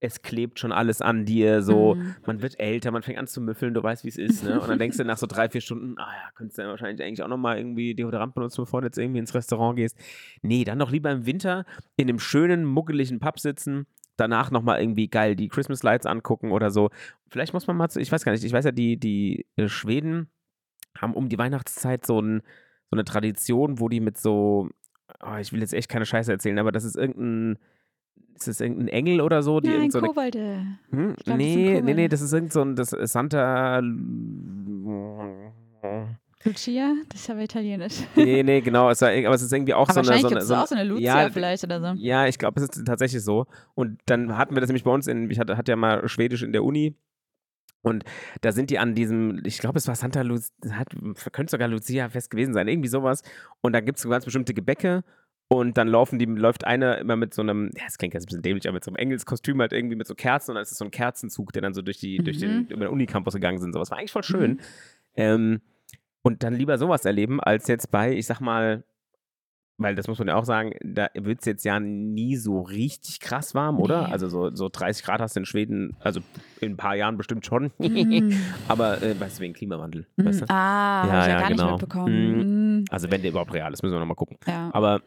es 0.00 0.22
klebt 0.22 0.60
schon 0.60 0.70
alles 0.70 1.02
an 1.02 1.24
dir, 1.24 1.60
so, 1.62 1.94
Mhm. 1.96 2.14
man 2.26 2.42
wird 2.42 2.60
älter, 2.60 2.90
man 2.92 3.02
fängt 3.02 3.18
an 3.18 3.26
zu 3.26 3.40
müffeln, 3.40 3.74
du 3.74 3.82
weißt, 3.82 4.04
wie 4.04 4.08
es 4.08 4.16
ist, 4.16 4.44
ne? 4.44 4.60
Und 4.60 4.68
dann 4.68 4.78
denkst 4.78 4.96
du 4.96 5.04
nach 5.04 5.18
so 5.18 5.26
drei, 5.26 5.48
vier 5.48 5.60
Stunden, 5.60 5.96
ah 5.98 6.08
ja, 6.12 6.30
könntest 6.36 6.58
du 6.58 6.62
ja 6.62 6.68
wahrscheinlich 6.68 7.04
eigentlich 7.04 7.22
auch 7.22 7.28
nochmal 7.28 7.58
irgendwie 7.58 7.94
Deodorant 7.94 8.34
benutzen, 8.34 8.62
bevor 8.62 8.80
du 8.80 8.86
jetzt 8.86 8.98
irgendwie 8.98 9.18
ins 9.18 9.34
Restaurant 9.34 9.76
gehst. 9.76 9.98
Nee, 10.42 10.62
dann 10.64 10.78
doch 10.78 10.90
lieber 10.92 11.10
im 11.10 11.26
Winter 11.26 11.64
in 11.96 12.08
einem 12.08 12.20
schönen, 12.20 12.64
muggeligen 12.64 13.18
Pub 13.18 13.40
sitzen, 13.40 13.86
danach 14.16 14.50
nochmal 14.52 14.80
irgendwie 14.80 15.08
geil 15.08 15.34
die 15.34 15.48
Christmas 15.48 15.82
Lights 15.82 16.06
angucken 16.06 16.52
oder 16.52 16.70
so. 16.70 16.90
Vielleicht 17.28 17.52
muss 17.52 17.66
man 17.66 17.76
mal, 17.76 17.88
zu, 17.88 18.00
ich 18.00 18.12
weiß 18.12 18.24
gar 18.24 18.32
nicht, 18.32 18.44
ich 18.44 18.52
weiß 18.52 18.66
ja, 18.66 18.72
die, 18.72 18.98
die 18.98 19.46
äh, 19.56 19.68
Schweden 19.68 20.28
haben 20.96 21.14
um 21.14 21.28
die 21.28 21.38
Weihnachtszeit 21.38 22.06
so, 22.06 22.20
ein, 22.20 22.42
so 22.90 22.96
eine 22.96 23.04
Tradition, 23.04 23.80
wo 23.80 23.88
die 23.88 24.00
mit 24.00 24.16
so, 24.16 24.68
oh, 25.24 25.36
ich 25.40 25.52
will 25.52 25.60
jetzt 25.60 25.74
echt 25.74 25.88
keine 25.88 26.06
Scheiße 26.06 26.30
erzählen, 26.32 26.58
aber 26.58 26.72
das 26.72 26.84
ist 26.84 26.96
irgendein, 26.96 27.58
ist 28.34 28.46
das 28.48 28.60
irgendein 28.60 28.88
Engel 28.88 29.20
oder 29.20 29.42
so, 29.42 29.60
die 29.60 29.68
Nein, 29.68 29.90
so 29.90 29.98
eine 29.98 30.08
Kobolde. 30.08 30.62
hm? 30.90 31.16
glaub, 31.24 31.36
Nee, 31.36 31.80
nee, 31.82 31.94
nee, 31.94 32.08
das 32.08 32.20
ist 32.20 32.32
irgend 32.32 32.52
so 32.52 32.62
ein 32.62 32.76
das 32.76 32.92
ist 32.92 33.12
Santa. 33.12 33.80
Lucia? 36.44 36.94
Das 37.08 37.20
ist 37.22 37.30
aber 37.30 37.40
italienisch. 37.42 37.94
Nee, 38.14 38.42
nee, 38.42 38.60
genau. 38.60 38.90
Es 38.90 39.00
war, 39.02 39.10
aber 39.10 39.34
es 39.34 39.42
ist 39.42 39.52
irgendwie 39.52 39.74
auch 39.74 39.88
Aber 39.88 40.04
so 40.04 40.10
eine. 40.10 40.22
wahrscheinlich 40.22 40.22
So 40.22 40.28
gibt 40.28 40.36
eine, 40.36 40.42
es 40.42 40.48
so 40.48 40.54
eine 40.54 40.62
auch 40.62 40.66
so 40.68 40.74
eine 40.76 40.84
Lucia 40.84 41.22
ja, 41.24 41.30
vielleicht 41.30 41.64
oder 41.64 41.80
so. 41.80 41.86
ja, 42.00 42.26
ich 42.26 42.38
glaube, 42.38 42.60
es 42.60 42.68
ist 42.68 42.84
tatsächlich 42.86 43.22
so. 43.24 43.46
Und 43.74 44.00
dann 44.06 44.36
hatten 44.38 44.54
wir 44.54 44.60
das 44.60 44.68
nämlich 44.68 44.84
bei 44.84 44.92
uns 44.92 45.08
in, 45.08 45.30
ich 45.30 45.38
hatte, 45.40 45.56
hatte 45.56 45.72
ja 45.72 45.76
mal 45.76 46.06
Schwedisch 46.08 46.42
in 46.42 46.52
der 46.52 46.62
Uni. 46.64 46.94
Und 47.82 48.04
da 48.40 48.52
sind 48.52 48.70
die 48.70 48.78
an 48.78 48.94
diesem, 48.94 49.40
ich 49.44 49.58
glaube, 49.58 49.78
es 49.78 49.88
war 49.88 49.94
Santa 49.94 50.22
Lucia, 50.22 50.52
könnte 51.32 51.50
sogar 51.50 51.68
Lucia 51.68 52.08
fest 52.08 52.30
gewesen 52.30 52.54
sein, 52.54 52.68
irgendwie 52.68 52.88
sowas. 52.88 53.22
Und 53.60 53.72
da 53.72 53.80
gibt 53.80 53.98
es 53.98 54.08
ganz 54.08 54.24
bestimmte 54.24 54.54
Gebäcke. 54.54 55.04
Und 55.50 55.78
dann 55.78 55.88
laufen 55.88 56.18
die, 56.18 56.26
läuft 56.26 56.64
einer 56.66 56.98
immer 56.98 57.16
mit 57.16 57.32
so 57.32 57.40
einem, 57.40 57.70
ja, 57.74 57.84
das 57.86 57.96
klingt 57.96 58.12
jetzt 58.12 58.24
ein 58.24 58.26
bisschen 58.26 58.42
dämlich, 58.42 58.66
aber 58.68 58.74
mit 58.74 58.84
so 58.84 58.90
einem 58.90 58.96
Engelskostüm 58.96 59.58
halt 59.60 59.72
irgendwie 59.72 59.96
mit 59.96 60.06
so 60.06 60.14
Kerzen 60.14 60.50
und 60.50 60.54
dann 60.56 60.62
ist 60.62 60.72
es 60.72 60.78
so 60.78 60.84
ein 60.84 60.90
Kerzenzug, 60.90 61.52
der 61.54 61.62
dann 61.62 61.72
so 61.72 61.80
durch, 61.80 61.98
die, 61.98 62.18
durch 62.18 62.38
den, 62.38 62.50
Mhm. 62.62 62.66
über 62.68 62.84
den 62.86 62.92
Unicampus 62.92 63.32
gegangen 63.34 63.58
sind. 63.58 63.72
Sowas 63.72 63.90
war 63.90 63.98
eigentlich 63.98 64.12
voll 64.12 64.24
schön. 64.24 64.60
Ähm, 65.16 65.60
und 66.22 66.42
dann 66.42 66.52
lieber 66.54 66.76
sowas 66.76 67.06
erleben, 67.06 67.40
als 67.40 67.66
jetzt 67.66 67.90
bei, 67.90 68.12
ich 68.12 68.26
sag 68.26 68.40
mal, 68.40 68.84
weil 69.78 69.94
das 69.94 70.06
muss 70.08 70.18
man 70.18 70.28
ja 70.28 70.34
auch 70.34 70.44
sagen, 70.44 70.72
da 70.82 71.08
wird 71.14 71.38
es 71.40 71.46
jetzt 71.46 71.64
ja 71.64 71.78
nie 71.80 72.36
so 72.36 72.60
richtig 72.60 73.20
krass 73.20 73.54
warm, 73.54 73.78
oder? 73.78 74.08
Nee. 74.08 74.12
Also 74.12 74.28
so, 74.28 74.54
so 74.54 74.68
30 74.68 75.04
Grad 75.06 75.20
hast 75.20 75.36
du 75.36 75.40
in 75.40 75.46
Schweden, 75.46 75.96
also 76.00 76.20
in 76.60 76.72
ein 76.72 76.76
paar 76.76 76.96
Jahren 76.96 77.16
bestimmt 77.16 77.46
schon. 77.46 77.70
Mm. 77.78 78.32
Aber 78.68 79.00
äh, 79.02 79.18
weißt 79.18 79.38
du, 79.38 79.42
wegen 79.44 79.54
Klimawandel, 79.54 80.06
Mhm. 80.16 80.24
weißt 80.26 80.40
du? 80.42 80.44
Ah, 80.50 81.06
Ja, 81.06 81.12
ja, 81.14 81.28
ja, 81.28 81.40
gar 81.40 81.48
genau. 81.48 81.62
nicht 81.72 81.80
mitbekommen. 81.80 82.78
Mhm. 82.80 82.84
Also 82.90 83.10
wenn 83.10 83.22
der 83.22 83.30
überhaupt 83.30 83.54
real 83.54 83.72
ist, 83.72 83.82
müssen 83.82 83.94
wir 83.94 84.00
nochmal 84.00 84.16
gucken. 84.16 84.36
Ja. 84.46 84.68
Aber 84.74 85.00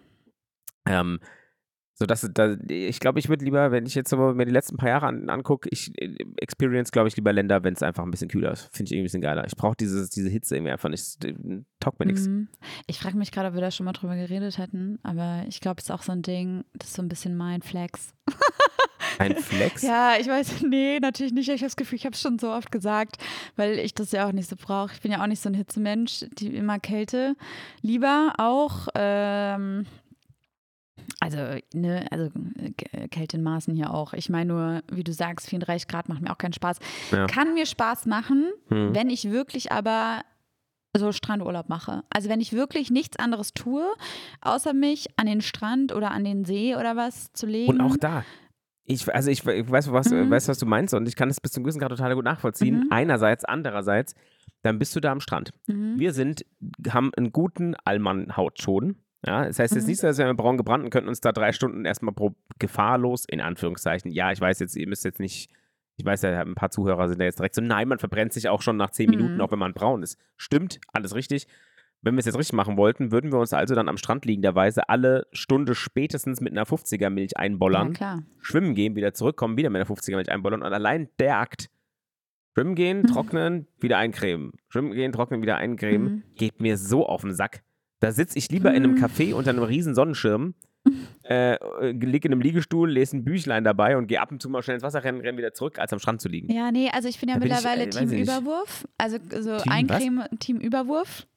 ähm, 0.86 1.20
so 2.02 2.08
dass 2.08 2.28
da, 2.34 2.56
ich 2.67 3.00
glaube, 3.00 3.20
ich 3.20 3.30
würde 3.30 3.46
lieber, 3.46 3.72
wenn 3.72 3.86
ich 3.86 3.94
jetzt 3.94 4.12
aber 4.12 4.34
mir 4.34 4.46
die 4.46 4.52
letzten 4.52 4.76
paar 4.76 4.89
Jahre 4.89 5.06
an, 5.06 5.30
angucke, 5.30 5.70
ich 5.72 5.91
äh, 6.02 6.15
experience, 6.38 6.91
glaube 6.91 7.08
ich, 7.08 7.15
lieber 7.15 7.32
Länder, 7.32 7.63
wenn 7.63 7.76
es 7.76 7.84
einfach 7.84 8.04
ein 8.04 8.10
bisschen 8.10 8.28
kühler 8.28 8.52
ist. 8.52 8.70
Finde 8.76 8.86
ich 8.86 8.94
irgendwie 8.94 9.02
ein 9.02 9.04
bisschen 9.04 9.22
geiler. 9.22 9.46
Ich 9.46 9.56
brauche 9.56 9.76
diese 9.78 10.30
Hitze 10.30 10.56
irgendwie 10.56 10.72
einfach 10.72 10.89
nicht. 10.89 11.17
Taugt 11.80 12.00
mir 12.00 12.08
nichts. 12.08 12.28
Mhm. 12.28 12.48
Ich 12.88 12.98
frage 12.98 13.17
mich 13.17 13.32
gerade, 13.32 13.50
ob 13.50 13.54
wir 13.54 13.62
da 13.62 13.70
schon 13.70 13.86
mal 13.86 13.94
drüber 13.94 14.15
geredet 14.15 14.58
hätten, 14.58 14.98
aber 15.04 15.44
ich 15.48 15.60
glaube, 15.60 15.78
es 15.78 15.86
ist 15.86 15.91
auch 15.91 16.02
so 16.02 16.12
ein 16.12 16.24
Ding, 16.24 16.63
das 16.74 16.89
ist 16.89 16.96
so 16.96 17.04
ein 17.04 17.10
bisschen 17.10 17.38
mein 17.38 17.62
Flex. 17.62 18.13
Ein 19.20 19.36
Flex. 19.36 19.84
Ja, 19.84 20.15
ich 20.20 20.28
weiß, 20.28 20.62
nee, 20.67 21.00
natürlich 21.00 21.34
nicht. 21.34 21.50
Ich 21.50 21.62
habe 21.62 21.67
das 21.67 21.76
Gefühl, 21.76 21.98
ich 21.98 22.06
habe 22.06 22.15
es 22.15 22.22
schon 22.22 22.39
so 22.39 22.52
oft 22.52 22.72
gesagt, 22.72 23.17
weil 23.56 23.78
ich 23.78 23.94
das 23.94 24.12
ja 24.12 24.28
auch 24.28 24.32
nicht 24.32 24.50
so 24.50 24.56
brauche. 24.56 24.94
Ich 24.94 25.02
bin 25.02 25.12
ja 25.12 25.22
auch 25.22 25.28
nicht 25.28 25.41
so 25.41 25.50
ein 25.50 25.54
Hitzemensch, 25.54 26.26
die 26.39 26.56
immer 26.56 26.80
Kälte. 26.80 27.36
Lieber 27.82 28.34
auch, 28.38 28.88
ähm, 28.96 29.86
also, 31.20 31.38
ne, 31.74 32.06
also 32.12 32.30
äh, 32.92 33.08
Kälte 33.08 33.38
in 33.38 33.44
Maßen 33.44 33.74
hier 33.76 33.94
auch. 33.94 34.14
Ich 34.14 34.30
meine 34.30 34.54
nur, 34.54 34.82
wie 34.92 35.04
du 35.04 35.14
sagst, 35.14 35.50
34 35.50 35.88
Grad 35.88 36.10
macht 36.10 36.22
mir 36.22 36.32
auch 36.32 36.38
keinen 36.38 36.54
Spaß. 36.54 36.78
Ja. 37.12 37.28
Kann 37.28 37.54
mir 37.54 37.66
Spaß 37.66 38.06
machen, 38.06 38.50
Hm. 38.70 38.94
wenn 38.96 39.10
ich 39.10 39.30
wirklich 39.30 39.72
aber 39.72 40.22
so 40.98 41.12
Strandurlaub 41.14 41.70
mache. 41.70 42.04
Also 42.10 42.28
wenn 42.30 42.42
ich 42.42 42.52
wirklich 42.54 42.92
nichts 42.92 43.18
anderes 43.18 43.54
tue, 43.54 43.86
außer 44.42 44.74
mich 44.74 45.08
an 45.18 45.26
den 45.26 45.40
Strand 45.42 45.94
oder 45.94 46.12
an 46.12 46.24
den 46.26 46.44
See 46.44 46.76
oder 46.76 46.96
was 46.98 47.32
zu 47.34 47.46
legen. 47.46 47.72
Und 47.72 47.82
auch 47.82 47.96
da. 47.98 48.26
Ich, 48.84 49.14
also 49.14 49.32
ich, 49.32 49.46
ich 49.46 49.72
weiß, 49.72 49.92
was, 49.94 50.10
Mhm. 50.12 50.30
weiß, 50.30 50.50
was 50.50 50.58
du 50.60 50.66
meinst 50.66 50.94
und 50.94 51.08
ich 51.08 51.16
kann 51.16 51.30
das 51.30 51.40
bis 51.40 51.52
zum 51.52 51.64
gewissen 51.64 51.80
Grad 51.80 51.92
total 51.92 52.14
gut 52.16 52.26
nachvollziehen. 52.26 52.82
Mhm. 52.82 52.88
Einerseits, 52.90 53.46
andererseits, 53.46 54.16
dann 54.64 54.80
bist 54.80 54.94
du 54.96 55.00
da 55.00 55.14
am 55.14 55.22
Strand. 55.22 55.52
Mhm. 55.68 55.98
Wir 55.98 56.12
sind, 56.12 56.46
haben 56.90 57.12
einen 57.16 57.32
guten 57.32 57.76
Allmann-Hautschon. 57.86 58.98
Ja, 59.26 59.46
das 59.46 59.60
heißt 59.60 59.76
jetzt 59.76 59.84
Mhm. 59.84 59.90
nicht 59.90 60.00
so, 60.00 60.08
dass 60.08 60.18
wir 60.18 60.34
braun 60.34 60.58
gebrannt 60.58 60.84
und 60.84 60.90
könnten 60.90 61.10
uns 61.10 61.22
da 61.22 61.32
drei 61.32 61.52
Stunden 61.52 61.86
erstmal 61.86 62.14
pro 62.14 62.34
gefahrlos, 62.60 63.26
in 63.26 63.40
Anführungszeichen. 63.42 64.12
Ja, 64.12 64.32
ich 64.32 64.42
weiß 64.42 64.60
jetzt, 64.60 64.76
ihr 64.76 64.88
müsst 64.88 65.06
jetzt 65.06 65.20
nicht, 65.20 65.52
ich 65.98 66.06
weiß 66.06 66.24
ja, 66.24 66.42
ein 66.42 66.56
paar 66.56 66.72
Zuhörer 66.72 67.08
sind 67.08 67.20
da 67.20 67.26
jetzt 67.26 67.38
direkt 67.40 67.54
so, 67.56 67.62
nein, 67.62 67.88
man 67.88 68.00
verbrennt 68.00 68.34
sich 68.34 68.50
auch 68.50 68.62
schon 68.64 68.78
nach 68.78 68.90
zehn 68.90 69.06
Mhm. 69.10 69.18
Minuten, 69.18 69.42
auch 69.42 69.52
wenn 69.52 69.60
man 69.60 69.74
braun 69.74 70.02
ist. 70.02 70.18
Stimmt, 70.38 70.80
alles 70.92 71.14
richtig. 71.14 71.48
Wenn 72.04 72.16
wir 72.16 72.20
es 72.20 72.26
jetzt 72.26 72.38
richtig 72.40 72.54
machen 72.56 72.78
wollten, 72.78 73.12
würden 73.12 73.32
wir 73.32 73.38
uns 73.38 73.54
also 73.54 73.76
dann 73.76 73.88
am 73.88 73.98
Strand 73.98 74.26
liegenderweise 74.26 74.90
alle 74.90 75.28
Stunde 75.34 75.76
spätestens 75.76 76.42
mit 76.42 76.52
einer 76.52 76.66
50er 76.66 77.12
Milch 77.12 77.34
ja, 77.36 77.40
einbollern, 77.42 77.94
klar. 77.94 78.24
schwimmen 78.40 78.74
gehen, 78.74 78.96
wieder 78.96 79.14
zurückkommen, 79.14 79.56
wieder 79.56 79.70
mit 79.70 79.82
einer 79.82 79.86
50er 79.96 80.16
Milch 80.16 80.32
einbollern 80.32 80.64
und 80.64 80.74
allein 80.74 81.10
der 81.20 81.38
Akt, 81.38 81.70
schwimmen 82.56 82.74
gehen, 82.74 83.04
trocknen, 83.06 83.68
wieder 83.80 84.00
eincremen, 84.00 84.52
schwimmen 84.70 84.94
gehen, 84.94 85.12
trocknen, 85.12 85.44
wieder 85.44 85.58
eincremen, 85.58 86.08
Mhm. 86.08 86.24
geht 86.36 86.60
mir 86.60 86.76
so 86.78 87.06
auf 87.06 87.22
den 87.22 87.36
Sack. 87.36 87.62
Da 88.02 88.12
sitze 88.12 88.38
ich 88.38 88.50
lieber 88.50 88.72
in 88.74 88.84
einem 88.84 88.96
Mhm. 88.96 89.04
Café 89.06 89.34
unter 89.34 89.52
einem 89.52 89.64
riesen 89.64 89.96
Sonnenschirm, 89.96 90.56
äh, 91.24 91.56
liege 91.92 92.28
in 92.28 92.34
einem 92.34 92.42
Liegestuhl, 92.42 92.90
lese 92.90 93.16
ein 93.18 93.24
Büchlein 93.24 93.64
dabei 93.64 93.96
und 93.96 94.08
gehe 94.08 94.20
ab 94.20 94.32
und 94.32 94.42
zu 94.42 94.50
mal 94.50 94.64
schnell 94.64 94.76
ins 94.76 94.84
Wasser 94.84 95.04
rennen, 95.04 95.22
renne 95.22 95.38
wieder 95.38 95.54
zurück, 95.54 95.78
als 95.80 95.94
am 95.94 96.00
Strand 96.00 96.20
zu 96.20 96.28
liegen. 96.28 96.52
Ja, 96.52 96.72
nee, 96.72 96.90
also 96.92 97.08
ich 97.08 97.20
bin 97.20 97.30
ja 97.30 97.36
Da 97.36 97.40
bin 97.40 97.50
ich, 97.50 97.56
mittlerweile 97.56 97.84
äh, 97.84 97.90
Team. 97.90 98.10
Überwurf. 98.12 98.88
Also 98.98 99.18
so 99.40 99.58
Team 99.58 99.72
Eincreme, 99.72 100.24
Team 100.40 100.58
Überwurf. 100.58 101.28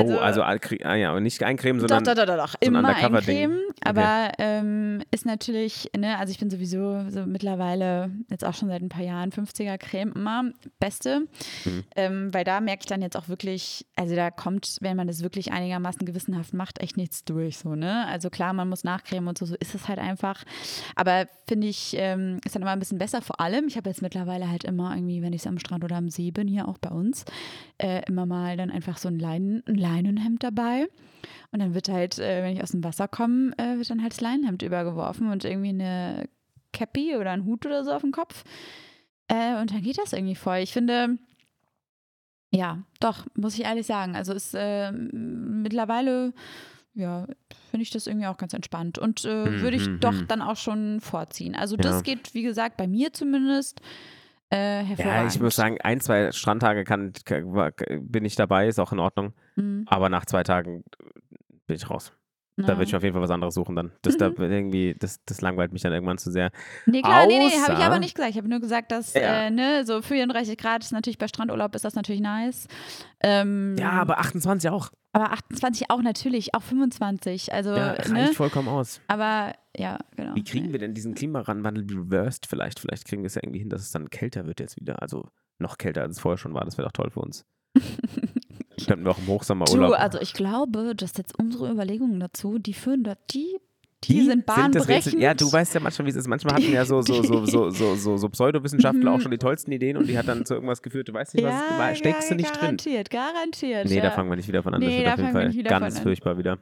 Oh, 0.00 0.18
also 0.18 0.42
ah, 0.42 0.94
ja, 0.94 1.18
nicht 1.20 1.42
eincremen, 1.42 1.80
sondern 1.80 2.04
doch, 2.04 2.14
doch, 2.14 2.26
doch, 2.26 2.36
doch. 2.36 2.48
so 2.50 2.56
Immer 2.60 2.84
eincremen. 2.84 3.60
Aber 3.84 4.32
ähm, 4.38 5.02
ist 5.10 5.26
natürlich, 5.26 5.90
ne, 5.96 6.18
also 6.18 6.30
ich 6.30 6.38
bin 6.38 6.50
sowieso 6.50 7.08
so 7.10 7.26
mittlerweile, 7.26 8.10
jetzt 8.30 8.44
auch 8.44 8.54
schon 8.54 8.68
seit 8.68 8.82
ein 8.82 8.88
paar 8.88 9.04
Jahren, 9.04 9.30
50er 9.30 9.78
Creme 9.78 10.12
immer 10.14 10.44
beste. 10.78 11.26
Mhm. 11.64 11.84
Ähm, 11.96 12.34
weil 12.34 12.44
da 12.44 12.60
merke 12.60 12.80
ich 12.82 12.86
dann 12.86 13.02
jetzt 13.02 13.16
auch 13.16 13.28
wirklich, 13.28 13.86
also 13.96 14.14
da 14.14 14.30
kommt, 14.30 14.78
wenn 14.80 14.96
man 14.96 15.06
das 15.06 15.22
wirklich 15.22 15.52
einigermaßen 15.52 16.06
gewissenhaft 16.06 16.54
macht, 16.54 16.80
echt 16.80 16.96
nichts 16.96 17.24
durch. 17.24 17.58
So, 17.58 17.74
ne? 17.74 18.06
Also 18.06 18.30
klar, 18.30 18.52
man 18.52 18.68
muss 18.68 18.84
nachcremen 18.84 19.28
und 19.28 19.38
so, 19.38 19.46
so 19.46 19.54
ist 19.56 19.74
es 19.74 19.88
halt 19.88 19.98
einfach. 19.98 20.44
Aber 20.94 21.26
finde 21.46 21.66
ich, 21.66 21.94
ähm, 21.98 22.38
ist 22.44 22.54
dann 22.54 22.62
immer 22.62 22.72
ein 22.72 22.78
bisschen 22.78 22.98
besser. 22.98 23.22
Vor 23.22 23.40
allem, 23.40 23.66
ich 23.66 23.76
habe 23.76 23.88
jetzt 23.90 24.02
mittlerweile 24.02 24.50
halt 24.50 24.64
immer 24.64 24.94
irgendwie, 24.94 25.22
wenn 25.22 25.32
ich 25.32 25.46
am 25.46 25.58
Strand 25.58 25.84
oder 25.84 25.96
am 25.96 26.08
See 26.08 26.30
bin, 26.30 26.48
hier 26.48 26.68
auch 26.68 26.78
bei 26.78 26.90
uns, 26.90 27.24
äh, 27.78 28.02
immer 28.06 28.26
mal 28.26 28.56
dann 28.56 28.70
einfach 28.70 28.98
so 28.98 29.08
ein, 29.08 29.18
Leinen, 29.18 29.62
ein 29.66 29.74
Leinenhemd 29.82 30.42
dabei. 30.42 30.88
Und 31.50 31.60
dann 31.60 31.74
wird 31.74 31.88
halt, 31.88 32.18
äh, 32.18 32.42
wenn 32.42 32.56
ich 32.56 32.62
aus 32.62 32.70
dem 32.70 32.82
Wasser 32.84 33.08
komme, 33.08 33.52
äh, 33.58 33.76
wird 33.76 33.90
dann 33.90 34.00
halt 34.02 34.12
das 34.12 34.20
Leinenhemd 34.22 34.62
übergeworfen 34.62 35.30
und 35.30 35.44
irgendwie 35.44 35.68
eine 35.68 36.28
Cappy 36.72 37.16
oder 37.16 37.32
ein 37.32 37.44
Hut 37.44 37.66
oder 37.66 37.84
so 37.84 37.92
auf 37.92 38.00
dem 38.02 38.12
Kopf. 38.12 38.44
Äh, 39.28 39.60
und 39.60 39.70
dann 39.72 39.82
geht 39.82 39.98
das 39.98 40.12
irgendwie 40.14 40.34
voll. 40.34 40.58
Ich 40.58 40.72
finde, 40.72 41.18
ja, 42.50 42.78
doch, 43.00 43.26
muss 43.34 43.54
ich 43.58 43.64
ehrlich 43.64 43.86
sagen. 43.86 44.14
Also 44.16 44.32
ist 44.32 44.54
äh, 44.54 44.92
mittlerweile, 44.92 46.32
ja, 46.94 47.26
finde 47.70 47.82
ich 47.82 47.90
das 47.90 48.06
irgendwie 48.06 48.26
auch 48.26 48.36
ganz 48.36 48.52
entspannt. 48.52 48.98
Und 48.98 49.24
äh, 49.24 49.60
würde 49.60 49.76
ich 49.76 49.88
Mhm, 49.88 50.00
doch 50.00 50.12
mhm. 50.12 50.28
dann 50.28 50.42
auch 50.42 50.56
schon 50.56 51.00
vorziehen. 51.00 51.54
Also 51.54 51.76
Ja. 51.76 51.82
das 51.82 52.02
geht, 52.02 52.34
wie 52.34 52.42
gesagt, 52.42 52.76
bei 52.76 52.86
mir 52.86 53.12
zumindest 53.12 53.80
äh, 54.52 54.84
hervorragend. 54.84 54.98
ja, 54.98 55.26
ich 55.26 55.40
muss 55.40 55.56
sagen, 55.56 55.78
ein, 55.80 56.00
zwei 56.00 56.30
Strandtage 56.30 56.84
kann, 56.84 57.12
kann, 57.24 57.72
bin 58.00 58.24
ich 58.24 58.36
dabei, 58.36 58.68
ist 58.68 58.78
auch 58.78 58.92
in 58.92 58.98
Ordnung. 58.98 59.32
Mhm. 59.56 59.84
Aber 59.86 60.08
nach 60.10 60.26
zwei 60.26 60.42
Tagen 60.42 60.84
bin 61.66 61.76
ich 61.76 61.88
raus. 61.88 62.12
Da 62.56 62.68
würde 62.68 62.84
ich 62.84 62.94
auf 62.94 63.02
jeden 63.02 63.14
Fall 63.14 63.22
was 63.22 63.30
anderes 63.30 63.54
suchen 63.54 63.74
dann. 63.74 63.92
Das, 64.02 64.16
da 64.18 64.28
Mhm. 64.28 64.36
irgendwie, 64.42 64.94
das, 64.98 65.24
das 65.24 65.40
langweilt 65.40 65.72
mich 65.72 65.80
dann 65.82 65.92
irgendwann 65.92 66.18
zu 66.18 66.30
sehr. 66.30 66.50
Nee, 66.86 67.00
klar, 67.00 67.26
nee, 67.26 67.38
nee, 67.38 67.44
habe 67.50 67.72
ich 67.72 67.78
Außer- 67.78 67.86
aber 67.86 67.98
nicht 67.98 68.14
gesagt. 68.14 68.30
Ich 68.32 68.36
habe 68.36 68.48
nur 68.48 68.60
gesagt, 68.60 68.92
dass, 68.92 69.14
Ja. 69.14 69.44
äh, 69.44 69.50
ne, 69.50 69.84
so 69.86 70.02
34 70.02 70.58
Grad 70.58 70.82
ist 70.84 70.92
natürlich 70.92 71.16
bei 71.18 71.28
Strandurlaub 71.28 71.74
ist 71.74 71.84
das 71.84 71.94
natürlich 71.94 72.20
nice. 72.20 72.68
Ähm, 73.20 73.76
Ja, 73.78 73.90
aber 73.92 74.18
28 74.18 74.68
auch. 74.70 74.90
aber 75.12 75.32
28 75.32 75.90
auch 75.90 76.02
natürlich, 76.02 76.54
auch 76.54 76.62
25. 76.62 77.52
Also, 77.54 77.70
Ja, 77.74 77.92
reicht 77.92 78.10
ne? 78.10 78.32
vollkommen 78.34 78.68
aus. 78.68 79.00
Aber 79.08 79.52
ja, 79.76 79.98
genau. 80.16 80.34
Wie 80.34 80.44
kriegen 80.44 80.66
nee. 80.66 80.72
wir 80.72 80.78
denn 80.78 80.92
diesen 80.94 81.14
Klimawandel 81.14 81.86
reversed 81.90 82.46
vielleicht? 82.46 82.80
Vielleicht 82.80 83.06
kriegen 83.06 83.22
wir 83.22 83.28
es 83.28 83.34
ja 83.34 83.40
irgendwie 83.42 83.60
hin, 83.60 83.70
dass 83.70 83.80
es 83.82 83.90
dann 83.92 84.10
kälter 84.10 84.46
wird 84.46 84.60
jetzt 84.60 84.78
wieder. 84.78 85.00
Also 85.00 85.26
noch 85.58 85.78
kälter, 85.78 86.02
als 86.02 86.16
es 86.16 86.20
vorher 86.20 86.36
schon 86.38 86.52
war. 86.54 86.64
Das 86.66 86.76
wäre 86.76 86.86
doch 86.86 86.92
toll 86.92 87.10
für 87.10 87.20
uns. 87.20 87.46
Könnten 88.86 89.04
wir 89.04 89.10
auch 89.12 89.18
im 89.18 89.26
Hochsommer 89.26 89.64
Du, 89.66 89.92
also 89.92 90.20
ich 90.20 90.32
glaube, 90.34 90.94
dass 90.94 91.16
jetzt 91.16 91.38
unsere 91.38 91.70
Überlegungen 91.70 92.20
dazu, 92.20 92.58
die 92.58 92.74
führen 92.74 93.04
dort, 93.04 93.18
die, 93.32 93.56
die, 94.04 94.14
Die 94.14 94.24
sind 94.24 94.46
bahnbrechend. 94.46 95.20
Ja, 95.20 95.32
du 95.34 95.52
weißt 95.52 95.74
ja 95.74 95.80
manchmal, 95.80 96.06
wie 96.06 96.10
es 96.10 96.16
ist. 96.16 96.26
Manchmal 96.26 96.54
hatten 96.54 96.72
ja 96.72 96.84
so, 96.84 97.02
so, 97.02 97.22
so, 97.22 97.46
so, 97.46 97.70
so, 97.70 97.94
so, 97.94 98.16
so 98.16 98.28
Pseudowissenschaftler 98.28 99.12
auch 99.12 99.20
schon 99.20 99.30
die 99.30 99.38
tollsten 99.38 99.70
Ideen 99.70 99.96
und 99.96 100.08
die 100.08 100.18
hat 100.18 100.26
dann 100.26 100.44
zu 100.44 100.54
irgendwas 100.54 100.82
geführt. 100.82 101.08
Du 101.08 101.14
weißt 101.14 101.34
nicht, 101.34 101.44
was 101.44 101.54
es 101.54 101.78
war. 101.78 101.94
Steckst 101.94 102.30
du 102.30 102.34
nicht 102.34 102.50
drin. 102.50 102.60
garantiert, 102.60 103.10
garantiert. 103.10 103.88
Nee, 103.88 103.96
ja. 103.96 104.02
da 104.02 104.10
fangen 104.10 104.28
wir 104.28 104.36
nicht 104.36 104.48
wieder 104.48 104.62
von 104.62 104.74
an. 104.74 104.80
Nee, 104.80 104.86
das 104.86 104.96
wird 104.96 105.06
da 105.06 105.12
auf 105.12 105.52
jeden 105.52 105.66
Fall 105.68 105.80
ganz 105.80 105.96
an. 105.96 106.02
furchtbar 106.02 106.36
wieder. 106.38 106.58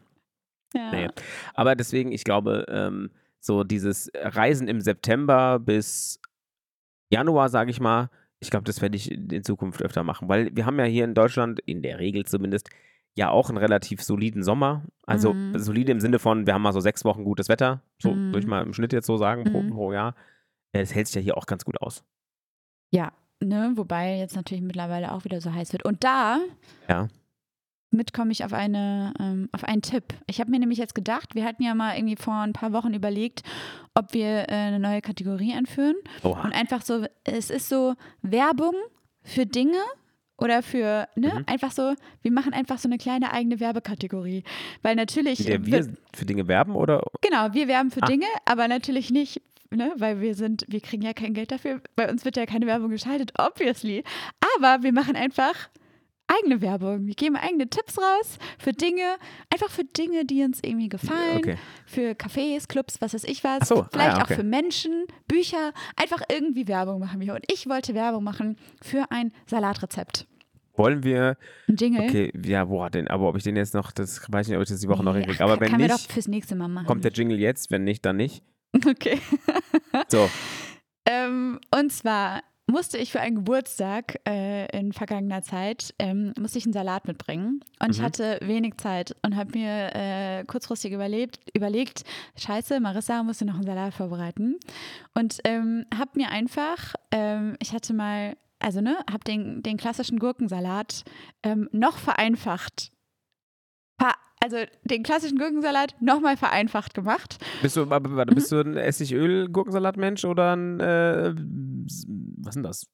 ja. 0.74 0.90
Nee. 0.92 1.09
Aber 1.54 1.74
deswegen, 1.76 2.12
ich 2.12 2.24
glaube, 2.24 2.66
ähm, 2.68 3.11
so 3.40 3.64
dieses 3.64 4.11
Reisen 4.14 4.68
im 4.68 4.83
September 4.83 5.59
bis 5.59 6.20
Januar, 7.11 7.48
sage 7.48 7.70
ich 7.70 7.80
mal, 7.80 8.11
ich 8.40 8.50
glaube, 8.50 8.64
das 8.64 8.81
werde 8.83 8.96
ich 8.96 9.11
in 9.11 9.44
Zukunft 9.44 9.83
öfter 9.83 10.03
machen, 10.03 10.29
weil 10.29 10.55
wir 10.57 10.66
haben 10.66 10.79
ja 10.79 10.85
hier 10.85 11.05
in 11.05 11.14
Deutschland, 11.14 11.61
in 11.61 11.83
der 11.83 11.98
Regel 11.98 12.24
zumindest, 12.26 12.70
ja 13.14 13.29
auch 13.31 13.48
einen 13.48 13.59
relativ 13.59 14.03
soliden 14.03 14.42
Sommer. 14.42 14.85
Also 15.07 15.35
Mhm. 15.35 15.59
solide 15.59 15.92
im 15.92 16.00
Sinne 16.00 16.18
von, 16.18 16.46
wir 16.46 16.55
haben 16.55 16.62
mal 16.62 16.72
so 16.72 16.81
sechs 16.81 17.05
Wochen 17.05 17.24
gutes 17.24 17.48
Wetter, 17.48 17.83
so 17.98 18.12
Mhm. 18.14 18.26
würde 18.29 18.38
ich 18.40 18.46
mal 18.46 18.62
im 18.62 18.72
Schnitt 18.72 18.92
jetzt 18.92 19.07
so 19.07 19.16
sagen, 19.16 19.44
pro, 19.44 19.62
Mhm. 19.62 19.70
pro 19.70 19.92
Jahr. 19.92 20.14
Es 20.72 20.94
hält 20.94 21.09
sich 21.09 21.16
ja 21.16 21.20
hier 21.20 21.37
auch 21.37 21.46
ganz 21.46 21.64
gut 21.64 21.81
aus. 21.81 22.05
Ja, 22.92 23.12
ne, 23.40 23.72
wobei 23.76 24.16
jetzt 24.18 24.37
natürlich 24.37 24.62
mittlerweile 24.62 25.12
auch 25.12 25.24
wieder 25.24 25.40
so 25.40 25.53
heiß 25.53 25.72
wird. 25.72 25.85
Und 25.85 26.03
da 26.05 26.38
Ja. 26.88 27.09
Mit 27.90 28.12
komme 28.12 28.33
ich 28.33 28.44
auf, 28.44 28.53
eine, 28.53 29.12
ähm, 29.18 29.48
auf 29.53 29.64
einen 29.64 29.83
Tipp. 29.83 30.05
Ich 30.26 30.40
habe 30.40 30.50
mir 30.50 30.59
nämlich 30.59 30.79
jetzt 30.79 30.94
gedacht, 30.94 31.35
wir 31.35 31.44
hatten 31.44 31.62
ja 31.62 31.74
mal 31.74 31.96
irgendwie 31.96 32.16
vor 32.16 32.35
ein 32.35 32.53
paar 32.53 32.72
Wochen 32.72 32.94
überlegt, 32.94 33.42
ob 33.94 34.12
wir 34.14 34.48
äh, 34.48 34.53
eine 34.53 34.79
neue 34.79 35.00
Kategorie 35.00 35.53
einführen. 35.55 35.96
Oha. 36.22 36.42
Und 36.44 36.53
einfach 36.53 36.83
so, 36.83 37.05
es 37.24 37.50
ist 37.50 37.68
so 37.68 37.94
Werbung 38.22 38.74
für 39.22 39.44
Dinge 39.46 39.79
oder 40.38 40.62
für, 40.62 41.07
ne, 41.16 41.33
Mhm. 41.35 41.44
einfach 41.46 41.70
so, 41.72 41.94
wir 42.22 42.33
machen 42.33 42.53
einfach 42.55 42.79
so 42.79 42.88
eine 42.88 42.96
kleine 42.96 43.33
eigene 43.33 43.61
Werbekategorie. 43.61 44.44
Weil 44.83 44.94
natürlich, 44.96 45.46
wird- 45.46 45.66
wir 45.66 45.92
für 46.14 46.24
Dinge 46.24 46.48
werben 46.48 46.76
oder? 46.76 47.03
genau, 47.20 47.53
wir 47.53 47.68
werben 47.68 47.90
für 47.90 48.03
Ah. 48.03 48.07
Dinge, 48.07 48.24
aber 48.46 48.66
natürlich 48.68 49.11
nicht, 49.11 49.42
ne, 49.70 49.92
weil 49.98 50.20
wir 50.20 50.35
sind, 50.35 50.64
wir 50.68 50.81
kriegen 50.81 51.03
ja 51.03 51.12
kein 51.12 51.35
Geld 51.35 51.50
dafür, 51.53 51.83
bei 51.96 52.09
uns 52.11 52.24
wird 52.24 52.37
ja 52.38 52.46
keine 52.46 52.66
Werbung 52.66 52.88
geschaltet, 52.90 53.33
obviously. 53.38 54.03
Aber 54.57 54.83
wir 54.83 54.92
machen 54.92 55.14
einfach 55.16 55.68
eigene 56.38 56.61
Werbung. 56.61 57.07
Wir 57.07 57.14
geben 57.14 57.37
eigene 57.37 57.69
Tipps 57.69 57.99
raus 57.99 58.38
für 58.59 58.73
Dinge, 58.73 59.16
einfach 59.53 59.71
für 59.71 59.85
Dinge, 59.85 60.25
die 60.25 60.43
uns 60.43 60.61
irgendwie 60.62 60.88
gefallen, 60.88 61.38
Okay. 61.38 61.57
für 61.87 62.12
Cafés, 62.12 62.69
Clubs, 62.69 63.01
was 63.01 63.14
weiß 63.14 63.25
ich 63.25 63.43
was. 63.45 63.69
So, 63.69 63.83
ah 63.83 63.88
Vielleicht 63.90 64.16
ja, 64.16 64.19
auch 64.19 64.25
okay. 64.27 64.35
für 64.37 64.45
Menschen, 64.45 65.07
Bücher, 65.27 65.73
einfach 65.97 66.23
irgendwie 66.31 66.69
Werbung 66.69 67.01
machen 67.01 67.21
wir. 67.21 67.35
Und 67.35 67.45
ich 67.53 67.69
wollte 67.69 67.95
Werbung 67.95 68.25
machen 68.25 68.57
für 68.83 69.11
ein 69.11 69.33
Salatrezept. 69.47 70.27
Wollen 70.77 71.03
wir, 71.03 71.37
Ein 71.69 71.77
Jingle? 71.77 72.03
okay, 72.09 72.33
ja, 72.45 72.64
boah, 72.64 72.88
den, 72.88 73.09
aber 73.09 73.29
ob 73.29 73.37
ich 73.37 73.43
den 73.43 73.57
jetzt 73.57 73.75
noch, 73.75 73.93
das 73.93 74.23
weiß 74.33 74.47
ich 74.47 74.51
nicht, 74.51 74.57
ob 74.57 74.62
ich 74.62 74.69
das 74.71 74.81
die 74.81 74.88
Woche 74.88 75.03
noch 75.05 75.14
hinkriege. 75.14 75.43
Aber 75.45 75.59
kann 75.59 75.73
wenn 75.73 75.79
wir 75.81 75.88
doch 75.88 75.97
nicht, 75.99 76.12
fürs 76.12 76.29
nächste 76.29 76.55
Mal 76.55 76.69
machen. 76.69 76.87
kommt 76.87 77.05
der 77.05 77.12
Jingle 77.12 77.38
jetzt, 77.38 77.71
wenn 77.71 77.85
nicht, 77.85 78.05
dann 78.07 78.16
nicht. 78.16 78.43
Okay. 78.87 79.19
So, 80.09 80.31
Ähm, 81.07 81.59
und 81.75 81.93
zwar 81.93 82.43
musste 82.70 82.98
ich 82.98 83.12
für 83.12 83.20
einen 83.20 83.37
Geburtstag 83.37 84.20
äh, 84.26 84.66
in 84.78 84.92
vergangener 84.92 85.42
Zeit, 85.42 85.94
ähm, 85.98 86.33
musste 86.38 86.59
ich 86.59 86.64
einen 86.64 86.72
Salat 86.72 87.06
mitbringen. 87.06 87.61
Und 87.83 87.90
ich 87.90 87.98
Mhm. 88.00 88.04
hatte 88.04 88.38
wenig 88.42 88.76
Zeit 88.78 89.14
und 89.22 89.37
habe 89.37 89.59
mir 89.59 89.90
äh, 89.94 90.44
kurzfristig 90.44 90.92
überlebt, 90.92 91.40
überlegt, 91.54 92.04
scheiße, 92.37 92.80
Marissa 92.80 93.22
musste 93.22 93.44
noch 93.44 93.54
einen 93.54 93.66
Salat 93.66 93.94
vorbereiten. 93.94 94.56
Und 95.14 95.38
ähm, 95.44 95.87
habe 95.96 96.11
mir 96.14 96.30
einfach, 96.30 96.94
ähm, 97.11 97.56
ich 97.61 97.72
hatte 97.72 97.92
mal, 97.92 98.37
also 98.59 98.80
ne, 98.80 98.96
habe 99.11 99.24
den, 99.24 99.62
den 99.62 99.76
klassischen 99.76 100.18
Gurkensalat 100.18 101.04
ähm, 101.42 101.68
noch 101.72 101.98
vereinfacht. 101.98 102.92
Ver 103.98 104.14
also 104.42 104.57
den 104.85 105.03
klassischen 105.03 105.38
Gurkensalat 105.38 105.94
nochmal 106.00 106.37
vereinfacht 106.37 106.94
gemacht. 106.94 107.38
bist 107.62 107.76
du, 107.76 107.88
warte, 107.90 108.35
bist 108.35 108.50
du 108.53 108.61
ein 108.61 108.76
Essigöl-Gurkensalat-Mensch 108.76 110.24
oder 110.24 110.57
ein, 110.57 110.81
äh, 110.81 111.35
was 111.35 112.48
ist 112.48 112.55
denn 112.55 112.62
das? 112.62 112.87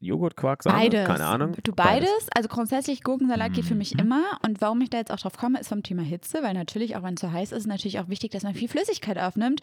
Joghurt, 0.00 0.36
Quark, 0.36 0.62
Sahne? 0.62 0.78
Beides. 0.78 1.06
Keine 1.06 1.24
Ahnung. 1.26 1.56
Du 1.62 1.72
beides. 1.72 2.10
Also 2.34 2.48
grundsätzlich 2.48 3.02
Gurkensalat 3.02 3.52
geht 3.52 3.64
für 3.64 3.74
mich 3.74 3.94
Mhm. 3.94 4.00
immer. 4.00 4.22
Und 4.44 4.60
warum 4.60 4.80
ich 4.82 4.90
da 4.90 4.98
jetzt 4.98 5.10
auch 5.12 5.18
drauf 5.18 5.36
komme, 5.38 5.58
ist 5.60 5.68
vom 5.68 5.82
Thema 5.82 6.02
Hitze, 6.02 6.42
weil 6.42 6.54
natürlich, 6.54 6.96
auch 6.96 7.02
wenn 7.02 7.14
es 7.14 7.20
so 7.20 7.30
heiß 7.32 7.52
ist, 7.52 7.58
ist 7.60 7.66
natürlich 7.66 7.98
auch 7.98 8.08
wichtig, 8.08 8.30
dass 8.32 8.42
man 8.42 8.54
viel 8.54 8.68
Flüssigkeit 8.68 9.18
aufnimmt. 9.18 9.60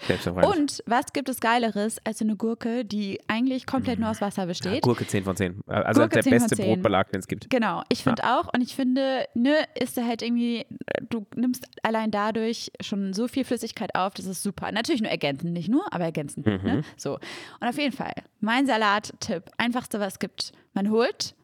Und 0.49 0.83
was 0.85 1.13
gibt 1.13 1.29
es 1.29 1.39
Geileres 1.39 1.97
als 2.03 2.19
so 2.19 2.25
eine 2.25 2.35
Gurke, 2.35 2.85
die 2.85 3.19
eigentlich 3.27 3.65
komplett 3.65 3.99
nur 3.99 4.09
aus 4.09 4.21
Wasser 4.21 4.43
Ja, 4.43 4.47
besteht? 4.47 4.81
Gurke 4.83 5.05
10 5.07 5.23
von 5.23 5.35
10. 5.35 5.61
Also 5.67 6.01
Gurke 6.01 6.13
der 6.15 6.23
10 6.23 6.31
von 6.33 6.39
beste 6.39 6.55
10. 6.55 6.65
Brotbelag, 6.67 7.09
den 7.11 7.19
es 7.19 7.27
gibt. 7.27 7.49
Genau, 7.49 7.83
ich 7.89 8.03
finde 8.03 8.23
auch. 8.23 8.51
Und 8.53 8.61
ich 8.61 8.75
finde, 8.75 9.25
ne, 9.35 9.55
ist 9.79 9.97
da 9.97 10.05
halt 10.05 10.21
irgendwie, 10.21 10.65
du 11.09 11.25
nimmst 11.35 11.65
allein 11.83 12.11
dadurch 12.11 12.71
schon 12.81 13.13
so 13.13 13.27
viel 13.27 13.43
Flüssigkeit 13.43 13.95
auf, 13.95 14.13
das 14.13 14.25
ist 14.25 14.43
super. 14.43 14.71
Natürlich 14.71 15.01
nur 15.01 15.11
ergänzend, 15.11 15.53
nicht 15.53 15.69
nur, 15.69 15.91
aber 15.93 16.05
ergänzend. 16.05 16.45
Mhm. 16.45 16.59
Ne? 16.63 16.81
So. 16.95 17.15
Und 17.59 17.67
auf 17.67 17.77
jeden 17.77 17.95
Fall, 17.95 18.13
mein 18.39 18.65
Salat-Tipp, 18.65 19.43
einfachste, 19.57 19.99
was 19.99 20.13
es 20.13 20.19
gibt. 20.19 20.51
Man 20.73 20.89
holt 20.89 21.35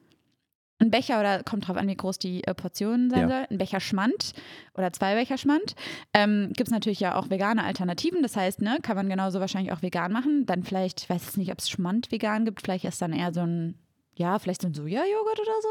einen 0.79 0.91
Becher 0.91 1.19
oder 1.19 1.43
kommt 1.43 1.67
drauf 1.67 1.77
an, 1.77 1.87
wie 1.87 1.95
groß 1.95 2.19
die 2.19 2.43
äh, 2.43 2.53
Portion 2.53 3.09
sein 3.09 3.21
Ja. 3.21 3.27
soll, 3.29 3.45
einen 3.49 3.57
Becher 3.57 3.79
Schmand 3.79 4.33
oder 4.73 4.91
zwei 4.91 5.15
Becher 5.15 5.37
Schmand. 5.37 5.75
Ähm, 6.13 6.51
Gibt 6.55 6.67
es 6.67 6.71
natürlich 6.73 6.99
ja 6.99 7.15
auch 7.15 7.29
vegane 7.29 7.63
Alternativen, 7.63 8.21
das 8.21 8.35
heißt, 8.35 8.61
ne, 8.61 8.79
kann 8.81 8.97
man 8.97 9.07
genauso 9.07 9.39
wahrscheinlich 9.39 9.71
auch 9.71 9.81
vegan 9.81 10.11
machen. 10.11 10.45
Dann 10.45 10.63
vielleicht, 10.63 11.03
ich 11.03 11.09
weiß 11.09 11.23
jetzt 11.25 11.37
nicht, 11.37 11.51
ob 11.51 11.59
es 11.59 11.69
Schmand 11.69 12.11
vegan 12.11 12.43
gibt, 12.43 12.61
vielleicht 12.61 12.85
ist 12.85 13.01
dann 13.01 13.13
eher 13.13 13.33
so 13.33 13.41
ein, 13.41 13.75
ja, 14.15 14.37
vielleicht 14.39 14.61
so 14.61 14.67
ein 14.67 14.73
Sojajoghurt 14.73 15.39
oder 15.39 15.61
so. 15.61 15.67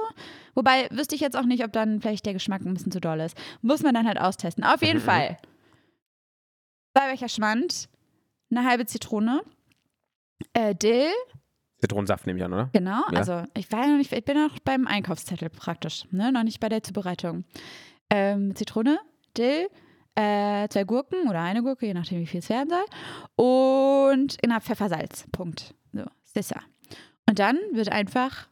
Wobei 0.55 0.89
wüsste 0.91 1.15
ich 1.15 1.21
jetzt 1.21 1.37
auch 1.37 1.45
nicht, 1.45 1.65
ob 1.65 1.73
dann 1.73 2.01
vielleicht 2.01 2.27
der 2.27 2.33
Geschmack 2.33 2.63
ein 2.63 2.75
bisschen 2.75 2.93
zu 2.93 3.01
doll 3.01 3.21
ist. 3.21 3.37
Muss 3.63 3.83
man 3.83 3.95
dann 3.95 4.07
halt 4.07 4.19
austesten. 4.21 4.65
Auf 4.65 4.83
jeden 4.83 4.99
Mhm. 5.01 5.05
Fall. 5.05 5.37
Zwei 6.97 7.11
Becher 7.13 7.29
Schmand, 7.29 7.89
eine 8.51 8.65
halbe 8.69 8.85
Zitrone, 8.87 9.43
äh, 10.53 10.75
Dill, 10.75 11.11
Zitronensaft 11.81 12.27
nehme 12.27 12.39
ich 12.39 12.45
an, 12.45 12.53
oder? 12.53 12.71
Genau, 12.73 13.03
Ja. 13.11 13.19
also 13.19 13.43
ich 13.57 13.71
war 13.73 13.81
ja 13.81 13.89
noch 13.89 13.97
nicht, 13.99 14.13
ich 14.13 14.25
bin 14.25 14.37
noch 14.37 14.59
beim 14.61 14.87
Einkaufszettel 14.87 15.51
praktisch, 15.51 16.07
ne? 16.13 16.31
noch 16.31 16.45
nicht 16.45 16.61
bei 16.61 16.69
der 16.69 16.83
Zubereitung. 16.85 17.45
Ähm, 18.09 18.55
Zitrone, 18.55 19.01
Dill, 19.37 19.69
äh, 20.15 20.69
zwei 20.69 20.85
Gurken 20.85 21.29
oder 21.29 21.41
eine 21.41 21.61
Gurke, 21.63 21.87
je 21.87 21.95
nachdem 21.95 22.21
wie 22.21 22.27
viel 22.27 22.39
es 22.39 22.49
werden 22.51 22.69
soll. 22.69 22.85
Und 23.37 24.37
genau, 24.41 24.61
Pfeffersalz. 24.61 25.25
Punkt. 25.33 25.75
So, 25.93 26.05
Sissa. 26.23 26.61
Und 27.29 27.39
dann 27.39 27.59
wird 27.73 27.91
einfach 27.91 28.49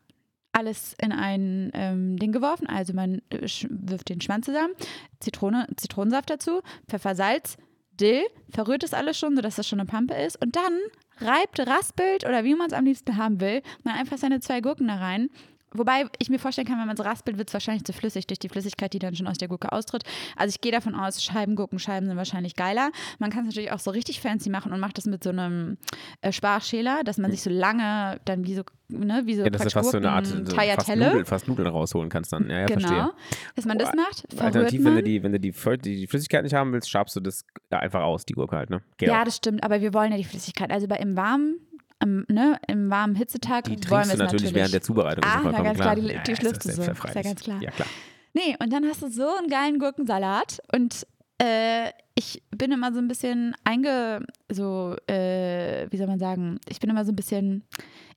alles 0.53 0.95
in 1.01 1.13
ein 1.13 1.71
ähm, 1.75 2.17
Ding 2.19 2.33
geworfen. 2.33 2.67
Also 2.67 2.93
man 2.93 3.23
äh, 3.31 3.47
wirft 3.69 4.09
den 4.09 4.21
Schwanz 4.21 4.47
zusammen, 4.47 4.75
Zitrone, 5.21 5.67
Zitronensaft 5.77 6.31
dazu, 6.31 6.63
Pfeffersalz, 6.89 7.57
Dill, 7.93 8.23
verrührt 8.51 8.83
es 8.83 8.95
alles 8.95 9.19
schon, 9.19 9.37
sodass 9.37 9.57
das 9.57 9.69
schon 9.69 9.81
eine 9.81 9.87
Pampe 9.87 10.15
ist. 10.15 10.41
Und 10.43 10.57
dann 10.57 10.79
reibt, 11.19 11.61
raspelt 11.61 12.25
oder 12.25 12.45
wie 12.45 12.55
man 12.55 12.69
es 12.69 12.73
am 12.73 12.85
liebsten 12.85 13.17
haben 13.17 13.41
will, 13.41 13.63
man 13.85 13.95
einfach 13.95 14.19
seine 14.19 14.41
zwei 14.41 14.61
Gurken 14.61 14.89
da 14.89 14.97
rein. 14.97 15.29
Wobei 15.73 16.05
ich 16.19 16.29
mir 16.31 16.39
vorstellen 16.39 16.67
kann, 16.67 16.79
wenn 16.79 16.87
man 16.87 16.97
es 16.97 17.05
raspelt, 17.05 17.39
wird 17.39 17.49
es 17.49 17.55
wahrscheinlich 17.55 17.85
zu 17.85 17.93
flüssig 17.93 18.27
durch 18.27 18.39
die 18.39 18.49
Flüssigkeit, 18.49 18.93
die 18.93 18.99
dann 18.99 19.15
schon 19.15 19.27
aus 19.27 19.39
der 19.39 19.49
Gurke 19.49 19.71
austritt. 19.73 20.03
Also 20.37 20.53
ich 20.55 20.61
gehe 20.61 20.73
davon 20.73 20.95
aus, 20.95 21.23
Scheiben, 21.23 21.55
Gurkenscheiben 21.55 22.09
sind 22.09 22.17
wahrscheinlich 22.17 22.57
geiler. 22.57 22.91
Man 23.19 23.31
kann 23.31 23.43
es 23.43 23.49
natürlich 23.49 23.73
auch 23.73 23.79
so 23.79 23.91
richtig 23.91 24.21
fancy 24.21 24.51
machen 24.51 24.73
und 24.73 24.81
macht 24.81 24.99
das 24.99 25.07
mit 25.07 25.23
so 25.23 25.31
einem 25.31 25.79
äh, 26.23 26.33
Sparschäler, 26.33 27.03
dass 27.05 27.19
man 27.19 27.31
sich 27.31 27.43
so 27.43 27.51
lange 27.51 28.21
dann 28.25 28.47
wie 28.47 28.55
so, 28.55 28.63
ne, 28.89 29.23
wie 29.27 29.35
so 29.35 29.43
Ja, 29.43 29.51
du 29.51 29.59
praktisch 29.59 29.75
fast 29.75 29.91
so 29.93 29.99
eine 29.99 30.11
Art 30.11 30.27
so 30.27 30.45
fast. 30.45 30.89
Nudeln, 30.89 31.25
fast 31.25 31.49
Nudeln 31.49 31.69
rausholen 31.69 32.09
kannst 32.09 32.33
dann. 32.33 32.51
Ja, 32.51 32.61
ja, 32.61 32.67
genau. 32.67 32.81
verstehe. 32.81 33.11
Dass 33.55 33.65
man 33.65 33.79
das 33.79 33.93
macht, 33.95 34.41
Alternativ, 34.41 34.81
man. 34.81 34.97
wenn 34.97 34.97
du, 34.97 35.03
die, 35.05 35.23
wenn 35.23 35.33
du 35.33 35.41
die, 35.41 35.53
die, 35.53 36.07
Flüssigkeit 36.07 36.43
nicht 36.43 36.55
haben 36.55 36.73
willst, 36.73 36.91
schabst 36.91 37.15
du 37.15 37.21
das 37.21 37.45
einfach 37.71 38.03
aus, 38.03 38.25
die 38.25 38.33
Gurke 38.33 38.57
halt, 38.57 38.71
ne? 38.71 38.83
Geht 38.97 39.09
Ja, 39.09 39.21
auch. 39.21 39.25
das 39.25 39.37
stimmt, 39.37 39.63
aber 39.63 39.81
wir 39.81 39.95
wollen 39.95 40.11
ja 40.11 40.19
die 40.19 40.25
Flüssigkeit. 40.25 40.71
Also 40.71 40.89
bei 40.89 40.97
im 40.97 41.17
warmen, 41.17 41.61
im, 42.03 42.25
ne, 42.29 42.59
im 42.67 42.91
warmen 42.91 43.15
Hitzetag 43.15 43.65
Die 43.65 43.73
wollen 43.73 43.81
wir 43.91 44.01
es 44.01 44.09
natürlich, 44.09 44.23
natürlich 44.23 44.55
während 44.55 44.75
der 44.75 44.83
Zubereitung. 44.83 45.25
ist 45.25 45.31
Ah, 45.31 45.41
ja 45.45 45.51
na, 45.53 45.63
ganz 45.63 45.79
klar, 45.79 45.97
die- 45.97 46.03
Ja, 46.09 46.23
die 46.23 46.31
ja, 46.31 46.37
schlürfst 46.37 46.65
du 46.65 46.71
so. 46.73 46.83
Ist 46.83 47.15
ja 47.15 47.23
ganz 47.23 47.41
klar. 47.43 47.63
Ja, 47.63 47.71
klar. 47.71 47.89
Nee, 48.33 48.57
und 48.63 48.73
dann 48.73 48.85
hast 48.87 49.03
du 49.03 49.09
so 49.11 49.27
einen 49.37 49.49
geilen 49.49 49.79
Gurkensalat 49.79 50.61
und 50.73 51.07
äh, 51.39 51.91
ich 52.15 52.43
bin 52.51 52.71
immer 52.71 52.93
so 52.93 52.99
ein 52.99 53.09
bisschen 53.09 53.55
einge, 53.65 54.25
so, 54.51 54.95
äh, 55.09 55.87
wie 55.91 55.97
soll 55.97 56.07
man 56.07 56.19
sagen, 56.19 56.59
ich 56.69 56.81
bin 56.81 56.91
immer 56.91 57.05
so 57.05 57.13
ein 57.13 57.17
bisschen, 57.17 57.65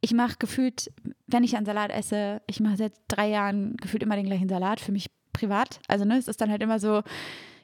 ich 0.01 0.13
mache 0.13 0.35
gefühlt, 0.39 0.91
wenn 1.27 1.43
ich 1.43 1.55
einen 1.55 1.65
Salat 1.65 1.89
esse, 1.91 2.41
ich 2.47 2.59
mache 2.59 2.75
seit 2.77 2.93
drei 3.07 3.29
Jahren 3.29 3.77
gefühlt 3.77 4.03
immer 4.03 4.15
den 4.17 4.25
gleichen 4.25 4.49
Salat 4.49 4.81
für 4.81 4.91
mich 4.91 5.07
privat. 5.31 5.79
Also 5.87 6.03
ne, 6.05 6.17
es 6.17 6.27
ist 6.27 6.41
dann 6.41 6.51
halt 6.51 6.61
immer 6.61 6.79
so, 6.79 7.01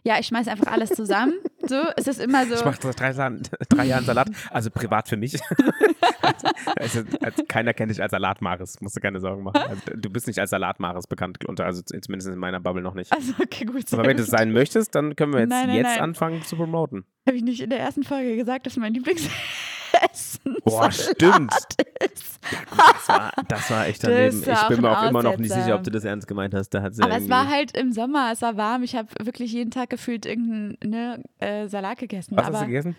ja, 0.04 0.20
ich 0.20 0.28
schmeiße 0.28 0.50
einfach 0.52 0.72
alles 0.72 0.90
zusammen. 0.90 1.34
So, 1.68 1.76
es 1.98 2.08
ist 2.08 2.20
immer 2.22 2.46
so. 2.46 2.56
Ich 2.56 2.66
mache 2.66 2.78
seit 2.82 3.00
drei, 3.00 3.12
Jahren- 3.12 3.42
drei 3.70 3.86
Jahren 3.86 4.06
Salat, 4.06 4.30
also 4.50 4.70
privat 4.72 5.08
für 5.10 5.18
mich. 5.18 5.34
also, 6.76 7.02
also, 7.22 7.44
keiner 7.48 7.74
kennt 7.74 7.92
dich 7.92 8.02
als 8.02 8.12
Salatmaris, 8.12 8.80
musst 8.82 8.96
du 8.96 9.02
keine 9.02 9.20
Sorgen 9.20 9.44
machen. 9.44 9.62
Also, 9.62 9.82
du 9.96 10.10
bist 10.10 10.28
nicht 10.28 10.40
als 10.40 10.50
Salatmaris 10.52 11.08
bekannt, 11.08 11.38
unter, 11.48 11.66
also 11.66 11.82
zumindest 11.82 12.30
in 12.30 12.38
meiner 12.38 12.60
Bubble 12.60 12.82
noch 12.82 12.94
nicht. 12.94 13.12
Also, 13.12 13.34
okay, 13.42 13.66
gut. 13.66 13.92
Aber 13.94 14.06
wenn 14.06 14.18
du 14.18 14.24
es 14.24 14.30
sein 14.30 14.52
möchtest, 14.52 14.96
dann 14.96 15.16
können 15.16 15.34
wir 15.34 15.42
jetzt, 15.42 15.50
Nein, 15.50 15.68
nein, 15.68 15.76
jetzt 15.78 15.86
nein. 15.88 16.02
anfangen 16.02 16.42
zu 16.44 16.56
promoten. 16.56 17.06
Habe 17.28 17.38
ich 17.38 17.44
nicht 17.44 17.62
in 17.62 17.70
der 17.70 17.80
ersten 17.80 18.04
Folge 18.04 18.36
gesagt, 18.36 18.66
dass 18.66 18.78
mein 18.78 18.94
Lieblingsessen 20.00 20.58
Boah, 20.64 20.92
Salat 20.92 20.96
stimmt. 20.96 21.54
ist? 21.54 22.40
Das 22.76 23.10
war, 23.10 23.32
das 23.48 23.72
war 23.72 23.88
echt 23.88 24.04
daneben. 24.04 24.42
Ich 24.42 24.68
bin 24.68 24.82
mir 24.82 24.98
auch 24.98 25.10
immer 25.10 25.24
noch 25.24 25.38
nicht 25.38 25.52
sicher, 25.52 25.76
ob 25.76 25.84
du 25.84 25.92
das 25.92 26.04
ernst 26.04 26.28
gemeint 26.28 26.54
hast. 26.54 26.70
Da 26.70 26.82
hat 26.82 26.96
sie 26.96 27.04
Aber 27.04 27.18
es 27.18 27.30
war 27.30 27.48
halt 27.48 27.76
im 27.78 27.92
Sommer, 27.92 28.32
es 28.32 28.42
war 28.42 28.58
warm. 28.58 28.84
Ich 28.84 28.96
habe 28.96 29.10
wirklich 29.22 29.52
jeden 29.52 29.72
Tag 29.72 29.90
gefühlt 29.90 30.26
irgendeinen 30.26 30.78
ne, 30.84 31.24
äh, 31.40 31.68
Salat 31.68 32.00
gegessen. 32.00 32.36
Was 32.38 32.46
aber 32.46 32.58
hast 32.58 32.64
du 32.64 32.68
gegessen? 32.68 32.96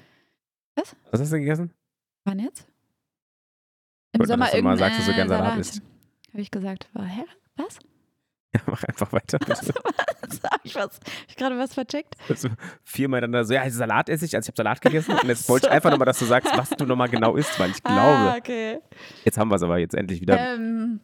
Was? 0.77 0.97
Was 1.11 1.21
hast 1.21 1.33
du 1.33 1.39
gegessen? 1.39 1.73
wann 2.25 2.39
jetzt? 2.39 2.67
Im 4.13 4.19
Gut, 4.21 4.29
Sommer 4.29 4.53
irgendein 4.53 4.79
sagst, 4.79 5.09
du 5.09 5.15
gern 5.15 5.29
Salat 5.29 5.59
isst. 5.59 5.83
Habe 6.33 6.43
ich 6.43 6.51
gesagt. 6.51 6.89
War, 6.93 7.05
hä? 7.05 7.25
Was? 7.57 7.79
Ja, 8.55 8.61
mach 8.67 8.83
einfach 8.85 9.13
weiter. 9.13 9.39
Habe 9.49 10.61
ich, 10.65 10.75
was- 10.75 10.97
hab 10.97 11.01
ich 11.29 11.37
gerade 11.37 11.59
was 11.59 11.75
vercheckt? 11.75 12.15
Also, 12.29 12.49
viermal 12.85 13.21
dann 13.21 13.33
da 13.33 13.45
so, 13.45 13.55
ja, 13.55 13.69
Salat 13.71 14.09
esse 14.09 14.25
ich, 14.25 14.35
also 14.37 14.47
ich 14.47 14.49
habe 14.49 14.57
Salat 14.57 14.81
gegessen. 14.81 15.13
Und 15.13 15.25
jetzt 15.29 15.49
wollte 15.49 15.67
ich 15.67 15.73
einfach 15.73 15.91
nochmal, 15.91 16.07
dass 16.07 16.19
du 16.19 16.25
sagst, 16.25 16.57
was 16.57 16.71
du 16.71 16.85
nochmal 16.87 17.09
genau 17.09 17.37
isst, 17.37 17.59
weil 17.61 17.71
ich 17.71 17.83
glaube, 17.83 18.01
Ah, 18.01 18.37
okay. 18.37 18.79
jetzt 19.25 19.39
haben 19.39 19.49
wir 19.51 19.57
es 19.57 19.63
aber 19.63 19.79
jetzt 19.79 19.95
endlich 19.95 20.21
wieder. 20.21 20.39
Ähm, 20.39 21.01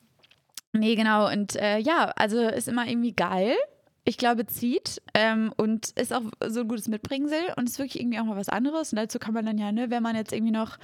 nee, 0.73 0.95
genau. 0.97 1.31
Und 1.31 1.57
äh, 1.57 1.79
ja, 1.79 2.13
also 2.17 2.41
ist 2.41 2.69
immer 2.69 2.87
irgendwie 2.87 3.13
geil. 3.15 3.55
Ich 4.05 4.19
glaube, 4.19 4.47
zieht 4.47 5.03
ähm, 5.15 5.53
und 5.57 5.91
ist 5.99 6.13
auch 6.13 6.23
so 6.47 6.61
ein 6.61 6.69
gutes 6.69 6.87
Mitbringsel 6.89 7.39
und 7.57 7.69
ist 7.69 7.79
wirklich 7.79 8.01
irgendwie 8.01 8.21
auch 8.21 8.25
mal 8.25 8.37
was 8.37 8.49
anderes. 8.49 8.93
Und 8.93 8.97
dazu 8.99 9.19
kann 9.19 9.35
man 9.35 9.45
dann 9.47 9.59
ja, 9.59 9.73
ne, 9.73 9.91
wenn 9.91 10.03
man 10.03 10.15
jetzt 10.15 10.33
irgendwie 10.33 10.53
noch, 10.53 10.79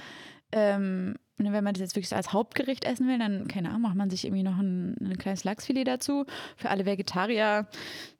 ähm, 0.51 1.15
ne, 1.37 1.51
wenn 1.51 1.63
man 1.63 1.73
das 1.73 1.81
jetzt 1.81 1.95
wirklich 1.95 2.09
so 2.09 2.15
als 2.15 2.33
Hauptgericht 2.33 2.85
essen 2.85 3.07
will, 3.07 3.17
dann, 3.17 3.47
keine 3.47 3.69
Ahnung, 3.69 3.81
macht 3.81 3.95
man 3.95 4.09
sich 4.09 4.25
irgendwie 4.25 4.43
noch 4.43 4.57
ein, 4.57 4.95
ein 5.01 5.17
kleines 5.17 5.43
Lachsfilet 5.43 5.85
dazu. 5.85 6.25
Für 6.57 6.69
alle 6.69 6.85
Vegetarier 6.85 7.67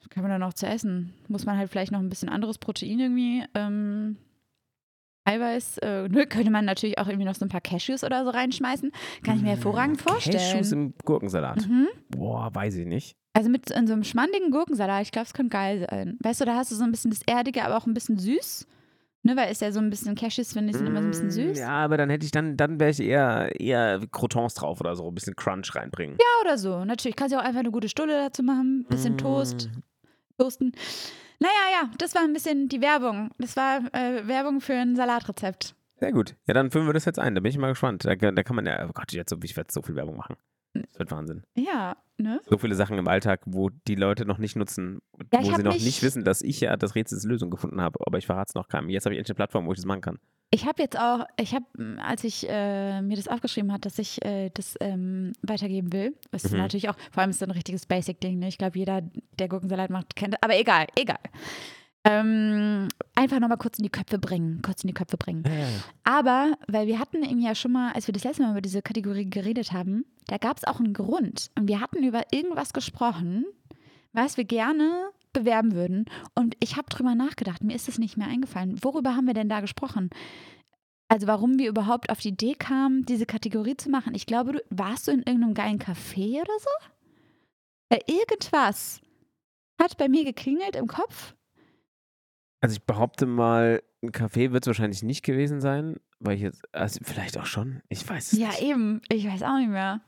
kann 0.09 0.23
man 0.23 0.31
dann 0.31 0.41
noch 0.41 0.53
zu 0.53 0.67
essen. 0.67 1.13
Muss 1.27 1.45
man 1.45 1.57
halt 1.57 1.69
vielleicht 1.69 1.91
noch 1.91 1.99
ein 1.99 2.09
bisschen 2.09 2.29
anderes 2.29 2.57
Protein 2.57 2.99
irgendwie. 2.99 3.43
Ähm, 3.53 4.17
Eiweiß, 5.25 5.77
äh, 5.79 6.09
ne, 6.09 6.27
könnte 6.27 6.51
man 6.51 6.65
natürlich 6.65 6.97
auch 6.97 7.07
irgendwie 7.07 7.25
noch 7.25 7.35
so 7.35 7.45
ein 7.45 7.49
paar 7.49 7.61
Cashews 7.61 8.03
oder 8.03 8.25
so 8.25 8.29
reinschmeißen. 8.31 8.91
Kann 9.23 9.37
ich 9.37 9.41
mir 9.41 9.49
hervorragend 9.49 10.01
vorstellen. 10.01 10.37
Cashews 10.37 10.71
im 10.73 10.93
Gurkensalat. 11.05 11.67
Mhm. 11.67 11.87
Boah, 12.09 12.53
weiß 12.53 12.75
ich 12.75 12.85
nicht. 12.85 13.15
Also 13.33 13.49
mit 13.49 13.71
in 13.71 13.87
so 13.87 13.93
einem 13.93 14.03
schmandigen 14.03 14.51
Gurkensalat, 14.51 15.03
ich 15.03 15.11
glaube, 15.11 15.25
es 15.25 15.33
könnte 15.33 15.51
geil 15.51 15.87
sein. 15.89 16.17
Weißt 16.21 16.41
du, 16.41 16.45
da 16.45 16.55
hast 16.55 16.71
du 16.71 16.75
so 16.75 16.83
ein 16.83 16.91
bisschen 16.91 17.11
das 17.11 17.21
Erdige, 17.25 17.63
aber 17.63 17.77
auch 17.77 17.87
ein 17.87 17.93
bisschen 17.93 18.19
süß. 18.19 18.67
Ne, 19.25 19.37
weil 19.37 19.49
ist 19.51 19.61
ja 19.61 19.71
so 19.71 19.79
ein 19.79 19.89
bisschen 19.89 20.15
Cashews, 20.15 20.51
finde 20.51 20.71
ich, 20.71 20.75
sind 20.77 20.85
immer 20.85 20.99
so 20.99 21.07
ein 21.07 21.11
bisschen 21.11 21.31
süß. 21.31 21.57
Mm, 21.57 21.61
Ja, 21.61 21.69
aber 21.69 21.95
dann 21.95 22.09
hätte 22.09 22.25
ich 22.25 22.31
dann, 22.31 22.57
dann 22.57 22.77
wäre 22.79 22.91
ich 22.91 22.99
eher, 22.99 23.57
eher 23.59 24.01
Crotons 24.11 24.53
drauf 24.53 24.81
oder 24.81 24.95
so, 24.97 25.07
ein 25.07 25.15
bisschen 25.15 25.35
Crunch 25.37 25.73
reinbringen. 25.75 26.17
Ja, 26.19 26.45
oder 26.45 26.57
so. 26.57 26.83
Natürlich 26.83 27.15
kannst 27.15 27.33
du 27.33 27.39
auch 27.39 27.43
einfach 27.43 27.61
eine 27.61 27.71
gute 27.71 27.87
Stulle 27.87 28.17
dazu 28.17 28.43
machen, 28.43 28.85
bisschen 28.89 29.17
Toast, 29.17 29.69
Mm. 29.73 29.79
toasten. 30.41 30.71
Naja, 31.39 31.53
ja, 31.83 31.89
das 31.97 32.15
war 32.15 32.23
ein 32.23 32.33
bisschen 32.33 32.67
die 32.67 32.81
Werbung. 32.81 33.31
Das 33.37 33.55
war 33.55 33.79
äh, 33.93 34.27
Werbung 34.27 34.59
für 34.61 34.73
ein 34.75 34.95
Salatrezept. 34.95 35.73
Sehr 35.99 36.11
gut. 36.11 36.35
Ja, 36.47 36.53
dann 36.53 36.69
füllen 36.71 36.85
wir 36.85 36.93
das 36.93 37.05
jetzt 37.05 37.19
ein. 37.19 37.33
Da 37.35 37.39
bin 37.41 37.49
ich 37.49 37.57
mal 37.57 37.69
gespannt. 37.69 38.03
Da, 38.05 38.15
da 38.15 38.43
kann 38.43 38.55
man 38.57 38.65
ja, 38.65 38.85
oh 38.89 38.91
Gott, 38.93 39.13
jetzt, 39.13 39.33
ich 39.43 39.55
werde 39.55 39.71
so 39.71 39.81
viel 39.81 39.95
Werbung 39.95 40.17
machen. 40.17 40.35
Das 40.73 40.99
wird 40.99 41.11
Wahnsinn. 41.11 41.43
ja, 41.55 41.95
ne? 42.17 42.41
So 42.49 42.57
viele 42.57 42.75
Sachen 42.75 42.97
im 42.97 43.07
Alltag, 43.07 43.41
wo 43.45 43.69
die 43.87 43.95
Leute 43.95 44.25
noch 44.25 44.37
nicht 44.39 44.55
nutzen, 44.55 45.01
Ja, 45.31 45.41
wo 45.43 45.53
sie 45.53 45.63
noch 45.63 45.73
nicht 45.77 46.01
wissen, 46.03 46.23
dass 46.23 46.41
ich 46.41 46.59
ja 46.61 46.75
das 46.77 46.95
Rätsels 46.95 47.23
Lösung 47.25 47.49
gefunden 47.51 47.79
habe. 47.81 47.99
Aber 48.05 48.17
ich 48.17 48.25
verrate 48.25 48.49
es 48.49 48.55
noch 48.55 48.67
keinem. 48.67 48.89
Jetzt 48.89 49.05
habe 49.05 49.13
ich 49.13 49.19
endlich 49.19 49.31
eine 49.31 49.35
Plattform, 49.35 49.65
wo 49.67 49.71
ich 49.71 49.77
das 49.77 49.85
machen 49.85 50.01
kann. 50.01 50.19
Ich 50.51 50.67
habe 50.67 50.83
jetzt 50.83 50.99
auch, 50.99 51.25
ich 51.39 51.55
habe, 51.55 51.65
als 51.99 52.23
ich 52.23 52.47
äh, 52.47 53.01
mir 53.01 53.15
das 53.17 53.27
aufgeschrieben 53.27 53.71
hat, 53.73 53.85
dass 53.85 53.97
ich 53.97 54.23
äh, 54.23 54.51
das 54.53 54.75
ähm, 54.81 55.33
weitergeben 55.41 55.91
will, 55.93 56.15
ist 56.31 56.51
Mhm. 56.51 56.59
natürlich 56.59 56.89
auch, 56.89 56.95
vor 57.11 57.21
allem 57.21 57.31
ist 57.31 57.37
es 57.37 57.43
ein 57.43 57.49
richtiges 57.51 57.87
Basic-Ding, 57.87 58.37
ne? 58.37 58.49
Ich 58.49 58.59
glaube, 58.59 58.77
jeder, 58.77 59.01
der 59.39 59.47
Gurkensalat 59.47 59.89
macht, 59.89 60.15
kennt 60.15 60.35
Aber 60.43 60.55
egal, 60.55 60.85
egal. 60.95 61.17
Ähm, 62.05 62.89
einfach 63.15 63.39
nochmal 63.39 63.57
kurz 63.57 63.77
in 63.77 63.83
die 63.83 63.89
Köpfe 63.89 64.19
bringen, 64.19 64.61
kurz 64.61 64.83
in 64.83 64.87
die 64.87 64.93
Köpfe 64.93 65.15
bringen. 65.15 65.43
Aber, 66.03 66.57
weil 66.67 66.87
wir 66.87 66.99
hatten 66.99 67.23
eben 67.23 67.39
ja 67.39 67.55
schon 67.55 67.71
mal, 67.71 67.93
als 67.93 68.07
wir 68.07 68.13
das 68.13 68.25
letzte 68.25 68.43
Mal 68.43 68.51
über 68.51 68.61
diese 68.61 68.81
Kategorie 68.81 69.29
geredet 69.29 69.71
haben, 69.71 70.05
da 70.27 70.37
gab 70.37 70.57
es 70.57 70.65
auch 70.65 70.79
einen 70.79 70.93
Grund. 70.93 71.49
Und 71.57 71.69
wir 71.69 71.79
hatten 71.79 72.03
über 72.03 72.23
irgendwas 72.31 72.73
gesprochen, 72.73 73.45
was 74.11 74.35
wir 74.35 74.43
gerne 74.43 75.11
bewerben 75.31 75.73
würden. 75.73 76.05
Und 76.35 76.55
ich 76.59 76.75
habe 76.75 76.89
drüber 76.89 77.15
nachgedacht, 77.15 77.63
mir 77.63 77.75
ist 77.75 77.87
es 77.87 77.97
nicht 77.97 78.17
mehr 78.17 78.27
eingefallen. 78.27 78.83
Worüber 78.83 79.15
haben 79.15 79.27
wir 79.27 79.33
denn 79.33 79.49
da 79.49 79.61
gesprochen? 79.61 80.09
Also 81.07 81.27
warum 81.27 81.59
wir 81.59 81.69
überhaupt 81.69 82.09
auf 82.09 82.19
die 82.19 82.29
Idee 82.29 82.55
kamen, 82.55 83.05
diese 83.05 83.25
Kategorie 83.25 83.77
zu 83.77 83.89
machen. 83.89 84.15
Ich 84.15 84.25
glaube, 84.25 84.53
du 84.53 84.63
warst 84.69 85.07
du 85.07 85.11
in 85.11 85.19
irgendeinem 85.19 85.53
geilen 85.53 85.79
Café 85.79 86.41
oder 86.41 86.59
so? 86.59 86.69
Weil 87.89 88.01
irgendwas 88.07 89.01
hat 89.81 89.97
bei 89.97 90.07
mir 90.09 90.23
geklingelt 90.23 90.75
im 90.75 90.87
Kopf. 90.87 91.35
Also 92.63 92.75
ich 92.75 92.83
behaupte 92.83 93.25
mal, 93.25 93.83
ein 94.01 94.11
Café 94.11 94.53
wird 94.53 94.63
es 94.63 94.67
wahrscheinlich 94.67 95.03
nicht 95.03 95.23
gewesen 95.25 95.59
sein, 95.59 95.97
weil 96.19 96.35
ich 96.35 96.41
jetzt, 96.41 96.63
also 96.73 96.99
vielleicht 97.03 97.37
auch 97.37 97.45
schon, 97.45 97.81
ich 97.89 98.07
weiß 98.07 98.31
es 98.31 98.39
Ja, 98.39 98.47
nicht. 98.47 98.61
eben. 98.61 99.01
Ich 99.09 99.27
weiß 99.27 99.43
auch 99.43 99.57
nicht 99.57 99.69
mehr. 99.69 99.99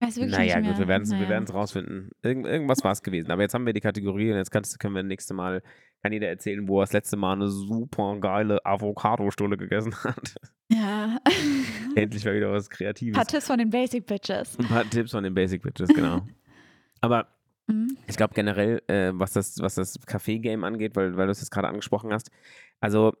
Ich 0.00 0.06
weiß 0.06 0.16
wirklich 0.16 0.32
Naja, 0.36 0.56
nicht 0.56 0.62
mehr. 0.64 0.72
gut, 0.72 0.78
wir 0.80 0.88
werden 0.88 1.02
es 1.02 1.10
Naja. 1.10 1.28
wir 1.28 1.50
rausfinden. 1.54 2.10
Irgend, 2.22 2.46
irgendwas 2.46 2.82
war 2.84 2.92
es 2.92 3.02
gewesen. 3.02 3.30
Aber 3.30 3.42
jetzt 3.42 3.52
haben 3.52 3.66
wir 3.66 3.74
die 3.74 3.80
Kategorie 3.82 4.30
und 4.30 4.38
jetzt 4.38 4.50
kannst, 4.50 4.78
können 4.80 4.94
wir 4.94 5.02
das 5.02 5.08
nächste 5.08 5.34
Mal, 5.34 5.62
kann 6.02 6.12
jeder 6.12 6.28
erzählen, 6.28 6.66
wo 6.68 6.80
er 6.80 6.84
das 6.84 6.92
letzte 6.94 7.16
Mal 7.18 7.32
eine 7.34 7.48
super 7.48 8.16
geile 8.18 8.64
Avocado-Stulle 8.64 9.58
gegessen 9.58 9.94
hat. 10.04 10.36
Ja. 10.70 11.18
Endlich 11.96 12.24
mal 12.24 12.34
wieder 12.34 12.50
was 12.50 12.70
Kreatives. 12.70 13.14
Ein 13.14 13.18
paar 13.18 13.26
Tipps 13.26 13.46
von 13.46 13.58
den 13.58 13.68
Basic 13.68 14.06
Bitches. 14.06 14.58
Ein 14.58 14.66
paar 14.68 14.88
Tipps 14.88 15.10
von 15.10 15.22
den 15.24 15.34
Basic 15.34 15.60
Bitches, 15.62 15.88
genau. 15.88 16.26
Aber 17.02 17.28
Mhm. 17.68 17.96
ich 18.06 18.16
glaube 18.16 18.34
generell, 18.34 18.82
äh, 18.88 19.10
was 19.12 19.32
das, 19.34 19.58
was 19.60 19.74
das 19.74 20.00
Café-Game 20.06 20.64
angeht, 20.64 20.96
weil, 20.96 21.16
weil 21.16 21.26
du 21.26 21.32
es 21.32 21.40
jetzt 21.40 21.50
gerade 21.50 21.68
angesprochen 21.68 22.12
hast, 22.12 22.30
also 22.80 23.14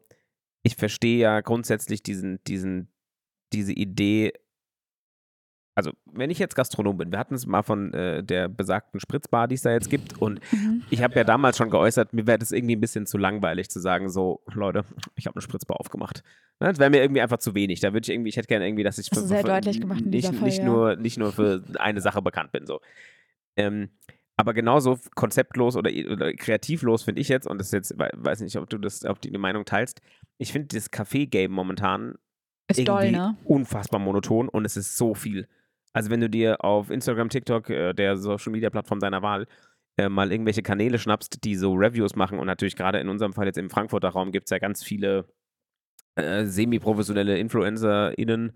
ich 0.62 0.74
verstehe 0.76 1.18
ja 1.18 1.40
grundsätzlich 1.40 2.02
diesen, 2.02 2.42
diesen, 2.44 2.88
diese 3.52 3.72
Idee, 3.72 4.32
also 5.74 5.92
wenn 6.06 6.30
ich 6.30 6.40
jetzt 6.40 6.56
Gastronom 6.56 6.96
bin, 6.96 7.12
wir 7.12 7.18
hatten 7.20 7.34
es 7.34 7.46
mal 7.46 7.62
von 7.62 7.94
äh, 7.94 8.24
der 8.24 8.48
besagten 8.48 8.98
Spritzbar, 8.98 9.46
die 9.46 9.54
es 9.54 9.62
da 9.62 9.70
jetzt 9.70 9.88
gibt 9.90 10.20
und 10.20 10.40
Mhm. 10.52 10.82
ich 10.90 11.02
habe 11.02 11.14
ja 11.14 11.22
damals 11.24 11.56
schon 11.56 11.70
geäußert, 11.70 12.12
mir 12.12 12.26
wäre 12.26 12.38
das 12.38 12.50
irgendwie 12.50 12.74
ein 12.74 12.80
bisschen 12.80 13.06
zu 13.06 13.16
langweilig 13.18 13.68
zu 13.70 13.78
sagen, 13.80 14.08
so, 14.08 14.42
Leute, 14.52 14.84
ich 15.14 15.26
habe 15.26 15.36
eine 15.36 15.42
Spritzbar 15.42 15.78
aufgemacht. 15.78 16.24
Ne, 16.58 16.68
das 16.68 16.78
wäre 16.80 16.90
mir 16.90 17.00
irgendwie 17.00 17.20
einfach 17.20 17.38
zu 17.38 17.54
wenig. 17.54 17.78
Da 17.78 17.92
würde 17.92 18.06
ich 18.06 18.12
irgendwie, 18.12 18.30
ich 18.30 18.36
hätte 18.36 18.48
gerne 18.48 18.66
irgendwie, 18.66 18.82
dass 18.82 18.98
ich 18.98 19.08
du 19.10 19.20
sehr 19.20 19.44
deutlich 19.44 19.80
gemacht 19.80 20.04
nicht, 20.04 20.26
Folge, 20.26 20.44
nicht, 20.44 20.58
ja. 20.58 20.64
nur, 20.64 20.96
nicht 20.96 21.18
nur 21.18 21.32
für 21.32 21.62
eine 21.78 22.00
Sache 22.00 22.22
bekannt 22.22 22.50
bin. 22.50 22.66
So. 22.66 22.80
Ähm, 23.56 23.90
aber 24.38 24.54
genauso 24.54 24.98
konzeptlos 25.16 25.76
oder, 25.76 25.90
oder 26.10 26.32
kreativlos 26.32 27.02
finde 27.02 27.20
ich 27.20 27.28
jetzt, 27.28 27.46
und 27.46 27.58
das 27.58 27.66
ist 27.68 27.72
jetzt, 27.72 27.98
we- 27.98 28.10
weiß 28.14 28.40
nicht, 28.40 28.56
ob 28.56 28.70
du 28.70 28.78
das, 28.78 29.04
ob 29.04 29.20
die 29.20 29.36
Meinung 29.36 29.64
teilst, 29.64 30.00
ich 30.38 30.52
finde 30.52 30.68
das 30.76 30.90
Café-Game 30.92 31.50
momentan 31.50 32.14
Ist 32.70 32.86
doll, 32.86 33.02
irgendwie 33.02 33.16
ne? 33.18 33.36
unfassbar 33.44 34.00
monoton 34.00 34.48
und 34.48 34.64
es 34.64 34.76
ist 34.76 34.96
so 34.96 35.14
viel. 35.14 35.48
Also 35.92 36.10
wenn 36.10 36.20
du 36.20 36.30
dir 36.30 36.64
auf 36.64 36.90
Instagram, 36.90 37.28
TikTok, 37.28 37.68
äh, 37.70 37.92
der 37.92 38.16
Social 38.16 38.52
Media 38.52 38.70
Plattform 38.70 39.00
deiner 39.00 39.22
Wahl, 39.22 39.46
äh, 39.98 40.08
mal 40.08 40.30
irgendwelche 40.30 40.62
Kanäle 40.62 40.98
schnappst, 41.00 41.42
die 41.42 41.56
so 41.56 41.72
Reviews 41.74 42.14
machen 42.14 42.38
und 42.38 42.46
natürlich 42.46 42.76
gerade 42.76 43.00
in 43.00 43.08
unserem 43.08 43.32
Fall 43.32 43.46
jetzt 43.46 43.58
im 43.58 43.70
Frankfurter 43.70 44.10
Raum 44.10 44.30
gibt 44.30 44.46
es 44.46 44.50
ja 44.50 44.58
ganz 44.58 44.84
viele 44.84 45.26
äh, 46.14 46.44
semi-professionelle 46.44 47.38
InfluencerInnen, 47.38 48.52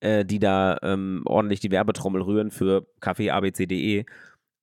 äh, 0.00 0.24
die 0.24 0.38
da 0.38 0.78
ähm, 0.82 1.22
ordentlich 1.26 1.58
die 1.58 1.72
Werbetrommel 1.72 2.22
rühren 2.22 2.52
für 2.52 2.86
kaffeeabc.de. 3.00 4.04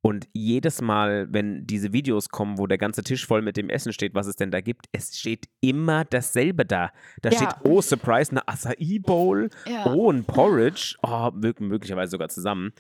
Und 0.04 0.28
jedes 0.34 0.82
Mal, 0.82 1.28
wenn 1.32 1.68
diese 1.68 1.94
Videos 1.94 2.30
kommen, 2.30 2.58
wo 2.58 2.66
der 2.66 2.80
ganze 2.80 3.04
Tisch 3.04 3.28
voll 3.28 3.44
mit 3.44 3.56
dem 3.56 3.70
Essen 3.70 3.94
steht, 3.94 4.16
was 4.16 4.26
es 4.26 4.36
denn 4.36 4.50
da 4.50 4.60
gibt, 4.60 4.88
es 4.92 5.20
steht 5.20 5.48
immer 5.62 6.06
dasselbe 6.06 6.66
da. 6.66 6.92
Da 7.22 7.30
Ja. 7.30 7.36
steht, 7.38 7.50
oh, 7.64 7.82
Surprise, 7.82 8.32
eine 8.32 8.48
Acai 8.48 8.98
Bowl. 9.00 9.50
Ja. 9.68 9.86
Oh, 9.86 10.12
ein 10.12 10.24
Porridge. 10.24 10.96
Oh, 11.04 11.30
mö 11.34 11.54
möglicherweise 11.60 12.12
sogar 12.12 12.30
zusammen. 12.30 12.72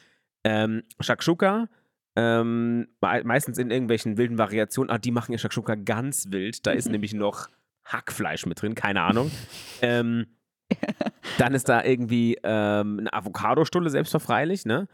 Ähm, 0.44 0.82
Shakshuka. 1.00 1.70
Ähm, 2.16 2.88
me 3.02 3.22
meistens 3.24 3.58
in 3.60 3.70
irgendwelchen 3.70 4.18
wilden 4.18 4.38
Variationen. 4.40 4.90
Ah, 4.90 4.98
die 4.98 5.12
machen 5.12 5.32
ihr 5.32 5.38
Shakshuka 5.38 5.76
ganz 5.76 6.32
wild. 6.32 6.66
Da 6.66 6.72
ist 6.72 6.90
nämlich 6.90 7.14
noch 7.14 7.50
Hackfleisch 7.86 8.48
mit 8.48 8.62
drin, 8.64 8.74
keine 8.74 9.02
Ahnung. 9.04 9.30
ähm, 9.84 10.26
dann 11.38 11.54
ist 11.54 11.70
da 11.70 11.84
irgendwie 11.84 12.38
ähm, 12.44 13.00
eine 13.00 13.14
Avocadostulle, 13.14 13.90
selbstverfreilich, 13.92 14.66
ne? 14.66 14.88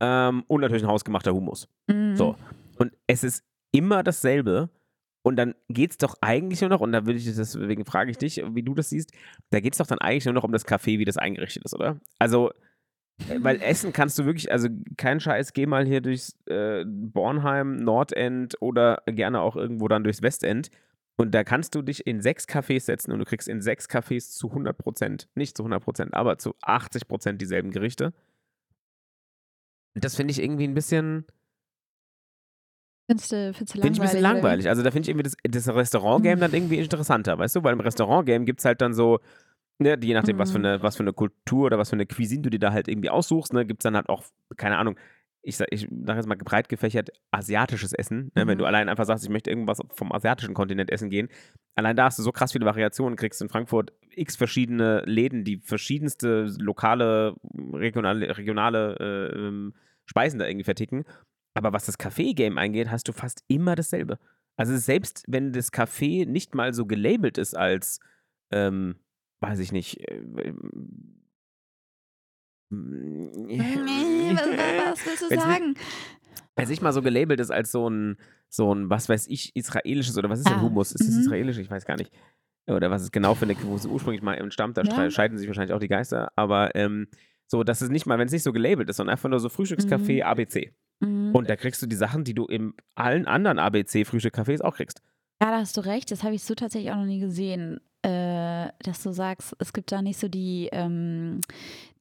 Ähm, 0.00 0.44
und 0.48 0.60
natürlich 0.60 0.82
ein 0.82 0.90
hausgemachter 0.90 1.32
Hummus. 1.32 1.68
Mhm. 1.86 2.16
So. 2.16 2.36
Und 2.78 2.92
es 3.06 3.24
ist 3.24 3.44
immer 3.72 4.02
dasselbe. 4.02 4.70
Und 5.26 5.36
dann 5.36 5.54
geht 5.68 5.92
es 5.92 5.98
doch 5.98 6.16
eigentlich 6.20 6.60
nur 6.60 6.68
noch, 6.68 6.82
und 6.82 6.92
da 6.92 7.06
würde 7.06 7.18
ich 7.18 7.24
das, 7.24 7.36
deswegen 7.36 7.86
frage 7.86 8.10
ich 8.10 8.18
dich, 8.18 8.44
wie 8.46 8.62
du 8.62 8.74
das 8.74 8.90
siehst, 8.90 9.10
da 9.50 9.60
geht 9.60 9.72
es 9.72 9.78
doch 9.78 9.86
dann 9.86 9.98
eigentlich 9.98 10.26
nur 10.26 10.34
noch 10.34 10.44
um 10.44 10.52
das 10.52 10.66
Café, 10.66 10.98
wie 10.98 11.06
das 11.06 11.16
eingerichtet 11.16 11.64
ist, 11.64 11.74
oder? 11.74 11.98
Also, 12.18 12.50
äh, 13.30 13.38
weil 13.38 13.62
essen 13.62 13.94
kannst 13.94 14.18
du 14.18 14.26
wirklich, 14.26 14.52
also 14.52 14.68
kein 14.98 15.20
Scheiß, 15.20 15.54
geh 15.54 15.64
mal 15.64 15.86
hier 15.86 16.02
durchs 16.02 16.36
äh, 16.46 16.84
Bornheim, 16.86 17.76
Nordend 17.76 18.56
oder 18.60 19.02
gerne 19.06 19.40
auch 19.40 19.56
irgendwo 19.56 19.88
dann 19.88 20.04
durchs 20.04 20.20
Westend. 20.20 20.70
Und 21.16 21.32
da 21.32 21.44
kannst 21.44 21.74
du 21.74 21.82
dich 21.82 22.06
in 22.06 22.20
sechs 22.20 22.46
Cafés 22.46 22.80
setzen 22.80 23.12
und 23.12 23.20
du 23.20 23.24
kriegst 23.24 23.48
in 23.48 23.62
sechs 23.62 23.88
Cafés 23.88 24.32
zu 24.32 24.48
100 24.48 24.76
Prozent, 24.76 25.28
nicht 25.34 25.56
zu 25.56 25.62
100 25.62 25.82
Prozent, 25.82 26.14
aber 26.14 26.38
zu 26.38 26.54
80 26.62 27.06
Prozent 27.06 27.40
dieselben 27.40 27.70
Gerichte. 27.70 28.12
Das 29.94 30.16
finde 30.16 30.32
ich 30.32 30.42
irgendwie 30.42 30.64
ein 30.66 30.74
bisschen, 30.74 31.24
Findest 33.06 33.32
du, 33.32 33.52
findest 33.52 33.76
du 33.76 33.80
Finde 33.82 33.96
ich 33.96 34.00
ein 34.00 34.06
bisschen 34.06 34.22
langweilig. 34.22 34.68
Also 34.68 34.82
da 34.82 34.90
finde 34.90 35.02
ich 35.02 35.08
irgendwie 35.10 35.30
das, 35.50 35.66
das 35.66 35.74
Restaurant-Game 35.74 36.38
Mhm. 36.38 36.40
dann 36.40 36.54
irgendwie 36.54 36.78
interessanter, 36.78 37.38
weißt 37.38 37.56
du? 37.56 37.62
Weil 37.62 37.74
im 37.74 37.80
Restaurant-Game 37.80 38.46
gibt 38.46 38.60
es 38.60 38.64
halt 38.64 38.80
dann 38.80 38.94
so, 38.94 39.20
ne, 39.78 39.98
je 40.02 40.14
nachdem, 40.14 40.38
was, 40.38 40.52
für 40.52 40.58
Mhm. 40.58 40.64
eine, 40.64 40.82
was 40.82 40.96
für 40.96 41.02
eine 41.02 41.12
Kultur 41.12 41.66
oder 41.66 41.78
was 41.78 41.90
für 41.90 41.96
eine 41.96 42.06
Cuisine 42.06 42.42
du 42.42 42.50
dir 42.50 42.58
da 42.58 42.72
halt 42.72 42.88
irgendwie 42.88 43.10
aussuchst, 43.10 43.52
ne, 43.52 43.66
gibt 43.66 43.80
es 43.80 43.84
dann 43.84 43.94
halt 43.96 44.08
auch, 44.08 44.24
keine 44.56 44.78
Ahnung, 44.78 44.96
ich 45.42 45.58
sag, 45.58 45.68
ich 45.70 45.86
sag 46.06 46.16
jetzt 46.16 46.26
mal 46.26 46.38
breit 46.38 46.70
gefächert, 46.70 47.10
asiatisches 47.30 47.92
Essen. 47.92 48.32
Ne? 48.34 48.46
Wenn 48.46 48.54
Mhm. 48.56 48.58
du 48.60 48.64
allein 48.64 48.88
einfach 48.88 49.04
sagst, 49.04 49.24
ich 49.24 49.30
möchte 49.30 49.50
irgendwas 49.50 49.80
vom 49.90 50.10
asiatischen 50.10 50.54
Kontinent 50.54 50.90
essen 50.90 51.10
gehen, 51.10 51.28
allein 51.74 51.96
da 51.96 52.04
hast 52.06 52.18
du 52.18 52.22
so 52.22 52.32
krass 52.32 52.52
viele 52.52 52.64
Variationen, 52.64 53.16
kriegst 53.16 53.42
in 53.42 53.50
Frankfurt 53.50 53.92
x 54.16 54.36
verschiedene 54.36 55.02
Läden, 55.04 55.44
die 55.44 55.58
verschiedenste 55.58 56.44
lokale, 56.58 57.34
regionale, 57.74 58.38
regionale 58.38 58.96
äh, 58.98 59.38
ähm, 59.38 59.74
Speisen 60.06 60.38
da 60.38 60.46
irgendwie 60.46 60.64
verticken. 60.64 61.04
Aber 61.54 61.72
was 61.72 61.86
das 61.86 61.98
Café-Game 61.98 62.58
eingeht, 62.58 62.90
hast 62.90 63.08
du 63.08 63.12
fast 63.12 63.44
immer 63.48 63.74
dasselbe. 63.76 64.18
Also 64.56 64.76
selbst 64.76 65.24
wenn 65.28 65.52
das 65.52 65.72
Café 65.72 66.26
nicht 66.26 66.54
mal 66.54 66.74
so 66.74 66.86
gelabelt 66.86 67.38
ist 67.38 67.56
als, 67.56 68.00
ähm, 68.52 68.96
weiß 69.40 69.58
ich 69.60 69.72
nicht, 69.72 70.00
äh, 70.08 70.22
was, 72.70 72.78
was, 74.96 75.06
willst 75.06 75.22
du 75.22 75.28
sagen? 75.40 75.74
wenn 76.56 76.64
es 76.64 76.70
nicht 76.70 76.82
mal 76.82 76.92
so 76.92 77.02
gelabelt 77.02 77.40
ist 77.40 77.50
als 77.50 77.72
so 77.72 77.88
ein, 77.90 78.16
so 78.48 78.72
ein, 78.74 78.88
was 78.90 79.08
weiß 79.08 79.26
ich, 79.28 79.54
israelisches 79.56 80.16
oder 80.16 80.30
was 80.30 80.38
ist 80.38 80.48
denn 80.48 80.58
Ah, 80.58 80.62
Hummus? 80.62 80.92
Ist 80.92 81.08
es 81.08 81.14
mhm. 81.16 81.20
israelisch? 81.22 81.58
Ich 81.58 81.68
weiß 81.70 81.84
gar 81.84 81.96
nicht. 81.96 82.12
Oder 82.66 82.90
was 82.90 83.02
es 83.02 83.10
genau 83.12 83.34
für 83.34 83.44
eine, 83.44 83.56
wo 83.64 83.74
es 83.74 83.84
ursprünglich 83.86 84.22
mal 84.22 84.34
entstammt, 84.34 84.76
da 84.76 84.82
Ja. 84.82 84.90
strei- 84.92 85.10
scheiden 85.10 85.36
sich 85.36 85.48
wahrscheinlich 85.48 85.74
auch 85.74 85.80
die 85.80 85.88
Geister. 85.88 86.30
Aber 86.36 86.74
ähm, 86.76 87.08
so, 87.46 87.62
dass 87.64 87.80
es 87.80 87.90
nicht 87.90 88.06
mal, 88.06 88.18
wenn 88.18 88.26
es 88.26 88.32
nicht 88.32 88.42
so 88.42 88.52
gelabelt 88.52 88.88
ist, 88.88 88.96
sondern 88.96 89.12
einfach 89.14 89.28
nur 89.28 89.40
so 89.40 89.48
Frühstückscafé 89.48 90.16
Mhm. 90.16 90.22
ABC. 90.22 90.72
Mhm. 91.00 91.34
Und 91.34 91.50
da 91.50 91.56
kriegst 91.56 91.82
du 91.82 91.86
die 91.86 91.96
Sachen, 91.96 92.24
die 92.24 92.34
du 92.34 92.46
in 92.46 92.72
allen 92.94 93.26
anderen 93.26 93.58
ABC-Frühstückcafés 93.58 94.60
auch 94.62 94.76
kriegst. 94.76 95.02
Ja, 95.42 95.50
da 95.50 95.58
hast 95.58 95.76
du 95.76 95.80
recht. 95.82 96.10
Das 96.10 96.22
habe 96.22 96.34
ich 96.34 96.42
so 96.44 96.54
tatsächlich 96.54 96.90
auch 96.92 96.96
noch 96.96 97.04
nie 97.04 97.20
gesehen, 97.20 97.80
äh, 98.02 98.68
dass 98.82 99.02
du 99.02 99.12
sagst, 99.12 99.54
es 99.58 99.72
gibt 99.72 99.90
da 99.92 100.00
nicht 100.02 100.18
so 100.18 100.28
die, 100.28 100.68
ähm, 100.72 101.40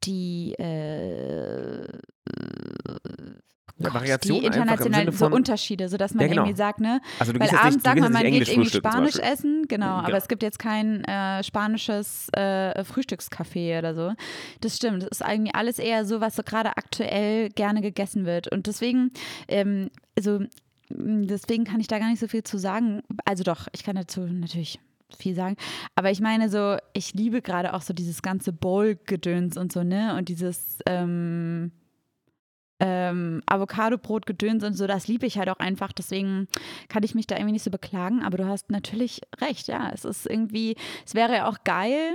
die, 0.04 0.54
äh, 0.54 1.88
Ja, 3.78 3.90
Gott, 3.90 3.94
Variation 3.96 4.40
die 4.40 4.46
internationalen 4.46 5.12
so 5.12 5.28
Unterschiede, 5.28 5.90
sodass 5.90 6.14
man 6.14 6.22
Ja, 6.22 6.28
genau. 6.28 6.42
irgendwie 6.44 6.58
sagt, 6.58 6.80
ne? 6.80 7.02
Also 7.20 7.34
Weil 7.34 7.50
abends 7.50 7.76
nicht, 7.76 7.86
sagt 7.86 8.00
man, 8.00 8.12
man 8.14 8.24
geht 8.24 8.48
irgendwie 8.48 8.70
Spanisch 8.70 9.18
essen, 9.18 9.66
genau, 9.68 9.98
Genau. 9.98 10.08
aber 10.08 10.18
es 10.18 10.28
gibt 10.28 10.44
jetzt 10.44 10.60
kein 10.60 11.04
äh, 11.06 11.44
spanisches 11.44 12.30
äh, 12.34 12.84
Frühstückscafé 12.84 13.80
oder 13.80 13.96
so. 13.96 14.14
Das 14.62 14.76
stimmt, 14.76 15.02
das 15.04 15.10
ist 15.10 15.22
eigentlich 15.24 15.56
alles 15.56 15.80
eher 15.80 16.06
so, 16.06 16.22
was 16.22 16.36
so 16.36 16.44
gerade 16.44 16.78
aktuell 16.78 17.50
gerne 17.50 17.82
gegessen 17.82 18.26
wird. 18.26 18.48
Und 18.52 18.68
deswegen, 18.68 19.12
ähm, 19.48 19.90
also 20.16 20.42
deswegen 20.90 21.64
kann 21.64 21.80
ich 21.80 21.88
da 21.88 21.98
gar 21.98 22.10
nicht 22.10 22.20
so 22.20 22.28
viel 22.28 22.44
zu 22.44 22.60
sagen. 22.60 23.02
Also 23.26 23.44
doch, 23.44 23.68
ich 23.74 23.84
kann 23.84 23.96
dazu 23.96 24.22
natürlich 24.22 24.80
viel 25.18 25.36
sagen. 25.36 25.56
Aber 25.96 26.12
ich 26.12 26.22
meine 26.22 26.50
so, 26.50 26.78
ich 26.94 27.14
liebe 27.14 27.42
gerade 27.42 27.74
auch 27.74 27.82
so 27.82 27.94
dieses 27.94 28.22
ganze 28.22 28.54
Bowl-Gedöns 28.54 29.58
und 29.58 29.72
so, 29.72 29.84
ne? 29.84 30.16
Und 30.16 30.30
dieses, 30.30 30.78
ähm, 30.86 31.72
ähm, 32.86 33.42
Avocado-Brot 33.46 34.26
gedöns 34.26 34.64
und 34.64 34.74
so, 34.74 34.88
das 34.88 35.08
liebe 35.08 35.26
ich 35.26 35.38
halt 35.38 35.48
auch 35.50 35.60
einfach. 35.60 35.94
Deswegen 35.94 36.48
kann 36.90 37.04
ich 37.04 37.16
mich 37.16 37.28
da 37.28 37.36
irgendwie 37.36 37.54
nicht 37.54 37.64
so 37.64 37.72
beklagen. 37.72 38.22
Aber 38.24 38.38
du 38.38 38.46
hast 38.46 38.70
natürlich 38.72 39.22
recht, 39.40 39.68
ja. 39.70 39.90
Es 39.94 40.04
ist 40.04 40.28
irgendwie, 40.30 40.76
es 41.06 41.16
wäre 41.16 41.34
ja 41.34 41.48
auch 41.48 41.60
geil, 41.64 42.12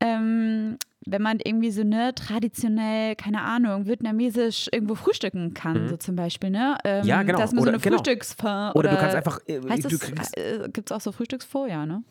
ähm, 0.00 0.76
wenn 1.06 1.20
man 1.22 1.38
irgendwie 1.44 1.70
so 1.70 1.84
ne 1.84 2.14
traditionell, 2.14 3.14
keine 3.14 3.42
Ahnung, 3.42 3.86
vietnamesisch 3.86 4.68
irgendwo 4.72 4.94
frühstücken 4.94 5.52
kann, 5.52 5.84
Mhm. 5.84 5.88
so 5.88 5.96
zum 5.98 6.16
Beispiel, 6.16 6.48
ne? 6.50 6.78
Ähm, 6.82 7.04
Ja, 7.06 7.22
genau. 7.22 7.38
Dass 7.38 7.52
man 7.52 7.62
Oder- 7.62 7.72
so 7.72 7.74
eine 7.74 7.82
genau. 7.82 7.96
Frühstücksfond 7.98 8.74
Oder, 8.74 8.90
du 8.90 8.96
kannst 8.96 9.14
einfach, 9.16 9.38
äh, 9.46 9.60
Heißt 9.68 9.84
du 9.84 9.88
das, 9.98 10.32
äh, 10.32 10.68
gibt 10.72 10.90
es 10.90 10.96
auch 10.96 11.00
so 11.02 11.12
Frühstücksfond, 11.12 11.70
ja, 11.70 11.84
ne? 11.84 12.02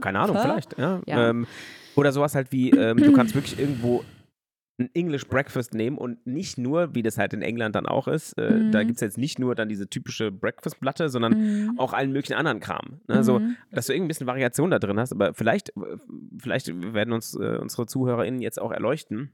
Keine 0.00 0.18
Ahnung, 0.18 0.36
Pho? 0.36 0.42
vielleicht. 0.42 0.76
Ja. 0.76 1.00
Ja. 1.06 1.30
Ähm, 1.30 1.46
oder 1.94 2.10
sowas 2.10 2.34
halt 2.34 2.50
wie, 2.50 2.70
ähm, 2.70 2.96
du 2.96 3.12
kannst 3.12 3.34
wirklich 3.36 3.58
irgendwo 3.58 4.02
ein 4.78 4.88
English 4.94 5.26
Breakfast 5.28 5.74
nehmen 5.74 5.98
und 5.98 6.26
nicht 6.26 6.56
nur, 6.58 6.94
wie 6.94 7.02
das 7.02 7.18
halt 7.18 7.34
in 7.34 7.42
England 7.42 7.74
dann 7.76 7.86
auch 7.86 8.08
ist, 8.08 8.32
äh, 8.38 8.58
Mhm. 8.64 8.70
da 8.70 8.82
gibt 8.84 8.96
es 8.96 9.00
jetzt 9.02 9.18
nicht 9.18 9.38
nur 9.38 9.54
dann 9.54 9.68
diese 9.68 9.88
typische 9.88 10.32
Breakfast-Platte, 10.32 11.08
sondern 11.10 11.32
Mhm. 11.34 11.78
auch 11.78 11.92
allen 11.92 12.10
möglichen 12.12 12.34
anderen 12.34 12.58
Kram. 12.60 13.00
Ne? 13.06 13.22
So, 13.22 13.40
Mhm. 13.40 13.56
dass 13.70 13.86
du 13.86 13.92
irgendwie 13.92 14.06
ein 14.06 14.08
bisschen 14.08 14.26
Variation 14.26 14.70
da 14.70 14.78
drin 14.78 14.98
hast, 14.98 15.12
aber 15.12 15.34
vielleicht, 15.34 15.70
äh, 15.76 15.96
vielleicht 16.38 16.68
werden 16.94 17.12
uns 17.12 17.34
äh, 17.34 17.58
unsere 17.60 17.86
ZuhörerInnen 17.86 18.40
jetzt 18.40 18.60
auch 18.60 18.72
erleuchten 18.72 19.32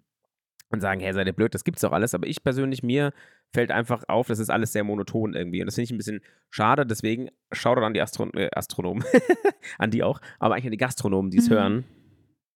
und 0.70 0.80
sagen, 0.80 1.00
hey, 1.00 1.12
seid 1.14 1.26
ihr 1.26 1.32
blöd, 1.32 1.54
das 1.54 1.64
gibt's 1.64 1.80
doch 1.82 1.92
alles, 1.92 2.14
aber 2.14 2.26
ich 2.26 2.42
persönlich, 2.42 2.82
mir 2.82 3.12
fällt 3.54 3.70
einfach 3.70 4.04
auf, 4.08 4.26
das 4.26 4.40
ist 4.40 4.50
alles 4.50 4.72
sehr 4.72 4.84
monoton 4.84 5.32
irgendwie 5.34 5.60
und 5.62 5.66
das 5.66 5.76
finde 5.76 5.84
ich 5.84 5.90
ein 5.92 5.96
bisschen 5.98 6.20
schade, 6.50 6.84
deswegen 6.84 7.30
schaut 7.52 7.78
an 7.78 7.94
die 7.94 8.02
Astro 8.02 8.28
äh, 8.34 8.50
Astronomen, 8.54 9.02
an 9.78 9.90
die 9.92 10.02
auch, 10.02 10.20
aber 10.40 10.54
eigentlich 10.56 10.66
an 10.66 10.72
die 10.72 10.76
Gastronomen, 10.78 11.30
die 11.30 11.38
es 11.38 11.48
Mhm. 11.48 11.54
hören. 11.54 11.84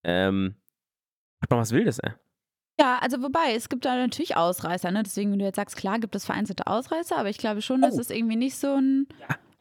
Ähm, 0.03 0.55
macht 1.41 1.49
mal 1.49 1.57
was 1.57 1.71
Wildes, 1.71 1.97
ey. 1.99 2.11
Ja, 2.79 2.97
also 3.01 3.21
wobei, 3.21 3.53
es 3.55 3.69
gibt 3.69 3.85
da 3.85 3.95
natürlich 3.95 4.35
Ausreißer, 4.35 4.89
ne? 4.91 5.03
Deswegen, 5.03 5.31
wenn 5.31 5.39
du 5.39 5.45
jetzt 5.45 5.57
sagst, 5.57 5.75
klar 5.77 5.99
gibt 5.99 6.15
es 6.15 6.25
vereinzelte 6.25 6.65
Ausreißer, 6.67 7.17
aber 7.17 7.29
ich 7.29 7.37
glaube 7.37 7.61
schon, 7.61 7.81
dass 7.81 7.95
Oh. 7.97 8.01
es 8.01 8.09
irgendwie 8.09 8.35
nicht 8.35 8.55
so 8.57 8.75
ein, 8.75 9.07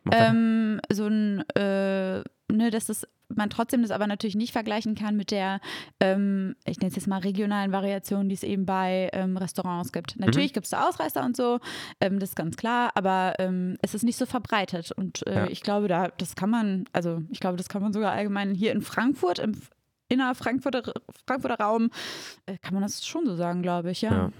weiter. 0.06 0.28
ähm, 0.30 0.80
so 0.90 1.06
ein, 1.08 1.40
äh, 1.54 2.22
ne, 2.50 2.70
dass 2.70 2.88
es 2.88 3.06
man 3.34 3.48
trotzdem 3.48 3.80
das 3.80 3.90
aber 3.90 4.06
natürlich 4.06 4.34
nicht 4.36 4.52
vergleichen 4.52 4.94
kann 4.94 5.16
mit 5.16 5.30
der, 5.30 5.60
ähm, 6.00 6.54
ich 6.66 6.78
nenne 6.80 6.90
es 6.90 6.96
jetzt 6.96 7.06
mal 7.06 7.20
regionalen 7.20 7.72
Variation, 7.72 8.28
die 8.28 8.34
es 8.34 8.42
eben 8.42 8.66
bei 8.66 9.08
ähm, 9.14 9.38
Restaurants 9.38 9.90
gibt. 9.90 10.18
Natürlich 10.20 10.52
gibt 10.52 10.64
es 10.66 10.70
da 10.70 10.86
Ausreißer 10.86 11.24
und 11.24 11.34
so, 11.34 11.58
ähm, 12.02 12.18
das 12.18 12.30
ist 12.30 12.36
ganz 12.36 12.56
klar, 12.58 12.90
aber 12.94 13.32
ähm, 13.38 13.78
es 13.80 13.94
ist 13.94 14.02
nicht 14.02 14.18
so 14.18 14.26
verbreitet 14.26 14.92
und 14.92 15.26
äh, 15.26 15.34
Ja. 15.34 15.46
ich 15.46 15.62
glaube, 15.62 15.88
da, 15.88 16.08
das 16.08 16.34
kann 16.34 16.50
man, 16.50 16.84
also 16.92 17.22
ich 17.30 17.40
glaube, 17.40 17.56
das 17.56 17.70
kann 17.70 17.80
man 17.80 17.94
sogar 17.94 18.12
allgemein 18.12 18.54
hier 18.54 18.72
in 18.72 18.82
Frankfurt, 18.82 19.38
im 19.38 19.56
inner 20.12 20.34
Frankfurter, 20.34 20.82
Frankfurter 21.26 21.62
Raum, 21.62 21.90
äh, 22.46 22.56
kann 22.58 22.74
man 22.74 22.82
das 22.82 23.06
schon 23.06 23.26
so 23.26 23.34
sagen, 23.36 23.62
glaube 23.62 23.90
ich, 23.90 24.02
ja. 24.02 24.10
Ja. 24.12 24.32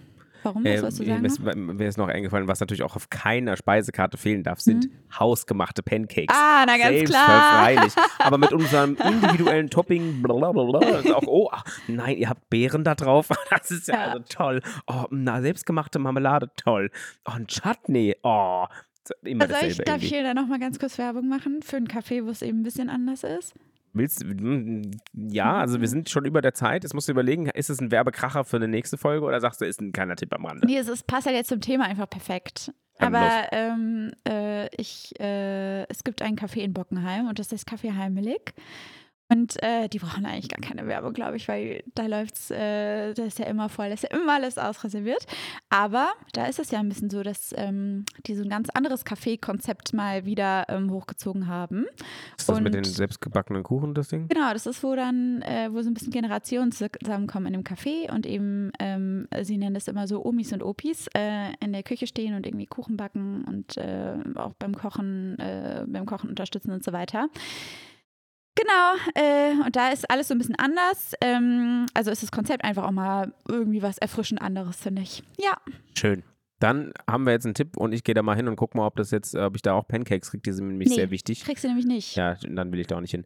Warum, 0.45 0.65
was 0.65 0.73
Ähm, 0.73 0.81
du 0.81 1.05
mir 1.05 1.15
sagen? 1.15 1.25
ist, 1.25 1.39
noch? 1.41 1.55
mir 1.55 1.87
ist 1.89 1.99
noch 1.99 2.09
eingefallen, 2.09 2.49
was 2.49 2.59
natürlich 2.59 2.83
auch 2.83 2.97
auf 2.97 3.09
keiner 3.11 3.57
Speisekarte 3.57 4.19
fehlen 4.19 4.43
darf, 4.43 4.61
sind 4.61 4.89
hausgemachte 5.17 5.85
Pancakes. 5.85 6.35
Mhm. 6.35 6.43
Ah, 6.43 6.65
na 6.67 6.79
ganz 6.79 7.09
klar. 7.09 7.65
Selbstverständlich. 7.67 8.05
Aber 8.19 8.39
mit 8.39 8.53
unserem 8.53 8.97
individuellen 8.97 9.71
Topping, 9.71 10.21
blablabla, 10.21 11.15
auch, 11.15 11.23
oh, 11.29 11.49
ach, 11.53 11.63
nein, 11.87 12.17
ihr 12.19 12.29
habt 12.29 12.51
Beeren 12.51 12.83
da 12.83 12.97
drauf. 12.97 13.29
Das 13.51 13.71
ist 13.71 13.87
ja, 13.87 13.95
Ja. 13.95 14.05
also 14.07 14.19
toll. 14.29 14.63
Oh, 14.89 15.05
na, 15.11 15.41
selbstgemachte 15.43 16.01
Marmelade, 16.01 16.51
toll. 16.57 16.91
Oh, 17.25 17.33
ein 17.37 17.47
Chutney, 17.47 18.17
oh. 18.25 18.65
Immer 19.23 19.45
Also 19.45 19.55
ich, 19.67 19.77
darf 19.79 19.99
ich 19.99 20.03
irgendwie. 20.03 20.07
hier 20.09 20.23
da 20.25 20.35
nochmal 20.35 20.59
ganz 20.59 20.81
kurz 20.81 20.99
Werbung 20.99 21.29
machen 21.29 21.61
für 21.63 21.77
einen 21.77 21.87
Café, 21.87 22.25
wo 22.25 22.31
es 22.31 22.43
eben 22.43 22.61
ein 22.61 22.63
bisschen 22.65 22.91
anders 22.91 23.23
ist? 23.23 23.55
Willst, 23.95 24.25
mm, 24.25 24.91
ja, 25.13 25.59
also 25.59 25.81
wir 25.81 25.89
sind 25.89 26.09
schon 26.09 26.25
über 26.25 26.41
der 26.41 26.55
Zeit. 26.55 26.83
Jetzt 26.83 26.95
musst 26.95 27.09
du 27.09 27.13
überlegen, 27.13 27.47
ist 27.47 27.71
es 27.71 27.81
ein 27.81 27.91
Werbekracher 27.91 28.45
für 28.45 28.57
eine 28.57 28.69
nächste 28.69 28.97
Folge 28.97 29.27
oder 29.27 29.41
sagst 29.41 29.61
du, 29.61 29.67
ist 29.67 29.81
ein 29.81 29.93
kleiner 29.93 30.17
Tipp 30.17 30.33
am 30.35 30.47
Rande? 30.47 30.67
Nee, 30.67 30.79
es 30.79 30.89
ist, 30.89 31.07
passt 31.07 31.27
halt 31.27 31.37
jetzt 31.37 31.49
zum 31.49 31.61
Thema 31.61 31.85
einfach 31.85 32.09
perfekt. 32.09 32.73
Dann 32.99 33.15
Aber 33.15 33.53
ähm, 33.53 34.13
äh, 34.27 34.69
ich, 34.77 35.19
äh, 35.21 35.85
es 35.89 36.05
gibt 36.05 36.23
ein 36.23 36.37
Café 36.37 36.59
in 36.59 36.73
Bockenheim 36.73 37.29
und 37.29 37.39
das 37.39 37.53
ist 37.53 37.69
Café 37.69 37.97
Heimelig. 37.97 38.55
Und 39.33 39.63
äh, 39.63 39.89
die 39.89 39.99
brauchen 39.99 40.27
eigentlich 40.27 40.51
gar 40.51 40.61
keine 40.61 40.87
Werbung, 40.87 41.15
glaube 41.15 41.37
ich, 41.37 41.49
weil 41.49 41.83
da 41.95 42.07
läuft's, 42.07 42.51
äh, 42.51 43.15
da 43.15 43.25
ist 43.25 43.39
ja 43.39 43.47
immer 43.47 43.69
voll, 43.71 43.89
da 43.89 43.95
ist 43.95 44.03
ja 44.03 44.11
immer 44.11 44.35
alles 44.35 44.59
ausreserviert. 44.59 45.25
Aber 45.71 46.11
da 46.35 46.47
ist 46.47 46.59
es 46.59 46.71
ja 46.71 46.81
ein 46.81 46.89
bisschen 46.89 47.09
so, 47.09 47.23
dass 47.23 47.55
ähm, 47.57 48.05
die 48.27 48.35
so 48.35 48.43
ein 48.43 48.51
ganz 48.51 48.69
anderes 48.71 49.07
Café-Konzept 49.07 49.95
mal 49.95 50.27
wieder 50.27 50.67
ähm, 50.69 50.91
hochgezogen 50.91 51.47
haben. 51.47 51.87
Ist 52.37 52.49
das 52.49 52.61
mit 52.61 52.75
den 52.75 52.81
und- 52.85 52.85
selbstgebackenen 52.85 53.63
Kuchen, 53.63 53.95
das 53.95 54.09
Ding? 54.09 54.29
Genau, 54.29 54.53
das 54.53 54.67
ist, 54.67 54.83
wo 54.83 54.95
dann, 54.95 55.41
äh, 55.43 55.71
wo 55.73 55.81
so 55.81 55.89
ein 55.89 55.95
bisschen 55.95 56.13
Generationen 56.13 56.73
zusammenkommen 56.73 57.47
in 57.47 57.55
einem 57.55 57.65
Café 57.65 58.13
und 58.13 58.27
eben, 58.27 58.71
ähm, 58.79 59.29
sie 59.43 59.57
nennen 59.57 59.75
das 59.75 59.89
immer 59.89 60.07
so 60.07 60.25
Omis 60.25 60.53
und 60.53 60.63
Opis, 60.63 61.09
äh, 61.17 61.53
in 61.61 61.73
der 61.73 61.83
Küche 61.83 62.07
stehen 62.07 62.35
und 62.35 62.47
irgendwie 62.47 62.67
Kuchen 62.67 62.99
backen 62.99 63.45
und 63.47 63.79
äh, 63.79 64.15
auch 64.35 64.53
beim 64.55 64.75
Kochen, 64.75 65.39
äh, 65.39 65.85
beim 65.87 66.05
Kochen 66.05 66.29
unterstützen 66.29 66.73
und 66.73 66.85
so 66.85 66.93
weiter. 66.93 67.29
Genau, 68.63 68.95
äh, 69.27 69.53
und 69.67 69.75
da 69.75 69.89
ist 69.89 70.09
alles 70.11 70.29
so 70.29 70.35
ein 70.35 70.39
bisschen 70.39 70.55
anders. 70.57 71.15
Ähm, 71.21 71.87
also 71.95 72.11
ist 72.11 72.23
das 72.23 72.31
Konzept 72.31 72.65
einfach 72.65 72.85
auch 72.85 72.91
mal 72.93 73.33
irgendwie 73.49 73.83
was 73.83 73.99
erfrischend 73.99 74.41
anderes, 74.41 74.77
finde 74.77 75.03
ich. 75.03 75.23
Ja, 75.39 75.57
Schön. 75.99 76.23
Dann 76.61 76.93
haben 77.11 77.25
wir 77.27 77.33
jetzt 77.33 77.45
einen 77.45 77.55
Tipp 77.55 77.77
und 77.77 77.93
ich 77.93 78.05
gehe 78.05 78.15
da 78.15 78.23
mal 78.23 78.37
hin 78.37 78.47
und 78.47 78.55
gucke 78.55 78.77
mal, 78.77 78.87
ob 78.87 78.95
das 78.95 79.11
jetzt, 79.11 79.35
ob 79.35 79.57
ich 79.57 79.63
da 79.63 79.73
auch 79.73 79.89
Pancakes 79.89 80.31
kriege. 80.31 80.43
Die 80.43 80.53
sind 80.53 80.69
nämlich 80.69 80.91
Nee, 80.91 80.95
sehr 80.95 81.11
wichtig. 81.11 81.43
kriegst 81.45 81.65
du 81.65 81.69
nämlich 81.69 81.87
nicht. 81.87 82.15
Ja, 82.15 82.37
dann 82.49 82.71
will 82.73 82.79
ich 82.79 82.87
da 82.87 82.97
auch 82.97 83.01
nicht 83.01 83.11
hin. 83.11 83.25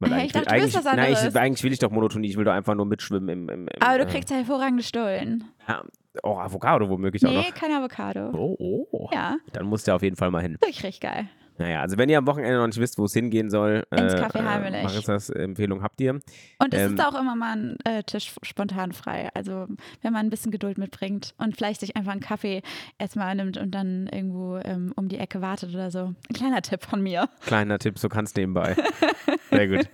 Weil 0.00 0.10
ich 0.10 0.14
eigentlich, 0.16 0.32
dachte, 0.32 0.50
will, 0.50 0.58
du 0.58 0.64
willst 0.64 0.86
eigentlich, 0.86 1.18
nein, 1.18 1.28
ich, 1.30 1.36
eigentlich 1.38 1.64
will 1.64 1.72
ich 1.72 1.78
doch 1.78 1.90
Monotonie. 1.90 2.28
Ich 2.28 2.36
will 2.36 2.44
doch 2.44 2.52
einfach 2.52 2.74
nur 2.74 2.84
mitschwimmen 2.84 3.28
im. 3.30 3.48
im, 3.48 3.68
im 3.68 3.82
Aber 3.82 3.96
du 3.96 4.04
äh, 4.04 4.06
kriegst 4.06 4.28
ja 4.28 4.36
hervorragende 4.36 4.82
Stollen. 4.82 5.44
Ja, 5.66 5.82
oh, 6.22 6.36
Avocado 6.36 6.86
womöglich 6.90 7.24
auch 7.24 7.30
Nee, 7.30 7.48
noch. 7.48 7.54
kein 7.54 7.72
Avocado. 7.72 8.30
Oh, 8.34 8.86
oh. 8.92 9.08
Ja, 9.14 9.36
Dann 9.54 9.64
musst 9.64 9.88
du 9.88 9.94
auf 9.94 10.02
jeden 10.02 10.16
Fall 10.16 10.30
mal 10.30 10.42
hin. 10.42 10.54
wirklich 10.60 10.84
richtig 10.84 11.00
geil. 11.00 11.26
Naja, 11.56 11.80
also 11.82 11.96
wenn 11.98 12.08
ihr 12.08 12.18
am 12.18 12.26
Wochenende 12.26 12.58
noch 12.58 12.66
nicht 12.66 12.80
wisst, 12.80 12.98
wo 12.98 13.04
es 13.04 13.12
hingehen 13.12 13.48
soll, 13.48 13.84
Ins 13.92 14.14
äh, 14.14 14.16
Café 14.22 14.44
Heimelig. 14.44 14.82
Marissas 14.82 15.30
Empfehlung 15.30 15.82
habt 15.82 16.00
ihr. 16.00 16.14
Und 16.14 16.74
es 16.74 16.80
Ähm, 16.80 16.94
ist 16.94 17.04
auch 17.06 17.18
immer 17.18 17.36
mal 17.36 17.56
ein 17.56 17.76
äh, 17.84 18.02
Tisch 18.02 18.34
spontan 18.42 18.92
frei. 18.92 19.28
Also 19.34 19.66
wenn 20.02 20.12
man 20.12 20.26
ein 20.26 20.30
bisschen 20.30 20.50
Geduld 20.50 20.78
mitbringt 20.78 21.32
und 21.38 21.56
vielleicht 21.56 21.80
sich 21.80 21.96
einfach 21.96 22.10
einen 22.12 22.20
Kaffee 22.20 22.62
erstmal 22.98 23.34
nimmt 23.36 23.56
und 23.56 23.70
dann 23.70 24.08
irgendwo 24.08 24.56
ähm, 24.64 24.92
um 24.96 25.08
die 25.08 25.18
Ecke 25.18 25.40
wartet 25.42 25.72
oder 25.72 25.90
so. 25.92 26.06
Ein 26.28 26.34
kleiner 26.34 26.60
Tipp 26.62 26.82
von 26.82 27.00
mir. 27.02 27.28
Kleiner 27.46 27.78
Tipp, 27.78 27.98
so 28.00 28.08
kannst 28.08 28.36
nebenbei. 28.36 28.74
Sehr 29.50 29.68
gut. 29.68 29.88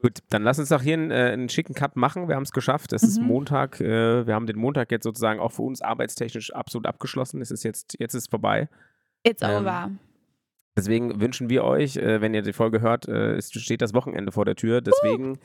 Gut, 0.00 0.18
dann 0.28 0.42
lass 0.44 0.58
uns 0.60 0.68
doch 0.68 0.82
hier 0.82 0.94
einen, 0.94 1.10
äh, 1.10 1.30
einen 1.32 1.48
schicken 1.48 1.74
Cut 1.74 1.96
machen. 1.96 2.28
Wir 2.28 2.36
haben 2.36 2.44
es 2.44 2.52
geschafft. 2.52 2.92
Es 2.92 3.02
ist 3.02 3.18
Mhm. 3.18 3.26
Montag. 3.26 3.80
Äh, 3.80 4.26
wir 4.26 4.34
haben 4.34 4.46
den 4.46 4.56
Montag 4.58 4.92
jetzt 4.92 5.02
sozusagen 5.04 5.40
auch 5.40 5.50
für 5.50 5.62
uns 5.62 5.82
arbeitstechnisch 5.82 6.52
absolut 6.54 6.86
abgeschlossen. 6.86 7.40
Es 7.40 7.50
ist 7.50 7.64
jetzt, 7.64 7.96
jetzt 7.98 8.14
ist 8.14 8.30
vorbei. 8.30 8.68
It's 9.24 9.42
Ähm, 9.42 9.50
over. 9.62 9.90
Deswegen 10.78 11.20
wünschen 11.20 11.50
wir 11.50 11.64
euch, 11.64 11.96
äh, 11.96 12.20
wenn 12.20 12.32
ihr 12.34 12.42
die 12.42 12.52
Folge 12.52 12.80
hört, 12.80 13.08
äh, 13.08 13.34
es 13.36 13.50
steht 13.52 13.82
das 13.82 13.94
Wochenende 13.94 14.32
vor 14.32 14.44
der 14.44 14.54
Tür. 14.54 14.80
Deswegen 14.80 15.38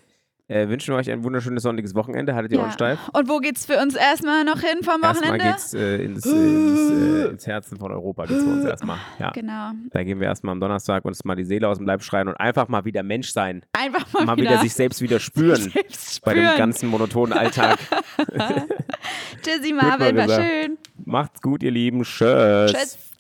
äh, 0.50 0.68
wünschen 0.68 0.94
wir 0.94 0.98
euch 1.00 1.10
ein 1.10 1.24
wunderschönes 1.24 1.64
sonniges 1.64 1.96
Wochenende. 1.96 2.36
Haltet 2.36 2.52
ihr 2.52 2.58
Ja. 2.58 2.64
Ohren 2.66 2.74
steif. 2.74 3.00
Und 3.14 3.30
wo 3.30 3.38
geht's 3.40 3.66
für 3.66 3.78
uns 3.82 3.96
erstmal 3.96 4.44
noch 4.44 4.60
hin 4.60 4.84
vom 4.84 5.02
Erstmal 5.02 5.30
Wochenende? 5.40 5.46
geht's 5.46 5.74
äh, 5.74 5.96
ins, 6.04 6.26
äh, 6.26 6.30
ins, 6.30 6.92
äh, 6.92 7.30
ins 7.30 7.48
Herzen 7.48 7.78
von 7.78 7.92
Europa. 7.92 8.26
Geht's 8.26 8.44
für 8.44 8.50
uns 8.50 8.66
erstmal. 8.66 8.98
Ja. 9.20 9.32
Genau. 9.32 9.72
Da 9.92 10.04
gehen 10.04 10.20
wir 10.20 10.28
erstmal 10.28 10.52
am 10.52 10.60
Donnerstag 10.60 11.06
uns 11.06 11.24
mal 11.24 11.36
die 11.36 11.46
Seele 11.46 11.68
aus 11.68 11.78
dem 11.78 11.88
Leib 11.88 12.04
schreien 12.04 12.28
und 12.28 12.36
einfach 12.36 12.68
mal 12.68 12.84
wieder 12.86 13.02
Mensch 13.04 13.32
sein. 13.32 13.66
Einfach 13.72 14.12
mal, 14.14 14.26
Mal 14.26 14.38
wieder, 14.38 14.58
sich 14.60 14.74
selbst 14.74 15.02
wieder 15.02 15.20
spüren. 15.20 15.62
selbst 15.72 16.22
Bei 16.24 16.34
dem 16.34 16.44
spüren. 16.44 16.58
ganzen 16.58 16.90
monotonen 16.90 17.38
Alltag. 17.38 17.80
Tschüssi 19.42 19.74
Marvin, 19.74 20.16
war 20.18 20.30
schön. 20.30 20.78
Macht's 21.06 21.42
gut, 21.42 21.64
ihr 21.64 21.72
Lieben. 21.72 22.04
Tschüss. 22.04 22.72
Tschüss. 22.74 23.13